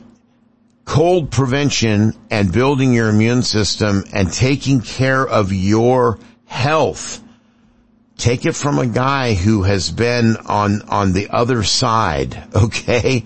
cold 0.85 1.31
prevention 1.31 2.13
and 2.31 2.53
building 2.53 2.93
your 2.93 3.09
immune 3.09 3.43
system 3.43 4.05
and 4.13 4.31
taking 4.31 4.83
care 4.83 5.27
of 5.27 5.51
your 5.51 6.19
health 6.45 7.24
Take 8.25 8.47
it 8.47 8.57
from 8.57 8.79
a 8.79 8.87
guy 8.87 9.35
who 9.35 9.65
has 9.65 9.91
been 9.91 10.39
on, 10.47 10.81
on 10.89 11.13
the 11.13 11.29
other 11.29 11.63
side, 11.63 12.43
okay? 12.57 13.23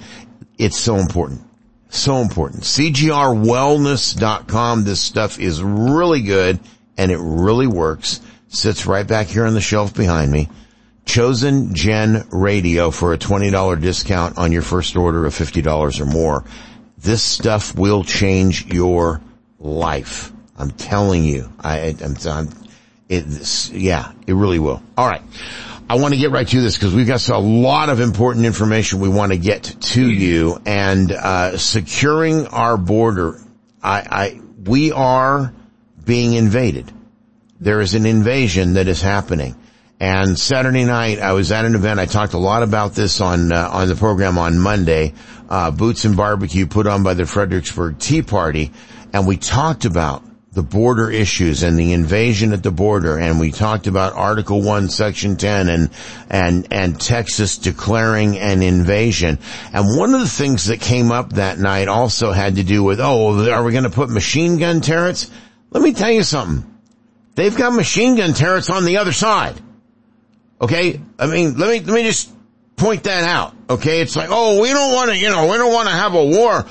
It's 0.58 0.76
so 0.76 0.96
important. 0.96 1.42
So 1.88 2.16
important. 2.16 2.64
CGRwellness.com. 2.64 4.82
This 4.82 5.00
stuff 5.00 5.38
is 5.38 5.62
really 5.62 6.22
good 6.22 6.58
and 6.96 7.12
it 7.12 7.20
really 7.20 7.68
works. 7.68 8.20
Sits 8.48 8.86
right 8.86 9.06
back 9.06 9.28
here 9.28 9.46
on 9.46 9.54
the 9.54 9.60
shelf 9.60 9.94
behind 9.94 10.32
me. 10.32 10.48
Chosen 11.04 11.76
Gen 11.76 12.26
Radio 12.32 12.90
for 12.90 13.12
a 13.12 13.18
$20 13.18 13.80
discount 13.80 14.36
on 14.36 14.50
your 14.50 14.62
first 14.62 14.96
order 14.96 15.26
of 15.26 15.32
$50 15.32 16.00
or 16.00 16.06
more. 16.06 16.44
This 16.98 17.22
stuff 17.22 17.78
will 17.78 18.02
change 18.02 18.66
your 18.66 19.20
life. 19.60 20.32
I'm 20.56 20.72
telling 20.72 21.22
you. 21.22 21.52
I, 21.60 21.94
I'm, 22.02 22.16
I'm 23.10 23.16
It, 23.16 23.70
yeah, 23.72 24.12
it 24.26 24.34
really 24.34 24.58
will. 24.58 24.82
All 24.96 25.08
right. 25.08 25.22
I 25.90 25.96
want 25.96 26.12
to 26.12 26.20
get 26.20 26.30
right 26.30 26.46
to 26.46 26.60
this 26.60 26.76
because 26.76 26.94
we've 26.94 27.06
got 27.06 27.26
a 27.28 27.38
lot 27.38 27.88
of 27.88 28.00
important 28.00 28.44
information 28.44 29.00
we 29.00 29.08
want 29.08 29.32
to 29.32 29.38
get 29.38 29.62
to 29.62 30.06
you 30.06 30.60
and, 30.66 31.10
uh, 31.10 31.56
securing 31.56 32.46
our 32.48 32.76
border. 32.76 33.40
I, 33.82 34.00
I, 34.00 34.40
we 34.64 34.92
are 34.92 35.54
being 36.04 36.34
invaded. 36.34 36.92
There 37.60 37.80
is 37.80 37.94
an 37.94 38.06
invasion 38.06 38.74
that 38.74 38.86
is 38.86 39.00
happening. 39.00 39.56
And 40.00 40.38
Saturday 40.38 40.84
night, 40.84 41.18
I 41.18 41.32
was 41.32 41.50
at 41.50 41.64
an 41.64 41.74
event. 41.74 41.98
I 41.98 42.06
talked 42.06 42.34
a 42.34 42.38
lot 42.38 42.62
about 42.62 42.92
this 42.92 43.20
on 43.20 43.50
uh, 43.50 43.68
on 43.72 43.88
the 43.88 43.96
program 43.96 44.38
on 44.38 44.58
Monday. 44.58 45.12
Uh, 45.48 45.72
Boots 45.72 46.04
and 46.04 46.16
Barbecue 46.16 46.66
put 46.66 46.86
on 46.86 47.02
by 47.02 47.14
the 47.14 47.26
Fredericksburg 47.26 47.98
Tea 47.98 48.22
Party, 48.22 48.70
and 49.12 49.26
we 49.26 49.36
talked 49.36 49.86
about 49.86 50.22
the 50.58 50.62
border 50.64 51.08
issues 51.08 51.62
and 51.62 51.78
the 51.78 51.92
invasion 51.92 52.52
at 52.52 52.64
the 52.64 52.72
border, 52.72 53.16
and 53.16 53.38
we 53.38 53.52
talked 53.52 53.86
about 53.86 54.14
Article 54.14 54.60
One, 54.60 54.88
Section 54.88 55.36
Ten, 55.36 55.68
and 55.68 55.88
and 56.28 56.66
and 56.72 57.00
Texas 57.00 57.58
declaring 57.58 58.36
an 58.38 58.60
invasion. 58.64 59.38
And 59.72 59.96
one 59.96 60.14
of 60.14 60.20
the 60.20 60.28
things 60.28 60.66
that 60.66 60.80
came 60.80 61.12
up 61.12 61.34
that 61.34 61.60
night 61.60 61.86
also 61.86 62.32
had 62.32 62.56
to 62.56 62.64
do 62.64 62.82
with, 62.82 62.98
oh, 62.98 63.48
are 63.48 63.62
we 63.62 63.70
going 63.70 63.84
to 63.84 63.90
put 63.90 64.10
machine 64.10 64.58
gun 64.58 64.80
turrets? 64.80 65.30
Let 65.70 65.80
me 65.80 65.92
tell 65.92 66.10
you 66.10 66.24
something. 66.24 66.68
They've 67.36 67.56
got 67.56 67.72
machine 67.72 68.16
gun 68.16 68.34
turrets 68.34 68.68
on 68.68 68.84
the 68.84 68.96
other 68.96 69.12
side. 69.12 69.54
Okay? 70.60 71.00
I 71.20 71.26
mean, 71.26 71.56
let 71.56 71.70
me, 71.70 71.86
let 71.86 71.94
me 71.94 72.02
just 72.02 72.32
point 72.74 73.04
that 73.04 73.22
out. 73.22 73.54
Okay? 73.70 74.00
It's 74.00 74.16
like, 74.16 74.30
oh, 74.32 74.60
we 74.60 74.70
don't 74.70 74.92
want 74.92 75.10
to, 75.10 75.16
you 75.16 75.30
know, 75.30 75.46
we 75.46 75.56
don't 75.56 75.72
want 75.72 75.88
to 75.88 75.94
have 75.94 76.14
a 76.14 76.24
war. 76.24 76.66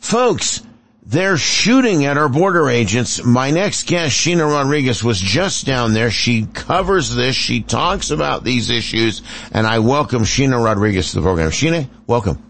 Folks, 0.00 0.62
they're 1.10 1.36
shooting 1.36 2.04
at 2.04 2.16
our 2.16 2.28
border 2.28 2.70
agents. 2.70 3.24
My 3.24 3.50
next 3.50 3.88
guest, 3.88 4.16
Sheena 4.16 4.48
Rodriguez, 4.48 5.02
was 5.02 5.18
just 5.18 5.66
down 5.66 5.92
there. 5.92 6.08
She 6.10 6.46
covers 6.46 7.12
this. 7.12 7.34
She 7.34 7.62
talks 7.62 8.10
about 8.10 8.44
these 8.44 8.70
issues, 8.70 9.20
and 9.50 9.66
I 9.66 9.80
welcome 9.80 10.22
Sheena 10.22 10.64
Rodriguez 10.64 11.10
to 11.10 11.16
the 11.16 11.22
program. 11.22 11.50
Sheena, 11.50 11.88
welcome. 12.06 12.40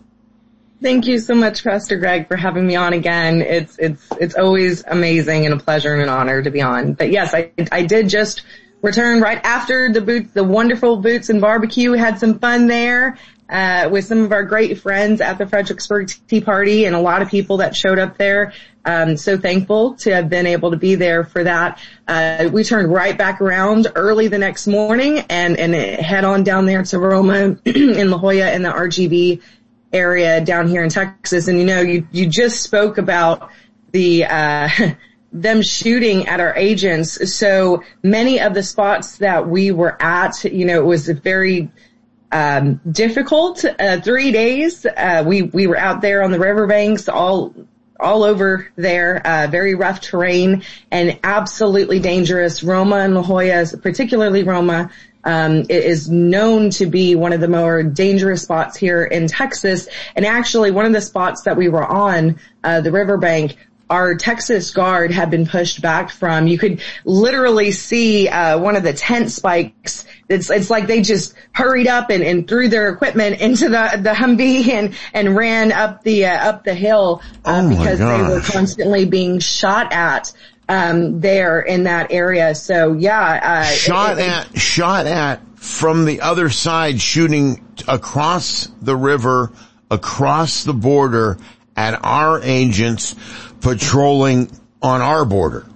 Thank 0.82 1.06
you 1.06 1.18
so 1.18 1.34
much, 1.34 1.64
Pastor 1.64 1.96
Greg, 1.96 2.28
for 2.28 2.36
having 2.36 2.66
me 2.66 2.76
on 2.76 2.92
again. 2.92 3.40
It's 3.40 3.78
it's 3.78 4.06
it's 4.20 4.34
always 4.34 4.84
amazing 4.86 5.46
and 5.46 5.54
a 5.54 5.62
pleasure 5.62 5.94
and 5.94 6.02
an 6.02 6.11
honor 6.11 6.42
to 6.42 6.50
be 6.50 6.61
on. 6.61 6.92
But 6.92 7.11
yes, 7.11 7.32
I 7.32 7.52
I 7.72 7.82
did 7.82 8.11
just 8.11 8.42
return 8.82 9.22
right 9.22 9.40
after 9.42 9.90
the 9.90 10.02
boots, 10.02 10.32
the 10.32 10.44
wonderful 10.44 10.98
boots 10.98 11.30
and 11.30 11.40
barbecue. 11.40 11.92
Had 11.92 12.18
some 12.18 12.38
fun 12.38 12.66
there. 12.66 13.16
Uh, 13.51 13.88
with 13.90 14.05
some 14.05 14.22
of 14.22 14.30
our 14.30 14.44
great 14.44 14.78
friends 14.78 15.20
at 15.20 15.36
the 15.36 15.44
Fredericksburg 15.44 16.09
Tea 16.28 16.40
Party 16.40 16.84
and 16.84 16.94
a 16.94 17.01
lot 17.01 17.20
of 17.20 17.28
people 17.28 17.57
that 17.57 17.74
showed 17.74 17.98
up 17.98 18.16
there. 18.16 18.53
Um, 18.84 19.16
so 19.16 19.36
thankful 19.36 19.94
to 19.96 20.14
have 20.14 20.28
been 20.28 20.46
able 20.46 20.70
to 20.70 20.76
be 20.76 20.94
there 20.94 21.24
for 21.24 21.42
that. 21.42 21.80
Uh, 22.07 22.48
we 22.53 22.62
turned 22.62 22.92
right 22.92 23.18
back 23.18 23.40
around 23.40 23.88
early 23.96 24.28
the 24.28 24.38
next 24.38 24.68
morning 24.68 25.18
and, 25.28 25.59
and 25.59 25.74
head 25.74 26.24
on 26.24 26.44
down 26.44 26.64
there 26.64 26.84
to 26.84 26.98
Roma 27.01 27.57
in 27.64 28.11
La 28.11 28.18
Joya 28.18 28.46
and 28.46 28.64
the 28.64 28.70
RGV 28.70 29.42
area 29.92 30.40
down 30.40 30.68
here 30.68 30.84
in 30.84 30.88
Texas. 30.88 31.48
And 31.48 31.59
you 31.59 31.66
know, 31.66 31.80
you, 31.80 32.07
you 32.12 32.26
just 32.26 32.62
spoke 32.62 32.98
about 32.98 33.51
the, 33.90 34.26
uh, 34.26 34.68
them 35.32 35.62
shooting 35.62 36.28
at 36.28 36.38
our 36.38 36.55
agents. 36.57 37.34
So 37.36 37.82
many 38.03 38.40
of 38.40 38.55
the 38.55 38.62
spots 38.62 39.18
that 39.18 39.48
we 39.48 39.72
were 39.72 40.01
at, 40.01 40.44
you 40.44 40.64
know, 40.64 40.80
it 40.80 40.86
was 40.86 41.09
very, 41.09 41.70
um, 42.33 42.81
difficult, 42.91 43.64
uh, 43.64 44.01
three 44.01 44.33
days. 44.33 44.87
Uh, 44.87 45.24
we, 45.26 45.43
we 45.43 45.66
were 45.66 45.78
out 45.78 46.01
there 46.01 46.22
on 46.22 46.31
the 46.31 46.39
riverbanks 46.39 47.09
all, 47.09 47.55
all 47.99 48.22
over 48.22 48.68
there, 48.76 49.20
uh, 49.26 49.47
very 49.51 49.74
rough 49.74 50.01
terrain 50.01 50.62
and 50.91 51.18
absolutely 51.24 51.99
dangerous. 52.01 52.62
Roma 52.62 52.97
and 52.97 53.14
La 53.14 53.22
Joya, 53.22 53.66
particularly 53.83 54.43
Roma, 54.43 54.91
um, 55.24 55.61
it 55.68 55.85
is 55.85 56.11
known 56.11 56.70
to 56.70 56.87
be 56.87 57.14
one 57.14 57.33
of 57.33 57.41
the 57.41 57.49
more 57.49 57.83
dangerous 57.83 58.43
spots 58.43 58.76
here 58.76 59.05
in 59.05 59.26
Texas. 59.26 59.89
And 60.16 60.24
actually 60.24 60.70
one 60.70 60.87
of 60.87 60.93
the 60.93 61.01
spots 61.01 61.43
that 61.43 61.57
we 61.57 61.68
were 61.68 61.87
on, 61.87 62.39
uh, 62.64 62.81
the 62.81 62.93
riverbank 62.93 63.57
our 63.91 64.14
Texas 64.14 64.70
guard 64.70 65.11
had 65.11 65.30
been 65.30 65.47
pushed 65.47 65.82
back 65.82 66.11
from. 66.11 66.47
You 66.47 66.57
could 66.59 66.80
literally 67.05 67.72
see 67.72 68.28
uh, 68.28 68.59
one 68.59 68.76
of 68.76 68.84
the 68.84 68.93
tent 68.93 69.30
spikes. 69.32 70.07
It's 70.28 70.49
it's 70.49 70.70
like 70.70 70.86
they 70.86 71.03
just 71.03 71.34
hurried 71.53 71.88
up 71.88 72.09
and, 72.09 72.22
and 72.22 72.47
threw 72.47 72.68
their 72.68 72.88
equipment 72.88 73.41
into 73.41 73.64
the 73.68 74.01
the 74.01 74.11
Humvee 74.11 74.68
and 74.68 74.95
and 75.12 75.36
ran 75.36 75.72
up 75.72 76.05
the 76.05 76.26
uh, 76.26 76.49
up 76.51 76.64
the 76.64 76.74
hill 76.74 77.20
uh, 77.45 77.62
Oh 77.64 77.68
because 77.68 77.99
they 77.99 78.05
were 78.22 78.41
constantly 78.41 79.05
being 79.07 79.41
shot 79.41 79.93
at 79.93 80.32
um, 80.68 81.20
there 81.20 81.61
in 81.61 81.82
that 81.82 82.12
area. 82.12 82.55
So 82.55 82.93
yeah, 82.93 83.41
uh, 83.43 83.64
shot 83.64 84.18
it- 84.18 84.22
it- 84.22 84.28
at, 84.28 84.59
shot 84.59 85.07
at 85.07 85.41
from 85.57 86.05
the 86.05 86.20
other 86.20 86.49
side, 86.49 87.01
shooting 87.01 87.62
across 87.88 88.68
the 88.80 88.95
river, 88.97 89.51
across 89.91 90.62
the 90.62 90.72
border 90.74 91.38
at 91.76 92.04
our 92.04 92.40
agents 92.42 93.14
patrolling 93.60 94.50
on 94.82 95.00
our 95.00 95.24
border. 95.24 95.66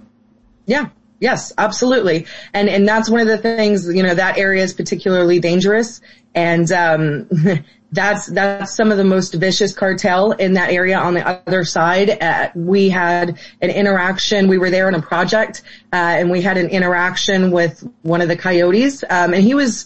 Yeah. 0.65 0.89
Yes, 1.19 1.53
absolutely. 1.57 2.27
And, 2.53 2.69
and 2.69 2.87
that's 2.87 3.09
one 3.09 3.21
of 3.21 3.27
the 3.27 3.37
things, 3.37 3.87
you 3.87 4.03
know, 4.03 4.13
that 4.13 4.37
area 4.37 4.63
is 4.63 4.73
particularly 4.73 5.39
dangerous. 5.39 6.01
And, 6.33 6.69
um, 6.71 7.29
that's, 7.91 8.25
that's 8.27 8.75
some 8.75 8.91
of 8.91 8.97
the 8.97 9.05
most 9.05 9.33
vicious 9.33 9.73
cartel 9.73 10.33
in 10.33 10.53
that 10.53 10.71
area 10.71 10.97
on 10.97 11.13
the 11.13 11.25
other 11.25 11.63
side. 11.63 12.21
Uh, 12.21 12.49
we 12.53 12.89
had 12.89 13.39
an 13.61 13.69
interaction. 13.69 14.49
We 14.49 14.57
were 14.57 14.69
there 14.69 14.87
on 14.87 14.95
a 14.95 15.01
project, 15.01 15.61
uh, 15.93 15.95
and 15.95 16.29
we 16.29 16.41
had 16.41 16.57
an 16.57 16.69
interaction 16.69 17.51
with 17.51 17.87
one 18.01 18.19
of 18.21 18.27
the 18.27 18.35
coyotes. 18.35 19.03
Um, 19.09 19.33
and 19.33 19.41
he 19.41 19.53
was, 19.53 19.85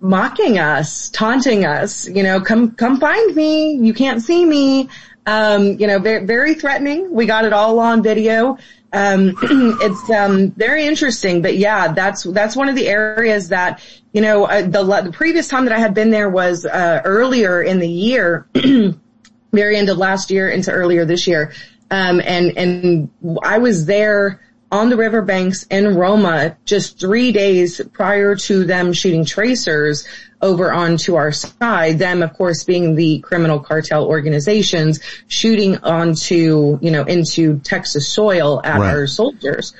mocking 0.00 0.58
us, 0.58 1.08
taunting 1.08 1.64
us, 1.64 2.08
you 2.08 2.22
know, 2.22 2.40
come, 2.40 2.72
come 2.72 3.00
find 3.00 3.34
me. 3.34 3.72
You 3.74 3.92
can't 3.92 4.22
see 4.22 4.44
me. 4.44 4.88
Um, 5.28 5.78
you 5.78 5.86
know, 5.86 5.98
very, 5.98 6.24
very 6.24 6.54
threatening. 6.54 7.12
We 7.12 7.26
got 7.26 7.44
it 7.44 7.52
all 7.52 7.80
on 7.80 8.02
video. 8.02 8.56
Um, 8.94 9.34
it's, 9.42 10.08
um, 10.08 10.52
very 10.52 10.86
interesting, 10.86 11.42
but 11.42 11.58
yeah, 11.58 11.92
that's, 11.92 12.22
that's 12.22 12.56
one 12.56 12.70
of 12.70 12.76
the 12.76 12.88
areas 12.88 13.50
that, 13.50 13.82
you 14.14 14.22
know, 14.22 14.46
uh, 14.46 14.62
the, 14.62 14.82
the 15.02 15.12
previous 15.12 15.46
time 15.46 15.66
that 15.66 15.74
I 15.74 15.80
had 15.80 15.92
been 15.92 16.10
there 16.10 16.30
was, 16.30 16.64
uh, 16.64 17.02
earlier 17.04 17.60
in 17.62 17.78
the 17.78 17.86
year, 17.86 18.48
very 19.52 19.76
end 19.76 19.90
of 19.90 19.98
last 19.98 20.30
year 20.30 20.48
into 20.48 20.72
earlier 20.72 21.04
this 21.04 21.26
year. 21.26 21.52
Um, 21.90 22.22
and, 22.24 22.56
and 22.56 23.10
I 23.42 23.58
was 23.58 23.84
there 23.84 24.40
on 24.72 24.88
the 24.88 24.96
riverbanks 24.96 25.64
in 25.64 25.94
Roma 25.94 26.56
just 26.64 26.98
three 26.98 27.32
days 27.32 27.82
prior 27.92 28.34
to 28.34 28.64
them 28.64 28.94
shooting 28.94 29.26
tracers 29.26 30.08
over 30.40 30.72
onto 30.72 31.16
our 31.16 31.32
side, 31.32 31.98
them 31.98 32.22
of 32.22 32.32
course 32.34 32.64
being 32.64 32.94
the 32.94 33.18
criminal 33.20 33.58
cartel 33.58 34.06
organizations 34.06 35.00
shooting 35.26 35.76
onto, 35.78 36.78
you 36.80 36.90
know, 36.90 37.02
into 37.04 37.58
Texas 37.60 38.08
soil 38.08 38.60
at 38.64 38.78
Right. 38.78 38.94
our 38.94 39.06
soldiers. 39.06 39.74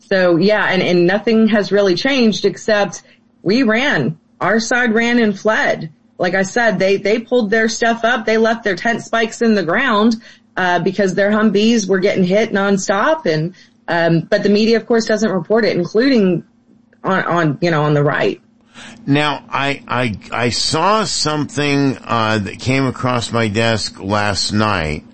So 0.00 0.36
yeah, 0.36 0.66
and, 0.66 0.82
and 0.82 1.06
nothing 1.06 1.48
has 1.48 1.70
really 1.70 1.94
changed 1.94 2.44
except 2.44 3.02
we 3.42 3.62
ran. 3.62 4.18
Our 4.40 4.58
side 4.58 4.92
ran 4.94 5.22
and 5.22 5.38
fled. 5.38 5.92
Like 6.18 6.34
I 6.34 6.42
said, 6.42 6.78
they, 6.78 6.96
they 6.96 7.20
pulled 7.20 7.50
their 7.50 7.68
stuff 7.68 8.04
up. 8.04 8.26
They 8.26 8.36
left 8.36 8.64
their 8.64 8.76
tent 8.76 9.02
spikes 9.02 9.40
in 9.40 9.54
the 9.54 9.62
ground, 9.62 10.16
uh, 10.56 10.80
because 10.80 11.14
their 11.14 11.30
Humvees 11.30 11.88
were 11.88 12.00
getting 12.00 12.24
hit 12.24 12.50
nonstop 12.50 13.24
and, 13.26 13.54
um, 13.88 14.20
but 14.28 14.42
the 14.42 14.50
media 14.50 14.76
of 14.76 14.86
course 14.86 15.06
doesn't 15.06 15.30
report 15.30 15.64
it, 15.64 15.76
including 15.76 16.44
on, 17.02 17.24
on, 17.24 17.58
you 17.60 17.70
know, 17.70 17.82
on 17.82 17.94
the 17.94 18.02
right. 18.04 18.40
Now, 19.06 19.44
I, 19.48 19.82
I, 19.88 20.18
I 20.30 20.50
saw 20.50 21.04
something, 21.04 21.96
uh, 22.02 22.38
that 22.38 22.58
came 22.60 22.86
across 22.86 23.32
my 23.32 23.48
desk 23.48 24.00
last 24.00 24.52
night. 24.52 25.04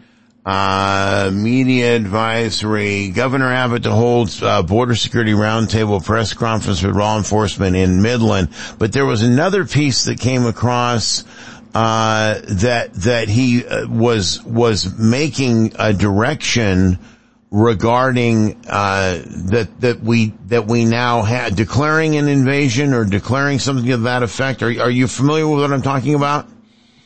Uh, 0.44 1.30
media 1.34 1.96
advisory, 1.96 3.10
Governor 3.10 3.52
Abbott 3.52 3.82
to 3.82 3.90
hold, 3.90 4.30
uh, 4.42 4.62
border 4.62 4.94
security 4.94 5.32
roundtable 5.32 6.04
press 6.04 6.34
conference 6.34 6.84
with 6.84 6.94
law 6.94 7.16
enforcement 7.16 7.74
in 7.74 8.00
Midland. 8.00 8.50
But 8.78 8.92
there 8.92 9.06
was 9.06 9.22
another 9.22 9.64
piece 9.64 10.04
that 10.04 10.20
came 10.20 10.46
across, 10.46 11.24
uh, 11.74 12.40
that, 12.44 12.94
that 12.94 13.28
he 13.28 13.66
uh, 13.66 13.88
was, 13.88 14.40
was 14.44 14.96
making 14.96 15.72
a 15.80 15.92
direction 15.92 17.00
regarding 17.50 18.56
uh, 18.68 19.22
that 19.26 19.80
that 19.80 20.00
we 20.00 20.34
that 20.46 20.66
we 20.66 20.84
now 20.84 21.22
have 21.22 21.54
declaring 21.54 22.16
an 22.16 22.28
invasion 22.28 22.92
or 22.92 23.04
declaring 23.04 23.58
something 23.58 23.90
of 23.92 24.02
that 24.02 24.22
effect. 24.22 24.62
Are 24.62 24.68
are 24.80 24.90
you 24.90 25.06
familiar 25.06 25.46
with 25.46 25.60
what 25.60 25.72
I'm 25.72 25.82
talking 25.82 26.14
about? 26.14 26.48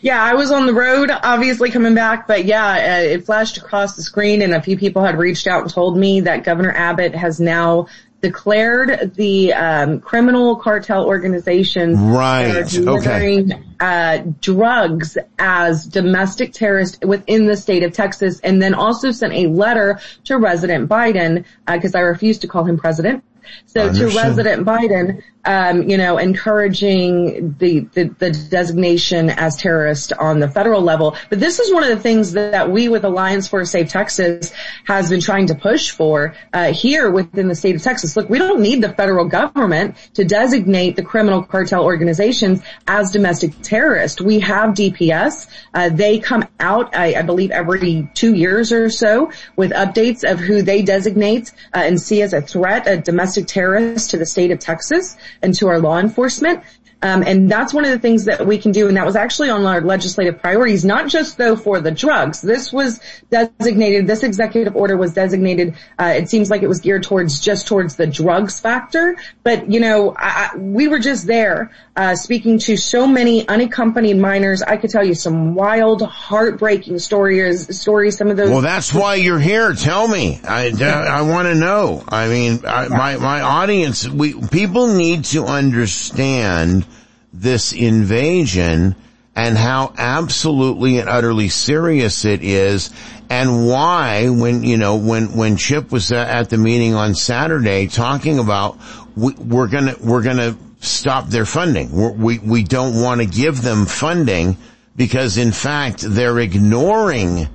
Yeah, 0.02 0.22
I 0.22 0.32
was 0.32 0.50
on 0.50 0.64
the 0.64 0.72
road, 0.72 1.10
obviously 1.10 1.70
coming 1.70 1.94
back, 1.94 2.26
but 2.26 2.46
yeah, 2.46 2.72
uh, 2.72 3.02
it 3.02 3.26
flashed 3.26 3.58
across 3.58 3.96
the 3.96 4.02
screen 4.02 4.40
and 4.40 4.54
a 4.54 4.62
few 4.62 4.78
people 4.78 5.04
had 5.04 5.18
reached 5.18 5.46
out 5.46 5.60
and 5.62 5.70
told 5.70 5.98
me 5.98 6.20
that 6.20 6.42
Governor 6.42 6.72
Abbott 6.72 7.14
has 7.14 7.38
now 7.38 7.86
declared 8.20 9.14
the 9.14 9.52
um, 9.52 10.00
criminal 10.00 10.56
cartel 10.56 11.06
organizations 11.06 11.98
Right, 11.98 12.48
are 12.48 12.58
okay. 12.60 12.78
delivering 12.78 13.74
uh, 13.80 14.24
drugs 14.40 15.16
as 15.38 15.86
domestic 15.86 16.52
terrorists 16.52 16.98
within 17.04 17.46
the 17.46 17.56
state 17.56 17.82
of 17.82 17.92
Texas, 17.92 18.40
and 18.40 18.60
then 18.60 18.74
also 18.74 19.10
sent 19.10 19.32
a 19.32 19.46
letter 19.46 20.00
to 20.24 20.38
President 20.38 20.88
Biden 20.88 21.44
because 21.66 21.94
I 21.94 22.00
refuse 22.00 22.38
to 22.38 22.48
call 22.48 22.64
him 22.64 22.78
president. 22.78 23.24
So 23.66 23.92
to 23.92 24.10
President 24.10 24.66
Biden, 24.66 25.22
um, 25.44 25.88
you 25.88 25.96
know, 25.96 26.18
encouraging 26.18 27.56
the, 27.58 27.80
the, 27.92 28.14
the 28.18 28.30
designation 28.30 29.30
as 29.30 29.56
terrorist 29.56 30.12
on 30.12 30.38
the 30.38 30.48
federal 30.48 30.82
level. 30.82 31.16
But 31.30 31.40
this 31.40 31.58
is 31.58 31.72
one 31.72 31.82
of 31.82 31.88
the 31.88 31.98
things 31.98 32.32
that, 32.32 32.70
we 32.70 32.88
with 32.88 33.04
Alliance 33.04 33.48
for 33.48 33.64
Safe 33.64 33.88
Texas 33.88 34.52
has 34.84 35.08
been 35.08 35.20
trying 35.20 35.46
to 35.46 35.54
push 35.54 35.90
for 35.90 36.34
uh, 36.52 36.72
here 36.72 37.10
within 37.10 37.48
the 37.48 37.54
state 37.54 37.74
of 37.74 37.82
Texas. 37.82 38.16
Look, 38.16 38.28
we 38.28 38.38
don't 38.38 38.60
need 38.60 38.82
the 38.82 38.92
federal 38.92 39.24
government 39.24 39.96
to 40.14 40.24
designate 40.24 40.96
the 40.96 41.02
criminal 41.02 41.42
cartel 41.42 41.84
organizations 41.84 42.62
as 42.86 43.10
domestic 43.10 43.54
terrorists. 43.62 44.20
We 44.20 44.40
have 44.40 44.70
DPS. 44.70 45.48
Uh, 45.72 45.88
they 45.88 46.18
come 46.18 46.46
out, 46.60 46.94
I, 46.94 47.14
I, 47.14 47.22
believe, 47.22 47.50
every 47.50 48.10
two 48.14 48.34
years 48.34 48.72
or 48.72 48.90
so 48.90 49.32
with 49.56 49.72
updates 49.72 50.30
of 50.30 50.38
who 50.38 50.62
they 50.62 50.82
designate 50.82 51.52
uh, 51.74 51.78
and 51.78 52.00
see 52.00 52.22
as 52.22 52.34
a 52.34 52.42
threat, 52.42 52.86
a 52.86 52.98
domestic 52.98 53.46
terrorist 53.46 54.10
to 54.10 54.18
the 54.18 54.26
state 54.26 54.50
of 54.50 54.58
Texas 54.58 55.16
and 55.42 55.54
to 55.54 55.68
our 55.68 55.78
law 55.78 55.98
enforcement. 55.98 56.62
Um, 57.02 57.22
and 57.26 57.50
that's 57.50 57.72
one 57.72 57.84
of 57.84 57.90
the 57.90 57.98
things 57.98 58.26
that 58.26 58.46
we 58.46 58.58
can 58.58 58.72
do. 58.72 58.86
And 58.86 58.96
that 58.96 59.06
was 59.06 59.16
actually 59.16 59.48
on 59.48 59.64
our 59.64 59.80
legislative 59.80 60.40
priorities, 60.40 60.84
not 60.84 61.08
just 61.08 61.38
though 61.38 61.56
for 61.56 61.80
the 61.80 61.90
drugs. 61.90 62.42
This 62.42 62.72
was 62.72 63.00
designated, 63.30 64.06
this 64.06 64.22
executive 64.22 64.76
order 64.76 64.96
was 64.96 65.14
designated, 65.14 65.74
uh, 65.98 66.12
it 66.16 66.28
seems 66.28 66.50
like 66.50 66.62
it 66.62 66.68
was 66.68 66.80
geared 66.80 67.02
towards 67.02 67.40
just 67.40 67.66
towards 67.66 67.96
the 67.96 68.06
drugs 68.06 68.60
factor. 68.60 69.16
But, 69.42 69.70
you 69.70 69.80
know, 69.80 70.14
I, 70.16 70.50
we 70.56 70.88
were 70.88 70.98
just 70.98 71.26
there, 71.26 71.70
uh, 71.96 72.16
speaking 72.16 72.58
to 72.60 72.76
so 72.76 73.06
many 73.06 73.48
unaccompanied 73.48 74.18
minors. 74.18 74.62
I 74.62 74.76
could 74.76 74.90
tell 74.90 75.06
you 75.06 75.14
some 75.14 75.54
wild, 75.54 76.02
heartbreaking 76.02 76.98
stories, 76.98 77.78
stories, 77.78 78.18
some 78.18 78.28
of 78.28 78.36
those. 78.36 78.50
Well, 78.50 78.60
that's 78.60 78.92
why 78.92 79.14
you're 79.14 79.40
here. 79.40 79.72
Tell 79.72 80.06
me. 80.06 80.38
I, 80.44 80.70
I 80.80 81.22
want 81.30 81.48
to 81.48 81.54
know. 81.54 82.04
I 82.06 82.28
mean, 82.28 82.60
I, 82.66 82.88
my, 82.88 83.16
my 83.16 83.40
audience, 83.40 84.06
we, 84.06 84.34
people 84.48 84.88
need 84.88 85.24
to 85.26 85.46
understand 85.46 86.84
this 87.32 87.72
invasion 87.72 88.94
and 89.36 89.56
how 89.56 89.94
absolutely 89.96 90.98
and 90.98 91.08
utterly 91.08 91.48
serious 91.48 92.24
it 92.24 92.42
is 92.42 92.90
and 93.28 93.66
why 93.66 94.28
when, 94.28 94.64
you 94.64 94.76
know, 94.76 94.96
when, 94.96 95.36
when 95.36 95.56
Chip 95.56 95.92
was 95.92 96.10
at 96.10 96.50
the 96.50 96.58
meeting 96.58 96.94
on 96.94 97.14
Saturday 97.14 97.86
talking 97.86 98.38
about 98.38 98.78
we, 99.16 99.32
are 99.56 99.68
gonna, 99.68 99.94
we're 100.00 100.22
gonna 100.22 100.56
stop 100.80 101.28
their 101.28 101.46
funding. 101.46 101.92
We're, 101.92 102.12
we, 102.12 102.38
we 102.38 102.64
don't 102.64 103.00
want 103.00 103.20
to 103.20 103.26
give 103.26 103.62
them 103.62 103.86
funding 103.86 104.56
because 104.96 105.38
in 105.38 105.52
fact 105.52 106.00
they're 106.00 106.38
ignoring 106.38 107.48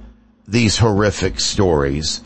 these 0.48 0.78
horrific 0.78 1.40
stories 1.40 2.22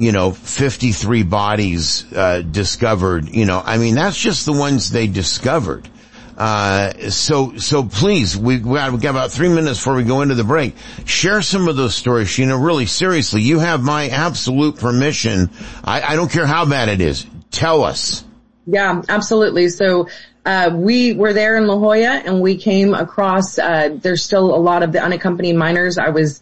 you 0.00 0.12
know, 0.12 0.32
53 0.32 1.24
bodies 1.24 2.10
uh, 2.14 2.40
discovered, 2.40 3.28
you 3.28 3.44
know, 3.44 3.62
I 3.62 3.76
mean, 3.76 3.96
that's 3.96 4.18
just 4.18 4.46
the 4.46 4.52
ones 4.54 4.90
they 4.90 5.06
discovered. 5.06 5.86
Uh, 6.40 7.10
so, 7.10 7.58
so 7.58 7.84
please, 7.84 8.34
we, 8.34 8.56
we 8.56 8.78
got, 8.78 8.92
we 8.92 8.98
got 8.98 9.10
about 9.10 9.30
three 9.30 9.50
minutes 9.50 9.78
before 9.78 9.94
we 9.94 10.04
go 10.04 10.22
into 10.22 10.34
the 10.34 10.42
break. 10.42 10.74
Share 11.04 11.42
some 11.42 11.68
of 11.68 11.76
those 11.76 11.94
stories, 11.94 12.28
Sheena, 12.28 12.64
really 12.64 12.86
seriously. 12.86 13.42
You 13.42 13.58
have 13.58 13.82
my 13.82 14.08
absolute 14.08 14.78
permission. 14.78 15.50
I, 15.84 16.00
I 16.00 16.16
don't 16.16 16.32
care 16.32 16.46
how 16.46 16.64
bad 16.64 16.88
it 16.88 17.02
is. 17.02 17.26
Tell 17.50 17.84
us. 17.84 18.24
Yeah, 18.66 19.02
absolutely. 19.06 19.68
So, 19.68 20.08
uh, 20.46 20.70
we 20.72 21.12
were 21.12 21.34
there 21.34 21.58
in 21.58 21.66
La 21.66 21.78
Joya 21.78 22.22
and 22.24 22.40
we 22.40 22.56
came 22.56 22.94
across, 22.94 23.58
uh, 23.58 23.98
there's 24.00 24.22
still 24.22 24.54
a 24.54 24.56
lot 24.56 24.82
of 24.82 24.92
the 24.92 25.02
unaccompanied 25.02 25.56
minors. 25.56 25.98
I 25.98 26.08
was 26.08 26.40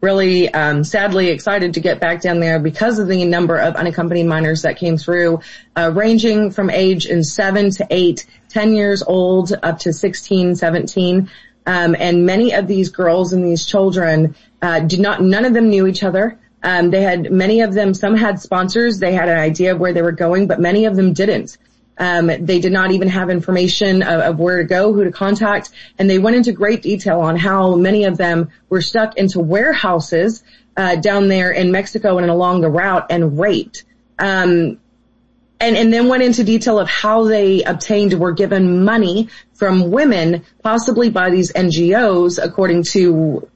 really 0.00 0.52
um, 0.52 0.84
sadly 0.84 1.28
excited 1.28 1.74
to 1.74 1.80
get 1.80 2.00
back 2.00 2.20
down 2.20 2.40
there 2.40 2.58
because 2.58 2.98
of 2.98 3.08
the 3.08 3.24
number 3.24 3.56
of 3.56 3.74
unaccompanied 3.74 4.26
minors 4.26 4.62
that 4.62 4.76
came 4.76 4.96
through, 4.96 5.40
uh, 5.76 5.90
ranging 5.94 6.50
from 6.50 6.70
age 6.70 7.06
in 7.06 7.24
seven 7.24 7.70
to 7.70 7.86
eight, 7.90 8.26
10 8.50 8.74
years 8.74 9.02
old 9.02 9.52
up 9.62 9.78
to 9.80 9.92
16, 9.92 10.56
17. 10.56 11.30
Um, 11.66 11.96
and 11.98 12.24
many 12.24 12.54
of 12.54 12.66
these 12.66 12.88
girls 12.88 13.32
and 13.32 13.44
these 13.44 13.66
children 13.66 14.34
uh, 14.62 14.80
did 14.80 15.00
not, 15.00 15.22
none 15.22 15.44
of 15.44 15.52
them 15.52 15.68
knew 15.68 15.86
each 15.86 16.02
other. 16.02 16.38
Um, 16.62 16.90
they 16.90 17.02
had 17.02 17.30
many 17.30 17.60
of 17.60 17.74
them, 17.74 17.94
some 17.94 18.16
had 18.16 18.40
sponsors, 18.40 18.98
they 18.98 19.12
had 19.12 19.28
an 19.28 19.38
idea 19.38 19.72
of 19.72 19.78
where 19.78 19.92
they 19.92 20.02
were 20.02 20.12
going, 20.12 20.46
but 20.46 20.60
many 20.60 20.86
of 20.86 20.96
them 20.96 21.12
didn't. 21.12 21.58
Um, 21.98 22.26
they 22.26 22.60
did 22.60 22.72
not 22.72 22.92
even 22.92 23.08
have 23.08 23.28
information 23.28 24.02
of, 24.02 24.20
of, 24.20 24.38
where 24.38 24.58
to 24.58 24.64
go, 24.64 24.92
who 24.92 25.04
to 25.04 25.10
contact, 25.10 25.70
and 25.98 26.08
they 26.08 26.18
went 26.18 26.36
into 26.36 26.52
great 26.52 26.80
detail 26.82 27.20
on 27.20 27.36
how 27.36 27.74
many 27.74 28.04
of 28.04 28.16
them 28.16 28.50
were 28.68 28.80
stuck 28.80 29.16
into 29.16 29.40
warehouses 29.40 30.44
uh, 30.76 30.96
down 30.96 31.28
there 31.28 31.50
in 31.50 31.72
Mexico 31.72 32.18
and 32.18 32.30
along 32.30 32.60
the 32.60 32.70
route 32.70 33.06
and 33.10 33.38
raped. 33.38 33.84
Um, 34.18 34.78
and, 35.60 35.76
and 35.76 35.92
then 35.92 36.08
went 36.08 36.22
into 36.22 36.44
detail 36.44 36.78
of 36.78 36.88
how 36.88 37.24
they 37.24 37.64
obtained 37.64 38.14
were 38.14 38.32
given 38.32 38.84
money 38.84 39.28
from 39.54 39.90
women, 39.90 40.44
possibly 40.62 41.10
by 41.10 41.30
these 41.30 41.52
NGOs, 41.52 42.38
according 42.42 42.84
to 42.92 43.48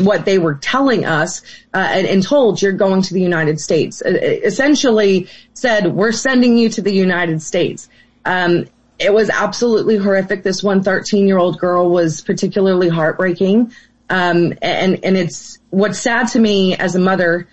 what 0.00 0.24
they 0.24 0.38
were 0.38 0.54
telling 0.54 1.04
us 1.04 1.42
uh, 1.74 1.78
and, 1.78 2.06
and, 2.06 2.22
told 2.22 2.60
you're 2.60 2.72
going 2.72 3.02
to 3.02 3.14
the 3.14 3.20
United 3.20 3.60
States. 3.60 4.02
Uh, 4.02 4.10
essentially 4.10 5.28
said 5.54 5.92
we're 5.92 6.12
sending 6.12 6.56
you 6.56 6.68
to 6.68 6.82
the 6.82 6.92
United 6.92 7.42
States. 7.42 7.88
Um, 8.24 8.66
it 8.98 9.12
was 9.12 9.30
absolutely 9.30 9.96
horrific. 9.96 10.42
This 10.42 10.62
one 10.62 10.82
13 10.82 11.26
year 11.26 11.38
old 11.38 11.58
girl 11.58 11.90
was 11.90 12.20
particularly 12.20 12.88
heartbreaking. 12.88 13.72
Um, 14.10 14.54
and 14.62 15.04
and 15.04 15.16
it's 15.16 15.58
what's 15.70 15.98
sad 15.98 16.28
to 16.28 16.40
me 16.40 16.74
as 16.76 16.94
a 16.94 16.98
mother 16.98 17.48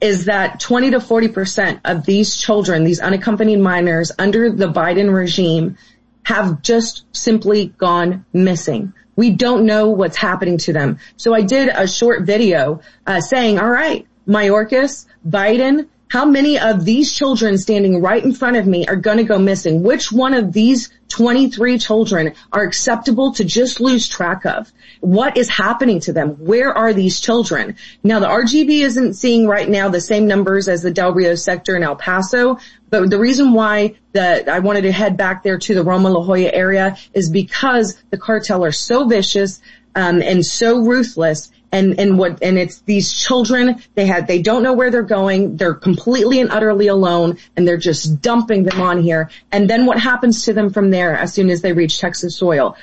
is 0.00 0.26
that 0.26 0.60
20 0.60 0.92
to 0.92 1.00
40 1.00 1.28
percent 1.28 1.80
of 1.84 2.04
these 2.04 2.36
children, 2.36 2.84
these 2.84 3.00
unaccompanied 3.00 3.58
minors 3.58 4.12
under 4.18 4.52
the 4.52 4.68
Biden 4.68 5.12
regime, 5.12 5.76
have 6.24 6.62
just 6.62 7.04
simply 7.12 7.66
gone 7.78 8.24
missing. 8.32 8.92
We 9.18 9.30
don't 9.32 9.66
know 9.66 9.88
what's 9.88 10.16
happening 10.16 10.58
to 10.58 10.72
them. 10.72 11.00
So 11.16 11.34
I 11.34 11.42
did 11.42 11.70
a 11.70 11.88
short 11.88 12.22
video 12.22 12.82
uh, 13.04 13.20
saying, 13.20 13.58
all 13.58 13.68
right, 13.68 14.06
Mayorkas, 14.28 15.06
Biden, 15.28 15.88
how 16.08 16.24
many 16.24 16.58
of 16.58 16.84
these 16.84 17.12
children 17.12 17.58
standing 17.58 18.00
right 18.00 18.24
in 18.24 18.32
front 18.32 18.56
of 18.56 18.66
me 18.66 18.86
are 18.86 18.96
going 18.96 19.18
to 19.18 19.24
go 19.24 19.38
missing? 19.38 19.82
Which 19.82 20.10
one 20.10 20.32
of 20.32 20.52
these 20.52 20.90
23 21.08 21.78
children 21.78 22.32
are 22.50 22.62
acceptable 22.62 23.32
to 23.34 23.44
just 23.44 23.80
lose 23.80 24.08
track 24.08 24.46
of? 24.46 24.72
What 25.00 25.36
is 25.36 25.50
happening 25.50 26.00
to 26.00 26.12
them? 26.12 26.30
Where 26.44 26.72
are 26.76 26.94
these 26.94 27.20
children? 27.20 27.76
Now 28.02 28.20
the 28.20 28.26
RGV 28.26 28.80
isn't 28.80 29.14
seeing 29.14 29.46
right 29.46 29.68
now 29.68 29.90
the 29.90 30.00
same 30.00 30.26
numbers 30.26 30.66
as 30.66 30.82
the 30.82 30.90
Del 30.90 31.12
Rio 31.12 31.34
sector 31.34 31.76
in 31.76 31.82
El 31.82 31.96
Paso, 31.96 32.58
but 32.88 33.10
the 33.10 33.18
reason 33.18 33.52
why 33.52 33.96
that 34.12 34.48
I 34.48 34.60
wanted 34.60 34.82
to 34.82 34.92
head 34.92 35.16
back 35.16 35.42
there 35.42 35.58
to 35.58 35.74
the 35.74 35.84
Roma 35.84 36.08
La 36.08 36.24
Joya 36.24 36.50
area 36.52 36.96
is 37.12 37.28
because 37.28 38.02
the 38.10 38.18
cartel 38.18 38.64
are 38.64 38.72
so 38.72 39.06
vicious 39.06 39.60
um, 39.94 40.22
and 40.22 40.44
so 40.44 40.80
ruthless 40.80 41.50
and 41.72 41.98
and 42.00 42.18
what 42.18 42.42
and 42.42 42.58
it's 42.58 42.80
these 42.82 43.12
children 43.12 43.82
they 43.94 44.06
had 44.06 44.26
they 44.26 44.40
don't 44.40 44.62
know 44.62 44.72
where 44.72 44.90
they're 44.90 45.02
going. 45.02 45.56
They're 45.56 45.74
completely 45.74 46.40
and 46.40 46.50
utterly 46.50 46.86
alone 46.86 47.38
and 47.56 47.66
they're 47.66 47.76
just 47.76 48.22
dumping 48.22 48.64
them 48.64 48.80
on 48.80 49.02
here. 49.02 49.30
And 49.52 49.68
then 49.68 49.86
what 49.86 49.98
happens 50.00 50.44
to 50.44 50.52
them 50.52 50.70
from 50.70 50.90
there 50.90 51.16
as 51.16 51.32
soon 51.34 51.50
as 51.50 51.62
they 51.62 51.72
reach 51.72 51.98
Texas 51.98 52.36
soil? 52.36 52.76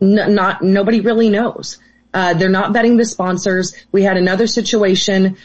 Not 0.00 0.62
nobody 0.62 1.00
really 1.00 1.30
knows. 1.30 1.78
Uh, 2.12 2.34
they're 2.34 2.48
not 2.48 2.72
vetting 2.72 2.96
the 2.96 3.04
sponsors. 3.04 3.74
We 3.90 4.02
had 4.02 4.16
another 4.16 4.46
situation 4.46 5.36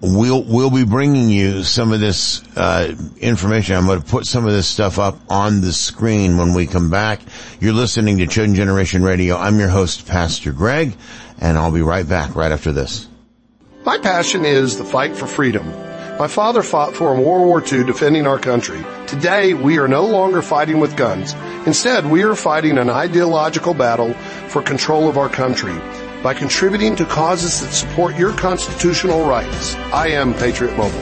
we'll 0.00 0.42
we'll 0.42 0.70
be 0.70 0.84
bringing 0.84 1.28
you 1.28 1.62
some 1.62 1.92
of 1.92 2.00
this 2.00 2.42
uh, 2.56 2.94
information. 3.18 3.76
I'm 3.76 3.86
going 3.86 4.00
to 4.00 4.06
put 4.06 4.26
some 4.26 4.46
of 4.46 4.52
this 4.52 4.66
stuff 4.66 4.98
up 4.98 5.18
on 5.28 5.60
the 5.60 5.72
screen 5.72 6.36
when 6.36 6.54
we 6.54 6.66
come 6.66 6.90
back. 6.90 7.20
You're 7.60 7.74
listening 7.74 8.18
to 8.18 8.26
Chosen 8.26 8.54
Generation 8.54 9.02
Radio. 9.02 9.36
I'm 9.36 9.58
your 9.58 9.68
host, 9.68 10.06
Pastor 10.06 10.52
Greg, 10.52 10.96
and 11.40 11.58
I'll 11.58 11.72
be 11.72 11.82
right 11.82 12.08
back 12.08 12.34
right 12.34 12.52
after 12.52 12.72
this. 12.72 13.08
My 13.84 13.98
passion 13.98 14.44
is 14.44 14.78
the 14.78 14.84
fight 14.84 15.16
for 15.16 15.26
freedom. 15.26 15.66
My 16.18 16.28
father 16.28 16.62
fought 16.62 16.94
for 16.94 17.14
in 17.14 17.24
World 17.24 17.46
War 17.46 17.64
II 17.64 17.84
defending 17.84 18.26
our 18.26 18.38
country. 18.38 18.84
Today, 19.06 19.54
we 19.54 19.78
are 19.78 19.88
no 19.88 20.04
longer 20.04 20.42
fighting 20.42 20.78
with 20.78 20.94
guns. 20.94 21.32
Instead, 21.66 22.04
we 22.04 22.24
are 22.24 22.34
fighting 22.34 22.76
an 22.76 22.90
ideological 22.90 23.72
battle 23.72 24.12
for 24.48 24.60
control 24.60 25.08
of 25.08 25.16
our 25.16 25.30
country 25.30 25.72
by 26.22 26.34
contributing 26.34 26.94
to 26.96 27.04
causes 27.06 27.60
that 27.60 27.72
support 27.72 28.16
your 28.16 28.32
constitutional 28.32 29.26
rights. 29.26 29.74
I 29.92 30.08
am 30.08 30.34
Patriot 30.34 30.76
Mobile. 30.76 30.98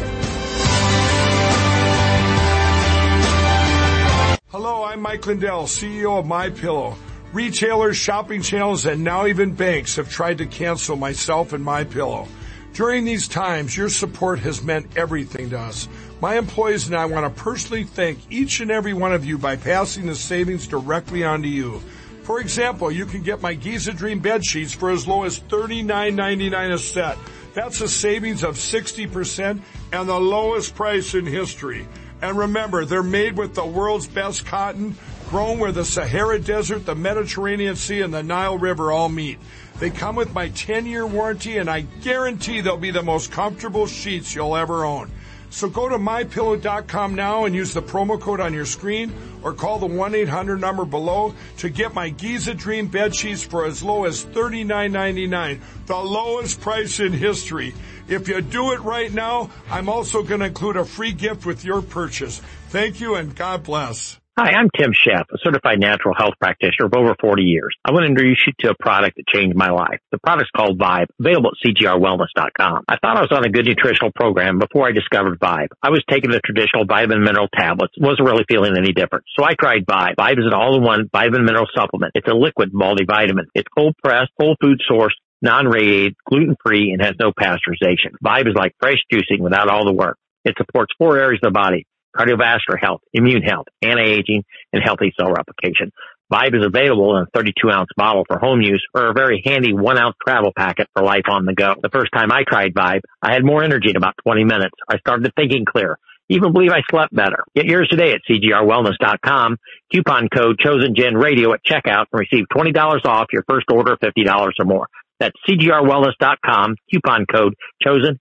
Hello, 4.51 4.85
I'm 4.85 5.01
Mike 5.01 5.27
Lindell, 5.27 5.65
CEO 5.65 6.19
of 6.19 6.27
My 6.27 6.51
Pillow. 6.51 6.97
Retailers, 7.33 7.97
shopping 7.97 8.41
channels, 8.41 8.87
and 8.87 9.05
now 9.05 9.27
even 9.27 9.53
banks 9.53 9.97
have 9.97 10.09
tried 10.09 10.39
to 10.39 10.47
cancel 10.47 10.97
myself 10.97 11.53
and 11.53 11.63
my 11.63 11.85
pillow. 11.85 12.27
During 12.73 13.05
these 13.05 13.29
times, 13.29 13.77
your 13.77 13.89
support 13.89 14.39
has 14.39 14.63
meant 14.63 14.97
everything 14.97 15.51
to 15.51 15.59
us. 15.59 15.89
My 16.21 16.39
employees 16.39 16.87
and 16.87 16.97
I 16.97 17.05
want 17.07 17.27
to 17.27 17.43
personally 17.43 17.85
thank 17.85 18.19
each 18.31 18.61
and 18.61 18.71
every 18.71 18.95
one 18.95 19.13
of 19.13 19.25
you 19.25 19.37
by 19.37 19.57
passing 19.57 20.07
the 20.07 20.15
savings 20.15 20.67
directly 20.67 21.23
on 21.23 21.43
to 21.43 21.49
you. 21.49 21.83
For 22.29 22.41
example, 22.41 22.93
you 22.93 23.07
can 23.07 23.23
get 23.23 23.41
my 23.41 23.55
Giza 23.55 23.95
Dream 23.95 24.19
bed 24.19 24.45
sheets 24.45 24.75
for 24.75 24.91
as 24.91 25.07
low 25.07 25.23
as 25.23 25.41
$39.99 25.41 26.75
a 26.75 26.79
set. 26.79 27.17
That's 27.55 27.81
a 27.81 27.89
savings 27.89 28.45
of 28.45 28.57
60% 28.57 29.63
and 29.95 30.09
the 30.09 30.21
lowest 30.21 30.75
price 30.75 31.15
in 31.15 31.25
history. 31.25 31.89
And 32.21 32.37
remember, 32.37 32.85
they're 32.85 33.03
made 33.03 33.39
with 33.39 33.55
the 33.55 33.65
world's 33.65 34.07
best 34.07 34.45
cotton, 34.45 34.95
grown 35.31 35.59
where 35.59 35.73
the 35.73 35.87
Sahara 35.87 36.39
Desert, 36.39 36.85
the 36.85 36.95
Mediterranean 36.95 37.77
Sea, 37.77 38.03
and 38.03 38.13
the 38.13 38.23
Nile 38.23 38.59
River 38.59 38.93
all 38.93 39.09
meet. 39.09 39.39
They 39.79 39.89
come 39.89 40.15
with 40.15 40.35
my 40.35 40.51
10 40.51 40.85
year 40.85 41.07
warranty 41.07 41.57
and 41.57 41.71
I 41.71 41.81
guarantee 42.03 42.61
they'll 42.61 42.77
be 42.77 42.91
the 42.91 43.03
most 43.03 43.33
comfortable 43.33 43.87
sheets 43.87 44.35
you'll 44.35 44.55
ever 44.55 44.85
own. 44.85 45.11
So 45.51 45.69
go 45.69 45.89
to 45.89 45.97
mypillow.com 45.97 47.15
now 47.15 47.45
and 47.45 47.55
use 47.55 47.73
the 47.73 47.83
promo 47.83 48.21
code 48.21 48.41
on 48.41 48.53
your 48.53 48.67
screen 48.67 49.13
or 49.43 49.53
call 49.53 49.79
the 49.79 49.89
1-800 49.89 50.61
number 50.61 50.85
below 50.85 51.35
to 51.59 51.69
get 51.69 51.95
my 51.95 52.11
Giza 52.11 52.55
Dream 52.55 52.89
bed 52.89 53.15
sheets 53.15 53.43
for 53.43 53.65
as 53.65 53.83
low 53.83 54.05
as 54.05 54.25
$39.99, 54.25 55.61
the 55.87 55.97
lowest 55.97 56.61
price 56.61 57.01
in 57.01 57.13
history. 57.13 57.75
If 58.09 58.29
you 58.29 58.41
do 58.41 58.73
it 58.73 58.81
right 58.81 59.13
now, 59.13 59.51
I'm 59.71 59.89
also 59.89 60.23
going 60.23 60.41
to 60.41 60.47
include 60.47 60.77
a 60.77 60.85
free 60.85 61.13
gift 61.13 61.47
with 61.47 61.65
your 61.65 61.83
purchase. 61.83 62.41
Thank 62.69 63.01
you 63.01 63.15
and 63.15 63.35
God 63.35 63.65
bless. 63.65 64.19
Hi, 64.39 64.53
I'm 64.55 64.71
Tim 64.71 64.93
Sheff, 64.93 65.25
a 65.35 65.39
certified 65.43 65.81
natural 65.81 66.15
health 66.17 66.35
practitioner 66.39 66.87
of 66.87 66.95
over 66.95 67.17
40 67.21 67.43
years. 67.43 67.75
I 67.85 67.91
want 67.91 68.05
to 68.05 68.07
introduce 68.07 68.39
you 68.47 68.53
to 68.61 68.71
a 68.71 68.75
product 68.79 69.17
that 69.17 69.27
changed 69.27 69.57
my 69.57 69.71
life. 69.71 69.99
The 70.13 70.19
product's 70.23 70.53
called 70.55 70.79
Vibe, 70.79 71.07
available 71.19 71.51
at 71.51 71.59
cgrwellness.com. 71.59 72.85
I 72.87 72.99
thought 73.03 73.17
I 73.17 73.23
was 73.23 73.33
on 73.33 73.45
a 73.45 73.51
good 73.51 73.67
nutritional 73.67 74.13
program 74.15 74.61
before 74.61 74.87
I 74.87 74.93
discovered 74.93 75.41
Vibe. 75.41 75.75
I 75.83 75.91
was 75.91 76.05
taking 76.09 76.31
the 76.31 76.39
traditional 76.39 76.85
vitamin 76.87 77.25
mineral 77.25 77.49
tablets, 77.53 77.95
wasn't 77.99 78.29
really 78.29 78.45
feeling 78.49 78.79
any 78.79 78.93
different. 78.93 79.25
So 79.37 79.45
I 79.45 79.55
tried 79.59 79.85
Vibe. 79.87 80.15
Vibe 80.15 80.39
is 80.39 80.47
an 80.47 80.55
all-in-one 80.55 81.11
vitamin 81.11 81.45
mineral 81.45 81.67
supplement. 81.75 82.13
It's 82.15 82.31
a 82.31 82.35
liquid 82.35 82.71
multivitamin. 82.73 83.51
It's 83.57 83.67
cold 83.77 83.97
pressed, 84.05 84.31
whole 84.39 84.55
food 84.63 84.79
source, 84.87 85.17
non-radiated, 85.43 86.15
gluten-free, 86.31 86.93
and 86.93 87.03
has 87.03 87.15
no 87.19 87.33
pasteurization. 87.33 88.15
Vibe 88.25 88.47
is 88.47 88.55
like 88.55 88.77
fresh 88.79 89.03
juicing 89.13 89.41
without 89.41 89.69
all 89.69 89.85
the 89.85 89.93
work. 89.93 90.17
It 90.45 90.55
supports 90.57 90.95
four 90.97 91.19
areas 91.19 91.41
of 91.43 91.53
the 91.53 91.59
body 91.59 91.88
cardiovascular 92.17 92.79
health, 92.81 93.01
immune 93.13 93.43
health, 93.43 93.67
anti-aging, 93.83 94.45
and 94.73 94.83
healthy 94.85 95.13
cell 95.19 95.33
replication. 95.33 95.91
Vibe 96.33 96.59
is 96.59 96.65
available 96.65 97.17
in 97.17 97.23
a 97.23 97.27
32 97.35 97.71
ounce 97.71 97.89
bottle 97.97 98.25
for 98.29 98.39
home 98.39 98.61
use 98.61 98.85
or 98.95 99.09
a 99.09 99.15
very 99.15 99.43
handy 99.45 99.73
one 99.73 99.99
ounce 99.99 100.15
travel 100.27 100.53
packet 100.55 100.87
for 100.95 101.03
life 101.03 101.25
on 101.31 101.47
the 101.47 101.55
go. 101.55 101.75
The 101.81 101.89
first 101.89 102.11
time 102.15 102.31
I 102.31 102.45
tried 102.47 102.75
Vibe, 102.75 103.01
I 103.23 103.33
had 103.33 103.45
more 103.45 103.65
energy 103.65 103.89
in 103.89 103.97
about 103.97 104.15
20 104.25 104.45
minutes. 104.45 104.75
I 104.89 104.99
started 104.99 105.33
thinking 105.37 105.65
clear. 105.65 105.99
Even 106.29 106.53
believe 106.53 106.71
I 106.71 106.83
slept 106.91 107.15
better. 107.15 107.45
Get 107.57 107.65
yours 107.65 107.89
today 107.89 108.13
at 108.13 108.21
cgrwellness.com. 108.31 109.57
Coupon 109.91 110.29
code 110.29 110.59
chosen 110.59 110.93
radio 111.15 111.55
at 111.55 111.65
checkout 111.65 112.05
and 112.13 112.21
receive 112.21 112.45
$20 112.55 113.07
off 113.07 113.29
your 113.33 113.45
first 113.49 113.65
order 113.73 113.95
of 113.95 114.01
$50 114.01 114.51
or 114.59 114.65
more. 114.67 114.89
That's 115.19 115.35
cgrwellness.com. 115.49 116.77
Coupon 116.93 117.25
code 117.33 117.55
chosen 117.83 118.19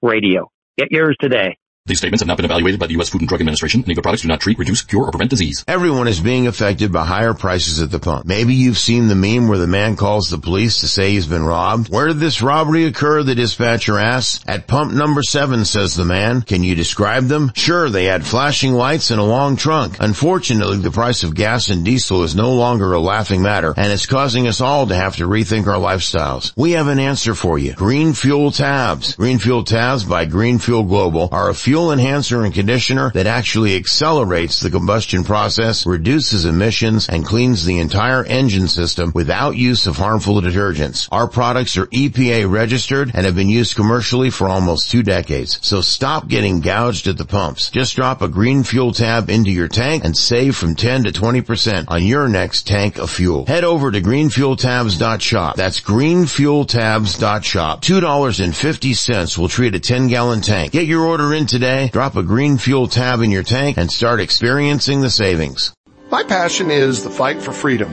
radio. 0.00 0.50
Get 0.78 0.90
yours 0.90 1.16
today. 1.20 1.58
These 1.90 1.98
statements 1.98 2.22
have 2.22 2.28
not 2.28 2.36
been 2.36 2.44
evaluated 2.44 2.78
by 2.78 2.86
the 2.86 2.92
U.S. 2.92 3.08
Food 3.08 3.22
and 3.22 3.28
Drug 3.28 3.40
Administration. 3.40 3.80
Of 3.80 4.02
products 4.04 4.22
do 4.22 4.28
not 4.28 4.38
treat, 4.38 4.58
reduce, 4.58 4.82
cure, 4.82 5.06
or 5.06 5.10
prevent 5.10 5.30
disease. 5.30 5.64
Everyone 5.66 6.06
is 6.06 6.20
being 6.20 6.46
affected 6.46 6.92
by 6.92 7.04
higher 7.04 7.34
prices 7.34 7.82
at 7.82 7.90
the 7.90 7.98
pump. 7.98 8.26
Maybe 8.26 8.54
you've 8.54 8.78
seen 8.78 9.08
the 9.08 9.16
meme 9.16 9.48
where 9.48 9.58
the 9.58 9.66
man 9.66 9.96
calls 9.96 10.30
the 10.30 10.38
police 10.38 10.82
to 10.82 10.88
say 10.88 11.10
he's 11.10 11.26
been 11.26 11.42
robbed. 11.42 11.88
Where 11.88 12.06
did 12.06 12.20
this 12.20 12.42
robbery 12.42 12.84
occur? 12.84 13.24
The 13.24 13.34
dispatcher 13.34 13.98
asks. 13.98 14.44
At 14.46 14.68
pump 14.68 14.92
number 14.92 15.24
seven, 15.24 15.64
says 15.64 15.96
the 15.96 16.04
man. 16.04 16.42
Can 16.42 16.62
you 16.62 16.76
describe 16.76 17.24
them? 17.24 17.50
Sure, 17.56 17.90
they 17.90 18.04
had 18.04 18.24
flashing 18.24 18.74
lights 18.74 19.10
and 19.10 19.18
a 19.18 19.24
long 19.24 19.56
trunk. 19.56 19.96
Unfortunately, 19.98 20.76
the 20.76 20.92
price 20.92 21.24
of 21.24 21.34
gas 21.34 21.70
and 21.70 21.84
diesel 21.84 22.22
is 22.22 22.36
no 22.36 22.54
longer 22.54 22.92
a 22.92 23.00
laughing 23.00 23.42
matter, 23.42 23.74
and 23.76 23.90
it's 23.90 24.06
causing 24.06 24.46
us 24.46 24.60
all 24.60 24.86
to 24.86 24.94
have 24.94 25.16
to 25.16 25.26
rethink 25.26 25.66
our 25.66 25.80
lifestyles. 25.80 26.52
We 26.54 26.72
have 26.72 26.86
an 26.86 27.00
answer 27.00 27.34
for 27.34 27.58
you. 27.58 27.74
Green 27.74 28.12
Fuel 28.12 28.52
Tabs. 28.52 29.16
Green 29.16 29.40
Fuel 29.40 29.64
Tabs 29.64 30.04
by 30.04 30.26
Green 30.26 30.60
Fuel 30.60 30.84
Global 30.84 31.28
are 31.32 31.50
a 31.50 31.54
fuel 31.54 31.79
enhancer 31.88 32.44
and 32.44 32.52
conditioner 32.52 33.10
that 33.14 33.26
actually 33.26 33.76
accelerates 33.76 34.60
the 34.60 34.70
combustion 34.70 35.24
process, 35.24 35.86
reduces 35.86 36.44
emissions, 36.44 37.08
and 37.08 37.24
cleans 37.24 37.64
the 37.64 37.78
entire 37.78 38.22
engine 38.24 38.68
system 38.68 39.12
without 39.14 39.56
use 39.56 39.86
of 39.86 39.96
harmful 39.96 40.42
detergents. 40.42 41.08
Our 41.10 41.26
products 41.26 41.78
are 41.78 41.86
EPA 41.86 42.50
registered 42.50 43.12
and 43.14 43.24
have 43.24 43.34
been 43.34 43.48
used 43.48 43.76
commercially 43.76 44.28
for 44.28 44.48
almost 44.48 44.90
two 44.90 45.02
decades. 45.02 45.58
So 45.62 45.80
stop 45.80 46.28
getting 46.28 46.60
gouged 46.60 47.08
at 47.08 47.16
the 47.16 47.24
pumps. 47.24 47.70
Just 47.70 47.96
drop 47.96 48.20
a 48.20 48.28
green 48.28 48.62
fuel 48.62 48.92
tab 48.92 49.30
into 49.30 49.50
your 49.50 49.68
tank 49.68 50.04
and 50.04 50.14
save 50.14 50.56
from 50.56 50.74
10 50.74 51.04
to 51.04 51.12
20% 51.12 51.86
on 51.88 52.04
your 52.04 52.28
next 52.28 52.66
tank 52.66 52.98
of 52.98 53.10
fuel. 53.10 53.46
Head 53.46 53.64
over 53.64 53.90
to 53.90 54.02
greenfueltabs.shop. 54.02 55.56
That's 55.56 55.80
greenfueltabs.shop. 55.80 57.82
$2.50 57.82 59.38
will 59.38 59.48
treat 59.48 59.74
a 59.74 59.80
10 59.80 60.08
gallon 60.08 60.42
tank. 60.42 60.72
Get 60.72 60.86
your 60.86 61.04
order 61.04 61.32
in 61.32 61.46
today. 61.46 61.59
Drop 61.60 62.16
a 62.16 62.22
green 62.22 62.56
fuel 62.56 62.88
tab 62.88 63.20
in 63.20 63.30
your 63.30 63.42
tank 63.42 63.76
and 63.76 63.90
start 63.90 64.20
experiencing 64.20 65.02
the 65.02 65.10
savings. 65.10 65.74
My 66.10 66.22
passion 66.24 66.70
is 66.70 67.04
the 67.04 67.10
fight 67.10 67.42
for 67.42 67.52
freedom. 67.52 67.92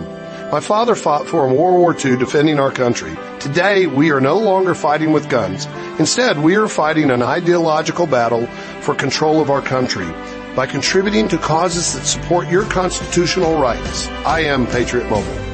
My 0.51 0.61
father 0.61 0.95
fought 0.95 1.28
for 1.28 1.45
in 1.45 1.57
World 1.57 1.78
War 1.78 1.93
II 1.93 2.15
defending 2.18 2.59
our 2.59 2.72
country. 2.72 3.13
Today, 3.39 3.86
we 3.86 4.11
are 4.11 4.22
no 4.22 4.39
longer 4.39 4.74
fighting 4.74 5.11
with 5.11 5.30
guns. 5.30 5.65
Instead, 5.99 6.39
we 6.39 6.55
are 6.55 6.70
fighting 6.70 7.11
an 7.11 7.22
ideological 7.22 8.07
battle 8.07 8.47
for 8.80 8.95
control 8.95 9.41
of 9.41 9.49
our 9.49 9.61
country 9.61 10.07
by 10.55 10.65
contributing 10.65 11.28
to 11.28 11.38
causes 11.38 11.93
that 11.93 12.05
support 12.05 12.47
your 12.49 12.63
constitutional 12.63 13.59
rights. 13.59 14.07
I 14.26 14.41
am 14.41 14.65
Patriot 14.68 15.09
Mobile. 15.09 15.47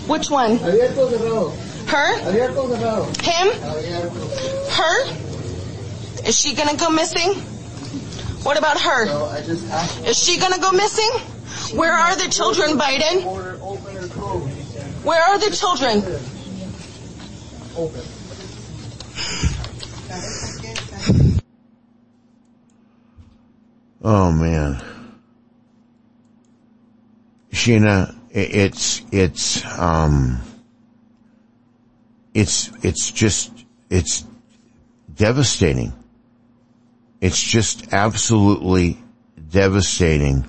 Which 0.08 0.30
one? 0.30 0.58
Her? 1.88 2.18
Him? 3.22 3.48
Her? 4.72 5.06
Is 6.28 6.40
she 6.40 6.56
going 6.56 6.70
to 6.70 6.78
go 6.78 6.90
missing? 6.90 7.34
What 8.44 8.58
about 8.58 8.80
her? 8.82 9.06
Is 10.08 10.18
she 10.18 10.38
going 10.40 10.54
to 10.54 10.60
go 10.60 10.72
missing? 10.72 11.10
Where 11.78 11.94
are 11.94 12.16
the 12.16 12.30
children, 12.30 12.78
Biden? 12.78 13.24
Where 15.06 15.22
are 15.22 15.38
the 15.38 15.52
children? 15.56 16.02
Oh 24.04 24.32
man. 24.32 24.82
Sheena, 27.52 28.16
it's, 28.32 29.04
it's, 29.12 29.64
um, 29.80 30.42
it's, 32.34 32.72
it's 32.84 33.12
just, 33.12 33.52
it's 33.92 34.26
devastating. 35.14 35.94
It's 37.22 37.42
just 37.42 37.94
absolutely 37.94 38.98
devastating. 39.52 40.46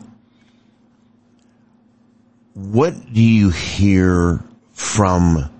What 2.54 3.12
do 3.12 3.22
you 3.22 3.50
hear 3.50 4.42
from 4.76 5.50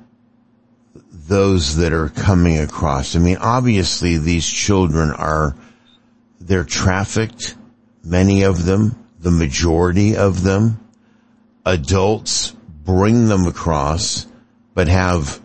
those 1.10 1.76
that 1.76 1.92
are 1.94 2.10
coming 2.10 2.58
across? 2.58 3.16
I 3.16 3.18
mean, 3.18 3.38
obviously 3.38 4.18
these 4.18 4.46
children 4.46 5.10
are, 5.10 5.56
they're 6.38 6.64
trafficked, 6.64 7.56
many 8.04 8.42
of 8.42 8.64
them, 8.66 8.94
the 9.18 9.30
majority 9.30 10.16
of 10.16 10.42
them. 10.42 10.78
Adults 11.64 12.50
bring 12.84 13.26
them 13.26 13.46
across, 13.46 14.26
but 14.74 14.86
have 14.86 15.40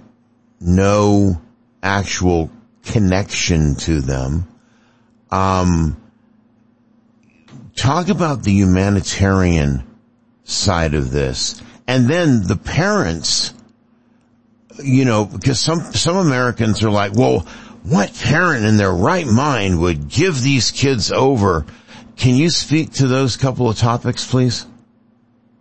no 0.59 1.41
actual 1.82 2.51
connection 2.84 3.76
to 3.76 4.01
them. 4.01 4.47
Um, 5.32 5.95
talk 7.76 8.09
about 8.09 8.43
the 8.43 8.51
humanitarian 8.51 9.88
side 10.43 10.93
of 10.93 11.11
this. 11.11 11.61
And 11.88 12.07
then 12.07 12.47
the 12.47 12.55
parents, 12.55 13.53
you 14.84 15.05
know, 15.05 15.26
because 15.26 15.59
some, 15.59 15.80
some 15.80 16.17
Americans 16.17 16.84
are 16.84 16.89
like, 16.89 17.13
well, 17.13 17.39
what 17.84 18.13
parent 18.13 18.65
in 18.65 18.78
their 18.78 18.91
right 18.91 19.26
mind 19.26 19.80
would 19.82 20.07
give 20.07 20.41
these 20.41 20.72
kids 20.72 21.11
over? 21.11 21.65
Can 22.17 22.36
you 22.36 22.49
speak 22.49 22.93
to 22.93 23.07
those 23.07 23.38
couple 23.38 23.69
of 23.69 23.78
topics, 23.78 24.26
please? 24.26 24.65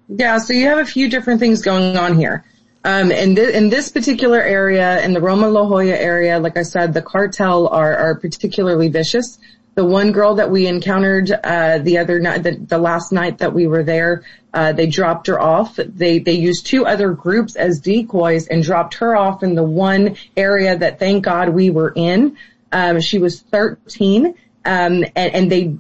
Yeah, 0.09 0.39
so 0.39 0.53
you 0.53 0.67
have 0.67 0.79
a 0.79 0.85
few 0.85 1.09
different 1.09 1.41
things 1.41 1.63
going 1.63 1.97
on 1.97 2.19
here. 2.19 2.45
Um, 2.85 3.13
in, 3.13 3.37
th- 3.37 3.55
in 3.55 3.69
this 3.69 3.91
particular 3.91 4.41
area, 4.41 5.03
in 5.05 5.13
the 5.13 5.21
Roma 5.21 5.49
La 5.49 5.69
Joya 5.69 5.97
area, 5.97 6.39
like 6.39 6.57
I 6.57 6.63
said, 6.63 6.95
the 6.95 7.03
cartel 7.03 7.69
are, 7.69 7.95
are 7.97 8.15
particularly 8.15 8.89
vicious. 8.89 9.39
The 9.81 9.87
one 9.87 10.12
girl 10.12 10.35
that 10.35 10.51
we 10.51 10.66
encountered 10.66 11.31
uh, 11.33 11.78
the 11.78 11.97
other 11.97 12.20
night, 12.20 12.43
the, 12.43 12.55
the 12.55 12.76
last 12.76 13.12
night 13.12 13.39
that 13.39 13.55
we 13.55 13.66
were 13.66 13.83
there, 13.83 14.24
uh, 14.53 14.72
they 14.72 14.87
dropped 14.87 15.26
her 15.28 15.41
off. 15.41 15.76
They 15.76 16.18
they 16.18 16.35
used 16.35 16.66
two 16.66 16.85
other 16.85 17.12
groups 17.14 17.57
as 17.57 17.81
decoys 17.81 18.47
and 18.47 18.62
dropped 18.62 18.97
her 18.97 19.16
off 19.16 19.43
in 19.43 19.55
the 19.55 19.62
one 19.62 20.16
area 20.37 20.76
that 20.76 20.99
thank 20.99 21.24
God 21.24 21.49
we 21.49 21.70
were 21.70 21.95
in. 21.97 22.37
Um, 22.70 23.01
she 23.01 23.16
was 23.16 23.41
13, 23.41 24.26
um, 24.26 24.35
and, 24.66 25.14
and 25.16 25.51
they, 25.51 25.78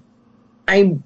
I'm 0.66 1.04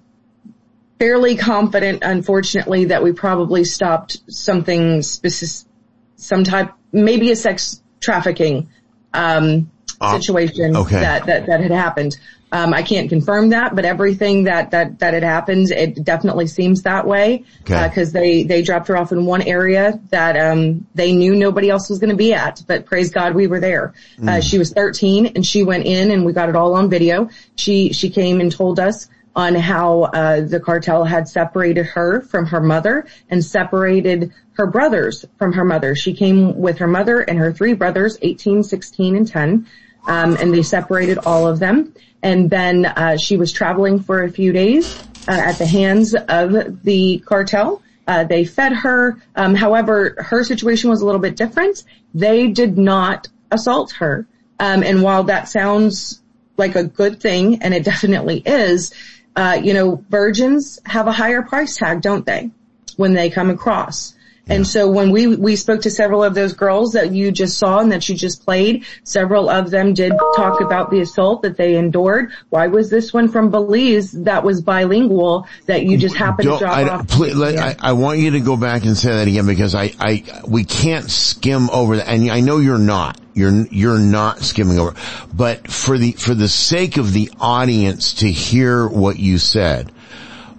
fairly 1.01 1.37
confident, 1.37 2.05
unfortunately, 2.05 2.85
that 2.85 3.03
we 3.03 3.11
probably 3.11 3.65
stopped 3.65 4.19
something 4.29 5.03
specific, 5.03 5.69
some 6.15 6.45
type, 6.45 6.73
maybe 6.93 7.33
a 7.33 7.37
sex 7.37 7.83
trafficking 7.99 8.69
um, 9.13 9.69
situation 10.13 10.77
okay. 10.77 11.01
that, 11.01 11.27
that 11.27 11.47
that 11.47 11.61
had 11.61 11.73
happened. 11.73 12.17
Um, 12.55 12.73
I 12.73 12.83
can't 12.83 13.09
confirm 13.09 13.49
that, 13.51 13.75
but 13.75 13.85
everything 13.85 14.45
that 14.45 14.71
that 14.71 15.01
that 15.01 15.13
had 15.13 15.25
happened, 15.25 15.73
it 15.73 16.05
definitely 16.05 16.47
seems 16.47 16.83
that 16.83 17.05
way 17.05 17.43
Okay. 17.63 17.89
because 17.89 18.13
they 18.13 18.45
they 18.45 18.63
dropped 18.63 18.87
her 18.87 18.97
off 18.97 19.11
in 19.11 19.27
one 19.27 19.43
area 19.43 19.99
that 20.11 20.37
um, 20.37 20.87
they 20.95 21.13
knew 21.13 21.35
nobody 21.35 21.69
else 21.69 21.91
was 21.91 21.99
going 21.99 22.11
to 22.11 22.17
be 22.17 22.33
at. 22.33 22.63
But 22.69 22.87
praise 22.87 23.11
God, 23.11 23.35
we 23.35 23.49
were 23.49 23.59
there. 23.61 23.93
Uh, 24.23 24.39
Mm. 24.39 24.43
she 24.49 24.59
was 24.59 24.73
13 24.73 25.33
and 25.35 25.45
she 25.45 25.65
went 25.65 25.85
in 25.85 26.13
and 26.13 26.25
we 26.25 26.33
got 26.33 26.49
it 26.49 26.55
all 26.55 26.75
on 26.75 26.89
video. 26.89 27.29
She 27.57 27.93
she 27.93 28.09
came 28.09 28.41
and 28.41 28.53
told 28.53 28.79
us 28.79 29.09
on 29.35 29.57
how 29.57 30.03
uh, 30.03 30.41
the 30.43 30.61
cartel 30.61 31.03
had 31.05 31.27
separated 31.27 31.85
her 31.87 32.21
from 32.21 32.47
her 32.47 32.61
mother 32.61 33.05
and 33.29 33.45
separated 33.45 34.33
her 34.53 34.69
brothers 34.69 35.25
from 35.39 35.53
her 35.55 35.65
mother. 35.65 35.97
She 35.97 36.15
came 36.15 36.57
with 36.57 36.79
her 36.79 36.87
mother 36.87 37.19
and 37.19 37.37
her 37.41 37.53
three 37.53 37.73
brothers, 37.73 38.17
18, 38.23 38.63
16, 38.63 39.17
and 39.17 39.27
10, 39.27 39.67
um, 40.07 40.37
and 40.37 40.53
they 40.53 40.63
separated 40.63 41.19
all 41.19 41.47
of 41.47 41.59
them. 41.59 41.95
And 42.23 42.49
then 42.49 42.87
uh, 42.87 43.17
she 43.17 43.37
was 43.37 43.53
traveling 43.53 44.01
for 44.01 44.23
a 44.23 44.31
few 44.31 44.53
days 44.53 44.99
uh, 45.29 45.33
at 45.33 45.59
the 45.59 45.67
hands 45.67 46.15
of 46.15 46.83
the 46.83 47.23
cartel. 47.27 47.83
Uh, 48.07 48.25
they 48.25 48.45
fed 48.45 48.73
her. 48.73 49.23
Um, 49.35 49.55
however, 49.55 50.17
her 50.19 50.45
situation 50.45 50.91
was 50.91 51.01
a 51.01 51.07
little 51.07 51.21
bit 51.21 51.37
different. 51.37 51.85
They 52.15 52.49
did 52.49 52.77
not 52.79 53.29
assault 53.51 53.93
her. 53.93 54.27
Um, 54.59 54.83
and 54.83 55.03
while 55.03 55.25
that 55.25 55.49
sounds 55.49 56.21
like 56.57 56.77
a 56.77 56.85
good 56.85 57.21
thing, 57.21 57.63
and 57.63 57.75
it 57.75 57.85
definitely 57.85 58.43
is, 58.45 58.93
uh, 59.37 59.59
you 59.63 59.75
know, 59.75 60.05
virgins 60.09 60.79
have 60.85 61.07
a 61.07 61.13
higher 61.13 61.43
price 61.43 61.77
tag, 61.77 62.03
don't 62.03 62.25
they? 62.25 62.51
When 62.97 63.15
they 63.15 63.31
come 63.31 63.51
across. 63.51 64.14
And 64.47 64.67
so 64.67 64.91
when 64.91 65.11
we, 65.11 65.27
we 65.37 65.57
spoke 65.57 65.83
to 65.83 65.91
several 65.91 66.23
of 66.23 66.35
those 66.35 66.53
girls 66.53 66.93
that 66.93 67.13
you 67.13 67.33
just 67.33 67.57
saw 67.57 67.79
and 67.81 67.91
that 67.93 68.07
you 68.09 68.15
just 68.15 68.45
played, 68.45 68.85
several 69.03 69.49
of 69.49 69.71
them 69.71 69.95
did 69.95 70.13
talk 70.37 70.61
about 70.61 70.91
the 70.91 71.01
assault 71.01 71.41
that 71.43 71.57
they 71.57 71.77
endured. 71.77 72.31
Why 72.51 72.67
was 72.67 72.91
this 72.91 73.11
one 73.13 73.29
from 73.29 73.51
Belize 73.51 74.13
that 74.13 74.45
was 74.45 74.61
bilingual 74.61 75.47
that 75.65 75.85
you 75.85 75.97
just 75.97 76.15
happened 76.17 76.45
to 76.45 76.51
Don't- 76.51 76.59
drop 76.59 76.77
I, 76.77 76.89
off? 76.91 77.09
please, 77.09 77.35
let, 77.35 77.55
Yeah. 77.55 77.75
I, 77.81 77.91
I 77.91 77.93
want 77.93 78.19
you 78.19 78.33
to 78.33 78.41
go 78.41 78.57
back 78.59 78.85
and 78.85 78.97
say 78.99 79.11
that 79.13 79.29
again 79.29 79.47
because 79.47 79.75
I, 79.75 79.93
I, 79.99 80.25
we 80.47 80.65
can't 80.65 81.11
skim 81.11 81.71
over 81.71 81.97
that. 81.97 82.09
And 82.09 82.31
I 82.31 82.41
know 82.41 82.59
you're 82.59 82.77
not. 82.79 83.19
You're, 83.33 83.67
you're 83.69 83.99
not 83.99 84.41
skimming 84.41 84.79
over. 84.79 84.95
But 85.33 85.69
for 85.71 85.97
the, 85.97 86.13
for 86.13 86.35
the 86.35 86.49
sake 86.49 86.99
of 86.99 87.13
the 87.15 87.31
audience 87.41 88.15
to 88.17 88.31
hear 88.31 88.87
what 88.87 89.19
you 89.19 89.39
said, 89.39 89.91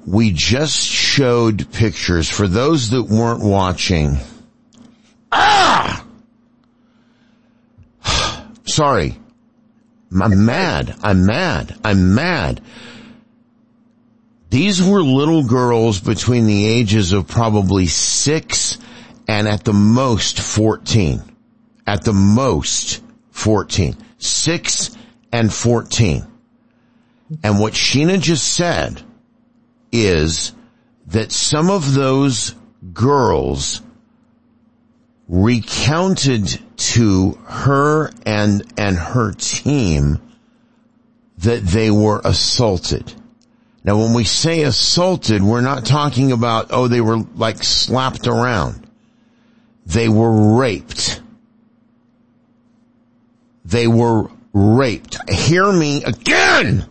we 0.05 0.31
just 0.31 0.85
showed 0.85 1.71
pictures 1.71 2.29
for 2.29 2.47
those 2.47 2.91
that 2.91 3.03
weren't 3.03 3.43
watching. 3.43 4.17
Ah! 5.31 6.05
Sorry. 8.65 9.17
I'm 10.21 10.45
mad. 10.45 10.95
I'm 11.01 11.25
mad. 11.25 11.75
I'm 11.83 12.13
mad. 12.15 12.61
These 14.49 14.81
were 14.81 15.01
little 15.01 15.43
girls 15.43 15.99
between 15.99 16.45
the 16.45 16.67
ages 16.67 17.11
of 17.11 17.27
probably 17.27 17.87
six 17.87 18.77
and 19.27 19.47
at 19.47 19.63
the 19.63 19.73
most 19.73 20.39
14. 20.39 21.21
At 21.87 22.03
the 22.03 22.13
most 22.13 23.01
14. 23.31 23.97
Six 24.19 24.95
and 25.31 25.51
14. 25.51 26.25
And 27.43 27.59
what 27.59 27.73
Sheena 27.73 28.21
just 28.21 28.53
said 28.53 29.01
is 30.03 30.51
that 31.07 31.31
some 31.31 31.69
of 31.69 31.93
those 31.93 32.55
girls 32.93 33.81
recounted 35.27 36.59
to 36.77 37.31
her 37.45 38.11
and, 38.25 38.63
and 38.77 38.97
her 38.97 39.31
team 39.31 40.21
that 41.39 41.63
they 41.63 41.91
were 41.91 42.21
assaulted. 42.23 43.13
Now 43.83 43.97
when 43.99 44.13
we 44.13 44.23
say 44.23 44.63
assaulted, 44.63 45.43
we're 45.43 45.61
not 45.61 45.85
talking 45.85 46.31
about, 46.31 46.67
oh, 46.71 46.87
they 46.87 47.01
were 47.01 47.19
like 47.35 47.63
slapped 47.63 48.27
around. 48.27 48.87
They 49.85 50.09
were 50.09 50.57
raped. 50.57 51.21
They 53.63 53.87
were 53.87 54.29
raped. 54.53 55.29
Hear 55.29 55.71
me 55.71 56.03
again! 56.03 56.87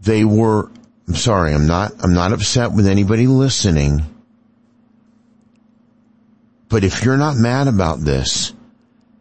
They 0.00 0.24
were, 0.24 0.70
I'm 1.06 1.14
sorry, 1.14 1.52
I'm 1.52 1.66
not, 1.66 1.92
I'm 2.02 2.14
not 2.14 2.32
upset 2.32 2.72
with 2.72 2.86
anybody 2.86 3.26
listening. 3.26 4.04
But 6.68 6.84
if 6.84 7.04
you're 7.04 7.18
not 7.18 7.36
mad 7.36 7.68
about 7.68 8.00
this, 8.00 8.54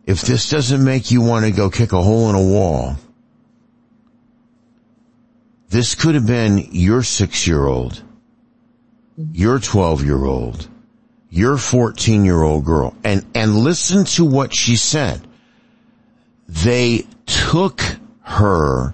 if 0.05 0.21
this 0.21 0.49
doesn't 0.49 0.83
make 0.83 1.11
you 1.11 1.21
want 1.21 1.45
to 1.45 1.51
go 1.51 1.69
kick 1.69 1.91
a 1.91 2.01
hole 2.01 2.29
in 2.29 2.35
a 2.35 2.41
wall, 2.41 2.95
this 5.69 5.95
could 5.95 6.15
have 6.15 6.25
been 6.25 6.69
your 6.71 7.03
six 7.03 7.45
year 7.45 7.65
old, 7.65 8.01
your 9.33 9.59
12 9.59 10.05
year 10.05 10.23
old, 10.23 10.67
your 11.29 11.57
14 11.57 12.25
year 12.25 12.41
old 12.41 12.65
girl. 12.65 12.95
And, 13.03 13.25
and 13.35 13.55
listen 13.55 14.05
to 14.05 14.25
what 14.25 14.53
she 14.55 14.75
said. 14.75 15.21
They 16.47 17.05
took 17.27 17.81
her 18.21 18.93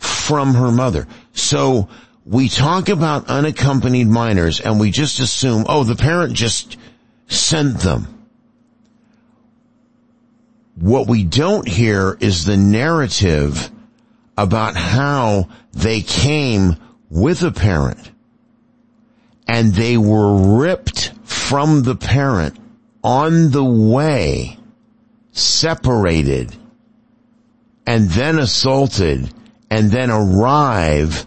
from 0.00 0.54
her 0.54 0.72
mother. 0.72 1.06
So 1.32 1.88
we 2.24 2.48
talk 2.48 2.88
about 2.88 3.28
unaccompanied 3.28 4.08
minors 4.08 4.60
and 4.60 4.80
we 4.80 4.90
just 4.90 5.20
assume, 5.20 5.64
oh, 5.68 5.84
the 5.84 5.96
parent 5.96 6.34
just 6.34 6.76
sent 7.28 7.78
them. 7.78 8.06
What 10.76 11.06
we 11.06 11.24
don't 11.24 11.68
hear 11.68 12.16
is 12.20 12.44
the 12.44 12.56
narrative 12.56 13.70
about 14.36 14.76
how 14.76 15.48
they 15.72 16.00
came 16.00 16.76
with 17.10 17.42
a 17.42 17.52
parent 17.52 18.10
and 19.46 19.74
they 19.74 19.98
were 19.98 20.58
ripped 20.58 21.12
from 21.24 21.82
the 21.82 21.96
parent 21.96 22.56
on 23.02 23.50
the 23.50 23.64
way, 23.64 24.58
separated 25.32 26.54
and 27.86 28.08
then 28.10 28.38
assaulted 28.38 29.28
and 29.70 29.90
then 29.90 30.10
arrive 30.10 31.26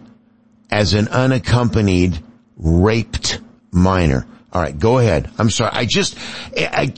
as 0.70 0.94
an 0.94 1.08
unaccompanied 1.08 2.22
raped 2.58 3.40
minor. 3.72 4.28
All 4.52 4.62
right, 4.62 4.78
go 4.78 5.00
ahead. 5.00 5.32
I'm 5.40 5.50
sorry. 5.50 5.72
I 5.74 5.86
just, 5.86 6.18
I, 6.56 6.94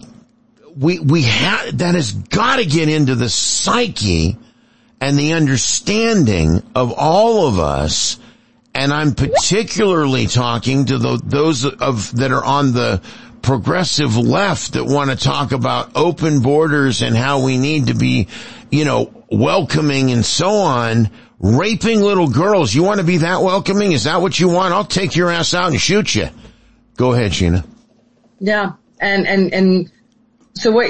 we, 0.76 1.00
we 1.00 1.22
have, 1.24 1.78
that 1.78 1.96
has 1.96 2.12
got 2.12 2.58
to 2.58 2.66
get 2.66 2.89
into 2.89 3.16
the 3.16 3.30
psyche 3.30 4.38
and 5.00 5.18
the 5.18 5.34
understanding 5.34 6.64
of 6.76 6.93
all 6.98 7.48
of 7.48 7.60
us. 7.60 8.20
And 8.74 8.91
I'm 8.91 9.14
particularly 9.14 10.28
talking 10.28 10.86
to 10.86 10.98
the, 10.98 11.22
those 11.24 11.66
of, 11.66 12.18
that 12.18 12.32
are 12.32 12.43
on 12.43 12.74
the 12.74 13.02
progressive 13.41 14.18
left 14.18 14.74
that 14.74 14.84
want 14.84 15.12
to 15.12 15.16
talk 15.16 15.52
about 15.54 15.96
open 15.96 16.41
borders 16.41 17.02
and 17.02 17.16
how 17.16 17.43
we 17.43 17.58
need 17.58 17.88
to 17.88 17.93
be, 17.93 18.28
you 18.72 18.84
know, 18.84 19.26
welcoming 19.32 20.12
and 20.12 20.26
so 20.26 20.50
on. 20.50 21.10
Raping 21.40 22.02
little 22.02 22.30
girls. 22.30 22.74
You 22.74 22.84
want 22.84 23.00
to 23.00 23.06
be 23.06 23.18
that 23.18 23.42
welcoming? 23.42 23.92
Is 23.92 24.06
that 24.06 24.22
what 24.22 24.40
you 24.40 24.50
want? 24.50 24.74
I'll 24.74 24.86
take 24.86 25.16
your 25.16 25.30
ass 25.30 25.54
out 25.54 25.72
and 25.72 25.80
shoot 25.80 26.16
you. 26.16 26.30
Go 26.96 27.14
ahead, 27.14 27.32
Sheena. 27.32 27.66
Yeah. 28.40 28.74
And, 29.00 29.28
and, 29.28 29.54
and 29.54 29.92
so 30.54 30.72
what, 30.72 30.90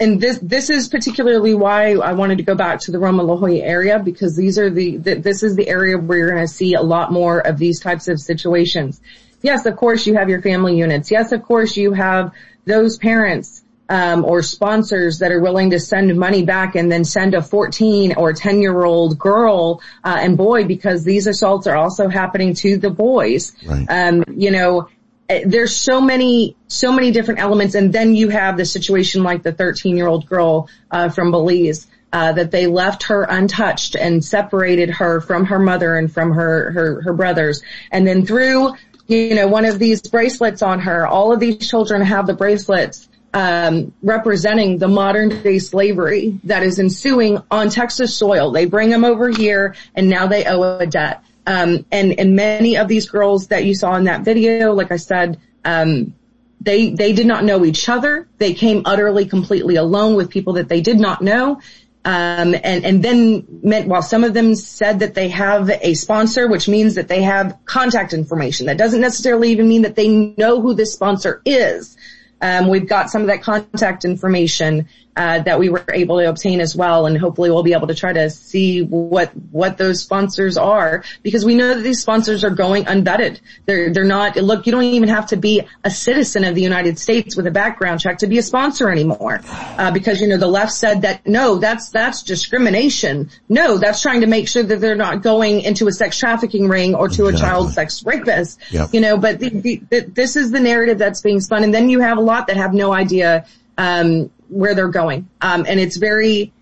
and 0.00 0.20
this, 0.20 0.38
this 0.38 0.70
is 0.70 0.88
particularly 0.88 1.54
why 1.54 1.92
I 1.92 2.12
wanted 2.12 2.38
to 2.38 2.44
go 2.44 2.54
back 2.54 2.80
to 2.80 2.90
the 2.90 2.98
Roma 2.98 3.22
La 3.22 3.38
Joya 3.38 3.62
area 3.62 3.98
because 3.98 4.34
these 4.34 4.58
are 4.58 4.70
the, 4.70 4.96
this 4.96 5.42
is 5.42 5.54
the 5.54 5.68
area 5.68 5.98
where 5.98 6.18
you're 6.18 6.30
going 6.30 6.46
to 6.46 6.52
see 6.52 6.74
a 6.74 6.82
lot 6.82 7.12
more 7.12 7.40
of 7.40 7.58
these 7.58 7.78
types 7.78 8.08
of 8.08 8.18
situations. 8.18 9.02
Yes, 9.42 9.66
of 9.66 9.76
course 9.76 10.06
you 10.06 10.14
have 10.14 10.30
your 10.30 10.40
family 10.40 10.78
units. 10.78 11.10
Yes, 11.10 11.32
of 11.32 11.42
course 11.42 11.76
you 11.76 11.92
have 11.92 12.32
those 12.64 12.96
parents 12.96 13.62
um, 13.88 14.24
or 14.24 14.42
sponsors 14.42 15.18
that 15.18 15.32
are 15.32 15.40
willing 15.40 15.70
to 15.70 15.80
send 15.80 16.16
money 16.16 16.44
back 16.44 16.76
and 16.76 16.90
then 16.90 17.04
send 17.04 17.34
a 17.34 17.42
14 17.42 18.14
or 18.16 18.32
10 18.32 18.60
year 18.60 18.84
old 18.84 19.18
girl 19.18 19.82
uh, 20.04 20.16
and 20.18 20.36
boy 20.36 20.64
because 20.64 21.04
these 21.04 21.26
assaults 21.26 21.66
are 21.66 21.76
also 21.76 22.08
happening 22.08 22.54
to 22.54 22.76
the 22.76 22.90
boys. 22.90 23.52
Right. 23.66 23.86
Um, 23.88 24.24
you 24.34 24.50
know, 24.50 24.88
eh, 25.28 25.44
there's 25.46 25.76
so 25.76 26.00
many, 26.00 26.56
so 26.68 26.92
many 26.92 27.10
different 27.10 27.40
elements, 27.40 27.74
and 27.74 27.92
then 27.92 28.14
you 28.14 28.28
have 28.28 28.56
the 28.56 28.64
situation 28.64 29.24
like 29.24 29.42
the 29.42 29.52
13 29.52 29.96
year 29.96 30.06
old 30.06 30.26
girl 30.26 30.68
uh, 30.90 31.08
from 31.08 31.30
Belize. 31.30 31.86
Uh, 32.14 32.30
that 32.30 32.50
they 32.50 32.66
left 32.66 33.04
her 33.04 33.22
untouched 33.22 33.96
and 33.96 34.22
separated 34.22 34.90
her 34.90 35.22
from 35.22 35.46
her 35.46 35.58
mother 35.58 35.94
and 35.94 36.12
from 36.12 36.30
her, 36.30 36.70
her, 36.72 37.00
her 37.00 37.14
brothers. 37.14 37.62
And 37.90 38.06
then 38.06 38.26
through, 38.26 38.74
you 39.06 39.34
know, 39.34 39.48
one 39.48 39.64
of 39.64 39.78
these 39.78 40.02
bracelets 40.02 40.60
on 40.60 40.80
her, 40.80 41.06
all 41.06 41.32
of 41.32 41.40
these 41.40 41.66
children 41.66 42.02
have 42.02 42.26
the 42.26 42.34
bracelets 42.34 43.08
representing 43.32 44.78
the 44.78 44.88
modern 44.88 45.42
day 45.42 45.58
slavery 45.58 46.38
that 46.44 46.62
is 46.62 46.78
ensuing 46.78 47.38
on 47.50 47.70
Texas 47.70 48.16
soil. 48.16 48.50
They 48.50 48.66
bring 48.66 48.90
them 48.90 49.04
over 49.04 49.28
here 49.28 49.74
and 49.94 50.08
now 50.08 50.26
they 50.26 50.44
owe 50.44 50.78
a 50.78 50.86
debt. 50.86 51.24
Um, 51.46 51.84
and, 51.90 52.18
and 52.18 52.36
many 52.36 52.76
of 52.76 52.88
these 52.88 53.08
girls 53.08 53.48
that 53.48 53.64
you 53.64 53.74
saw 53.74 53.96
in 53.96 54.04
that 54.04 54.22
video, 54.22 54.72
like 54.74 54.92
I 54.92 54.96
said, 54.96 55.40
um, 55.64 56.14
they, 56.60 56.90
they 56.90 57.12
did 57.12 57.26
not 57.26 57.44
know 57.44 57.64
each 57.64 57.88
other. 57.88 58.28
They 58.38 58.54
came 58.54 58.82
utterly, 58.84 59.26
completely 59.26 59.76
alone 59.76 60.14
with 60.14 60.30
people 60.30 60.52
that 60.54 60.68
they 60.68 60.80
did 60.80 61.00
not 61.00 61.20
know. 61.20 61.60
Um, 62.04 62.54
and, 62.54 62.84
and 62.84 63.02
then 63.02 63.60
meant 63.62 63.86
while 63.86 64.02
some 64.02 64.24
of 64.24 64.34
them 64.34 64.56
said 64.56 65.00
that 65.00 65.14
they 65.14 65.28
have 65.28 65.70
a 65.70 65.94
sponsor, 65.94 66.48
which 66.48 66.68
means 66.68 66.96
that 66.96 67.06
they 67.06 67.22
have 67.22 67.58
contact 67.64 68.12
information. 68.12 68.66
That 68.66 68.76
doesn't 68.76 69.00
necessarily 69.00 69.50
even 69.50 69.68
mean 69.68 69.82
that 69.82 69.94
they 69.94 70.08
know 70.08 70.60
who 70.60 70.74
this 70.74 70.92
sponsor 70.92 71.40
is. 71.44 71.96
Um, 72.42 72.68
we've 72.68 72.88
got 72.88 73.08
some 73.08 73.22
of 73.22 73.28
that 73.28 73.42
contact 73.42 74.04
information 74.04 74.88
uh, 75.16 75.40
that 75.40 75.58
we 75.58 75.68
were 75.68 75.84
able 75.92 76.18
to 76.18 76.28
obtain 76.28 76.60
as 76.60 76.74
well, 76.74 77.06
and 77.06 77.18
hopefully 77.18 77.50
we'll 77.50 77.62
be 77.62 77.74
able 77.74 77.86
to 77.86 77.94
try 77.94 78.12
to 78.12 78.30
see 78.30 78.82
what 78.82 79.30
what 79.50 79.76
those 79.76 80.00
sponsors 80.00 80.56
are 80.56 81.04
because 81.22 81.44
we 81.44 81.54
know 81.54 81.74
that 81.74 81.82
these 81.82 82.00
sponsors 82.00 82.44
are 82.44 82.50
going 82.50 82.84
unvetted. 82.84 83.40
They're 83.66 83.92
they're 83.92 84.04
not. 84.04 84.36
Look, 84.36 84.66
you 84.66 84.72
don't 84.72 84.84
even 84.84 85.10
have 85.10 85.26
to 85.28 85.36
be 85.36 85.66
a 85.84 85.90
citizen 85.90 86.44
of 86.44 86.54
the 86.54 86.62
United 86.62 86.98
States 86.98 87.36
with 87.36 87.46
a 87.46 87.50
background 87.50 88.00
check 88.00 88.18
to 88.18 88.26
be 88.26 88.38
a 88.38 88.42
sponsor 88.42 88.90
anymore, 88.90 89.40
uh, 89.44 89.90
because 89.90 90.20
you 90.20 90.28
know 90.28 90.38
the 90.38 90.48
left 90.48 90.72
said 90.72 91.02
that 91.02 91.26
no, 91.26 91.56
that's 91.56 91.90
that's 91.90 92.22
discrimination. 92.22 93.30
No, 93.48 93.76
that's 93.76 94.00
trying 94.00 94.22
to 94.22 94.26
make 94.26 94.48
sure 94.48 94.62
that 94.62 94.80
they're 94.80 94.94
not 94.94 95.22
going 95.22 95.60
into 95.60 95.88
a 95.88 95.92
sex 95.92 96.18
trafficking 96.18 96.68
ring 96.68 96.94
or 96.94 97.08
to 97.08 97.26
exactly. 97.26 97.34
a 97.34 97.38
child 97.38 97.70
sex 97.72 98.02
rapist. 98.04 98.60
Yep. 98.70 98.94
You 98.94 99.00
know, 99.00 99.18
but 99.18 99.38
the, 99.38 99.50
the, 99.50 99.82
the, 99.90 100.00
this 100.00 100.36
is 100.36 100.50
the 100.50 100.60
narrative 100.60 100.98
that's 100.98 101.20
being 101.20 101.40
spun, 101.40 101.64
and 101.64 101.74
then 101.74 101.90
you 101.90 102.00
have 102.00 102.16
a 102.16 102.22
lot 102.22 102.46
that 102.46 102.56
have 102.56 102.72
no 102.72 102.92
idea 102.92 103.44
um, 103.78 104.30
where 104.52 104.74
they're 104.74 104.88
going. 104.88 105.28
Um, 105.40 105.64
and 105.66 105.80
it's 105.80 105.96
very 105.96 106.52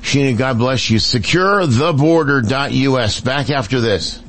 Sheena, 0.01 0.37
God 0.37 0.59
bless 0.59 0.91
you. 0.91 0.99
SecureTheBorder.us. 0.99 3.21
Back 3.21 3.51
after 3.51 3.81
this. 3.81 4.21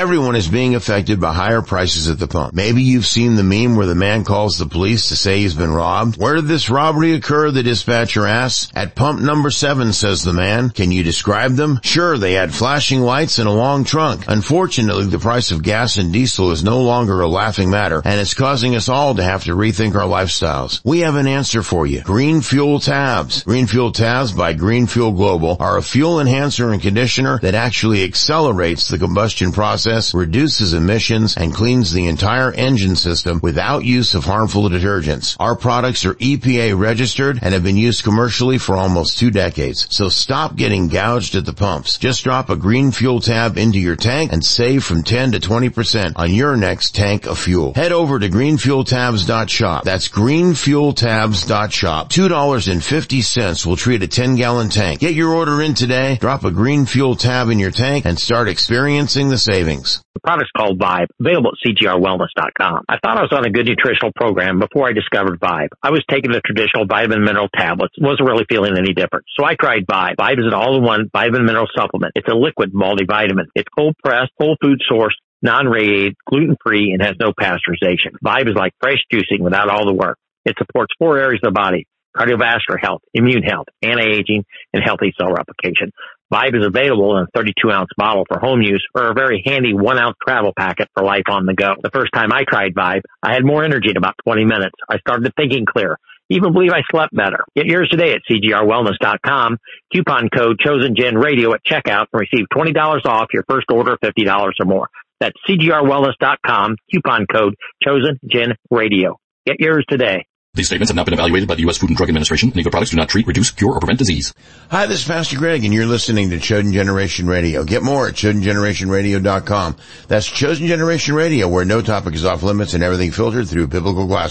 Everyone 0.00 0.34
is 0.34 0.48
being 0.48 0.74
affected 0.76 1.20
by 1.20 1.34
higher 1.34 1.60
prices 1.60 2.08
at 2.08 2.18
the 2.18 2.26
pump. 2.26 2.54
Maybe 2.54 2.82
you've 2.82 3.04
seen 3.04 3.34
the 3.34 3.42
meme 3.42 3.76
where 3.76 3.84
the 3.84 3.94
man 3.94 4.24
calls 4.24 4.56
the 4.56 4.64
police 4.64 5.10
to 5.10 5.14
say 5.14 5.40
he's 5.40 5.54
been 5.54 5.74
robbed. 5.74 6.16
Where 6.16 6.36
did 6.36 6.46
this 6.46 6.70
robbery 6.70 7.12
occur? 7.12 7.50
The 7.50 7.62
dispatcher 7.62 8.26
asks. 8.26 8.72
At 8.74 8.94
pump 8.94 9.20
number 9.20 9.50
seven, 9.50 9.92
says 9.92 10.24
the 10.24 10.32
man. 10.32 10.70
Can 10.70 10.90
you 10.90 11.02
describe 11.02 11.52
them? 11.52 11.80
Sure, 11.82 12.16
they 12.16 12.32
had 12.32 12.54
flashing 12.54 13.02
lights 13.02 13.38
and 13.38 13.46
a 13.46 13.52
long 13.52 13.84
trunk. 13.84 14.24
Unfortunately, 14.26 15.04
the 15.04 15.18
price 15.18 15.50
of 15.50 15.62
gas 15.62 15.98
and 15.98 16.14
diesel 16.14 16.50
is 16.50 16.64
no 16.64 16.80
longer 16.80 17.20
a 17.20 17.28
laughing 17.28 17.68
matter, 17.68 18.00
and 18.02 18.18
it's 18.18 18.32
causing 18.32 18.74
us 18.74 18.88
all 18.88 19.16
to 19.16 19.22
have 19.22 19.44
to 19.44 19.54
rethink 19.54 19.94
our 19.96 20.08
lifestyles. 20.08 20.80
We 20.82 21.00
have 21.00 21.16
an 21.16 21.26
answer 21.26 21.62
for 21.62 21.86
you. 21.86 22.00
Green 22.00 22.40
Fuel 22.40 22.80
Tabs. 22.80 23.42
Green 23.42 23.66
Fuel 23.66 23.92
Tabs 23.92 24.32
by 24.32 24.54
Green 24.54 24.86
Fuel 24.86 25.12
Global 25.12 25.58
are 25.60 25.76
a 25.76 25.82
fuel 25.82 26.20
enhancer 26.20 26.70
and 26.70 26.80
conditioner 26.80 27.38
that 27.40 27.54
actually 27.54 28.02
accelerates 28.02 28.88
the 28.88 28.96
combustion 28.96 29.52
process 29.52 29.89
process, 29.90 30.14
reduces 30.14 30.72
emissions, 30.72 31.36
and 31.36 31.52
cleans 31.52 31.92
the 31.92 32.06
entire 32.06 32.52
engine 32.52 32.94
system 32.94 33.40
without 33.42 33.84
use 33.84 34.14
of 34.14 34.24
harmful 34.24 34.68
detergents. 34.68 35.36
Our 35.40 35.56
products 35.56 36.04
are 36.04 36.14
EPA 36.14 36.78
registered 36.78 37.40
and 37.42 37.54
have 37.54 37.64
been 37.64 37.76
used 37.76 38.04
commercially 38.04 38.58
for 38.58 38.76
almost 38.76 39.18
two 39.18 39.32
decades. 39.32 39.88
So 39.90 40.08
stop 40.08 40.54
getting 40.54 40.86
gouged 40.88 41.34
at 41.34 41.44
the 41.44 41.52
pumps. 41.52 41.98
Just 41.98 42.22
drop 42.22 42.50
a 42.50 42.56
green 42.56 42.92
fuel 42.92 43.18
tab 43.20 43.58
into 43.58 43.80
your 43.80 43.96
tank 43.96 44.32
and 44.32 44.44
save 44.44 44.84
from 44.84 45.02
10 45.02 45.32
to 45.32 45.40
20% 45.40 46.12
on 46.14 46.32
your 46.32 46.56
next 46.56 46.94
tank 46.94 47.26
of 47.26 47.36
fuel. 47.38 47.74
Head 47.74 47.92
over 47.92 48.20
to 48.20 48.28
greenfueltabs.shop. 48.28 49.84
That's 49.84 50.08
greenfueltabs.shop. 50.08 52.10
$2.50 52.10 53.66
will 53.66 53.76
treat 53.76 54.02
a 54.02 54.08
10 54.08 54.36
gallon 54.36 54.68
tank. 54.68 55.00
Get 55.00 55.14
your 55.14 55.34
order 55.34 55.60
in 55.60 55.74
today, 55.74 56.16
drop 56.20 56.44
a 56.44 56.52
green 56.52 56.86
fuel 56.86 57.16
tab 57.16 57.48
in 57.48 57.58
your 57.58 57.72
tank 57.72 58.04
and 58.04 58.16
start 58.18 58.48
experiencing 58.48 59.30
the 59.30 59.38
savings. 59.38 59.69
The 60.14 60.20
product's 60.20 60.50
called 60.56 60.78
Vibe, 60.78 61.06
available 61.20 61.52
at 61.52 61.58
cgrwellness.com. 61.64 62.84
I 62.88 62.98
thought 63.02 63.18
I 63.18 63.22
was 63.22 63.32
on 63.32 63.46
a 63.46 63.50
good 63.50 63.66
nutritional 63.66 64.12
program 64.14 64.58
before 64.58 64.88
I 64.88 64.92
discovered 64.92 65.40
Vibe. 65.40 65.68
I 65.82 65.90
was 65.90 66.04
taking 66.10 66.32
the 66.32 66.40
traditional 66.44 66.86
vitamin 66.86 67.24
mineral 67.24 67.48
tablets, 67.54 67.94
wasn't 67.98 68.28
really 68.28 68.44
feeling 68.48 68.76
any 68.76 68.92
different. 68.92 69.24
So 69.38 69.44
I 69.44 69.54
tried 69.54 69.86
Vibe. 69.86 70.16
Vibe 70.16 70.38
is 70.38 70.46
an 70.46 70.54
all-in-one 70.54 71.10
vitamin 71.12 71.46
mineral 71.46 71.68
supplement. 71.74 72.12
It's 72.14 72.28
a 72.28 72.34
liquid 72.34 72.72
multivitamin. 72.72 73.46
It's 73.54 73.68
cold 73.76 73.94
pressed, 74.02 74.32
whole 74.38 74.56
food 74.60 74.80
source, 74.88 75.14
non-radiated, 75.42 76.16
gluten-free, 76.28 76.92
and 76.92 77.02
has 77.02 77.16
no 77.18 77.32
pasteurization. 77.32 78.18
Vibe 78.24 78.48
is 78.48 78.54
like 78.54 78.72
fresh 78.80 78.98
juicing 79.12 79.40
without 79.40 79.70
all 79.70 79.86
the 79.86 79.94
work. 79.94 80.18
It 80.44 80.56
supports 80.58 80.92
four 80.98 81.18
areas 81.18 81.40
of 81.44 81.52
the 81.52 81.58
body, 81.58 81.86
cardiovascular 82.16 82.80
health, 82.80 83.02
immune 83.14 83.42
health, 83.42 83.66
anti-aging, 83.82 84.44
and 84.72 84.82
healthy 84.84 85.12
cell 85.18 85.30
replication. 85.32 85.92
Vibe 86.32 86.58
is 86.58 86.66
available 86.66 87.16
in 87.16 87.24
a 87.24 87.26
32 87.34 87.70
ounce 87.70 87.90
bottle 87.96 88.24
for 88.28 88.38
home 88.38 88.62
use 88.62 88.84
or 88.94 89.10
a 89.10 89.14
very 89.14 89.42
handy 89.44 89.74
one 89.74 89.98
ounce 89.98 90.16
travel 90.26 90.52
packet 90.56 90.88
for 90.94 91.04
life 91.04 91.24
on 91.28 91.46
the 91.46 91.54
go. 91.54 91.74
The 91.82 91.90
first 91.90 92.12
time 92.12 92.32
I 92.32 92.44
tried 92.48 92.74
Vibe, 92.74 93.02
I 93.22 93.34
had 93.34 93.44
more 93.44 93.64
energy 93.64 93.90
in 93.90 93.96
about 93.96 94.14
20 94.24 94.44
minutes. 94.44 94.74
I 94.88 94.98
started 94.98 95.32
thinking 95.36 95.66
clear. 95.66 95.98
Even 96.30 96.52
believe 96.52 96.70
I 96.72 96.82
slept 96.90 97.14
better. 97.14 97.44
Get 97.56 97.66
yours 97.66 97.88
today 97.90 98.12
at 98.12 98.20
cgrwellness.com. 98.30 99.58
Coupon 99.92 100.28
code 100.28 100.60
chosen 100.60 100.94
gen 100.94 101.16
radio 101.16 101.52
at 101.54 101.64
checkout 101.64 102.06
and 102.12 102.20
receive 102.20 102.46
$20 102.54 103.04
off 103.06 103.26
your 103.32 103.44
first 103.48 103.66
order 103.70 103.94
of 103.94 104.00
$50 104.00 104.52
or 104.60 104.64
more. 104.64 104.88
That's 105.18 105.36
cgrwellness.com. 105.48 106.76
Coupon 106.92 107.26
code 107.26 107.56
chosen 107.82 108.20
gen 108.30 108.54
radio. 108.70 109.16
Get 109.44 109.56
yours 109.58 109.84
today. 109.88 110.26
These 110.54 110.66
statements 110.66 110.90
have 110.90 110.96
not 110.96 111.04
been 111.06 111.14
evaluated 111.14 111.48
by 111.48 111.54
the 111.54 111.60
U.S. 111.62 111.78
Food 111.78 111.90
and 111.90 111.96
Drug 111.96 112.08
Administration. 112.08 112.50
Any 112.52 112.64
products 112.64 112.90
do 112.90 112.96
not 112.96 113.08
treat, 113.08 113.24
reduce, 113.24 113.52
cure, 113.52 113.72
or 113.72 113.78
prevent 113.78 114.00
disease. 114.00 114.34
Hi, 114.68 114.86
this 114.86 115.02
is 115.02 115.06
Pastor 115.06 115.38
Greg, 115.38 115.64
and 115.64 115.72
you're 115.72 115.86
listening 115.86 116.30
to 116.30 116.40
Chosen 116.40 116.72
Generation 116.72 117.28
Radio. 117.28 117.62
Get 117.62 117.84
more 117.84 118.08
at 118.08 118.14
chosengenerationradio.com. 118.14 119.76
That's 120.08 120.26
Chosen 120.26 120.66
Generation 120.66 121.14
Radio, 121.14 121.46
where 121.46 121.64
no 121.64 121.82
topic 121.82 122.14
is 122.14 122.24
off 122.24 122.42
limits 122.42 122.74
and 122.74 122.82
everything 122.82 123.12
filtered 123.12 123.46
through 123.46 123.68
biblical 123.68 124.08
glass. 124.08 124.28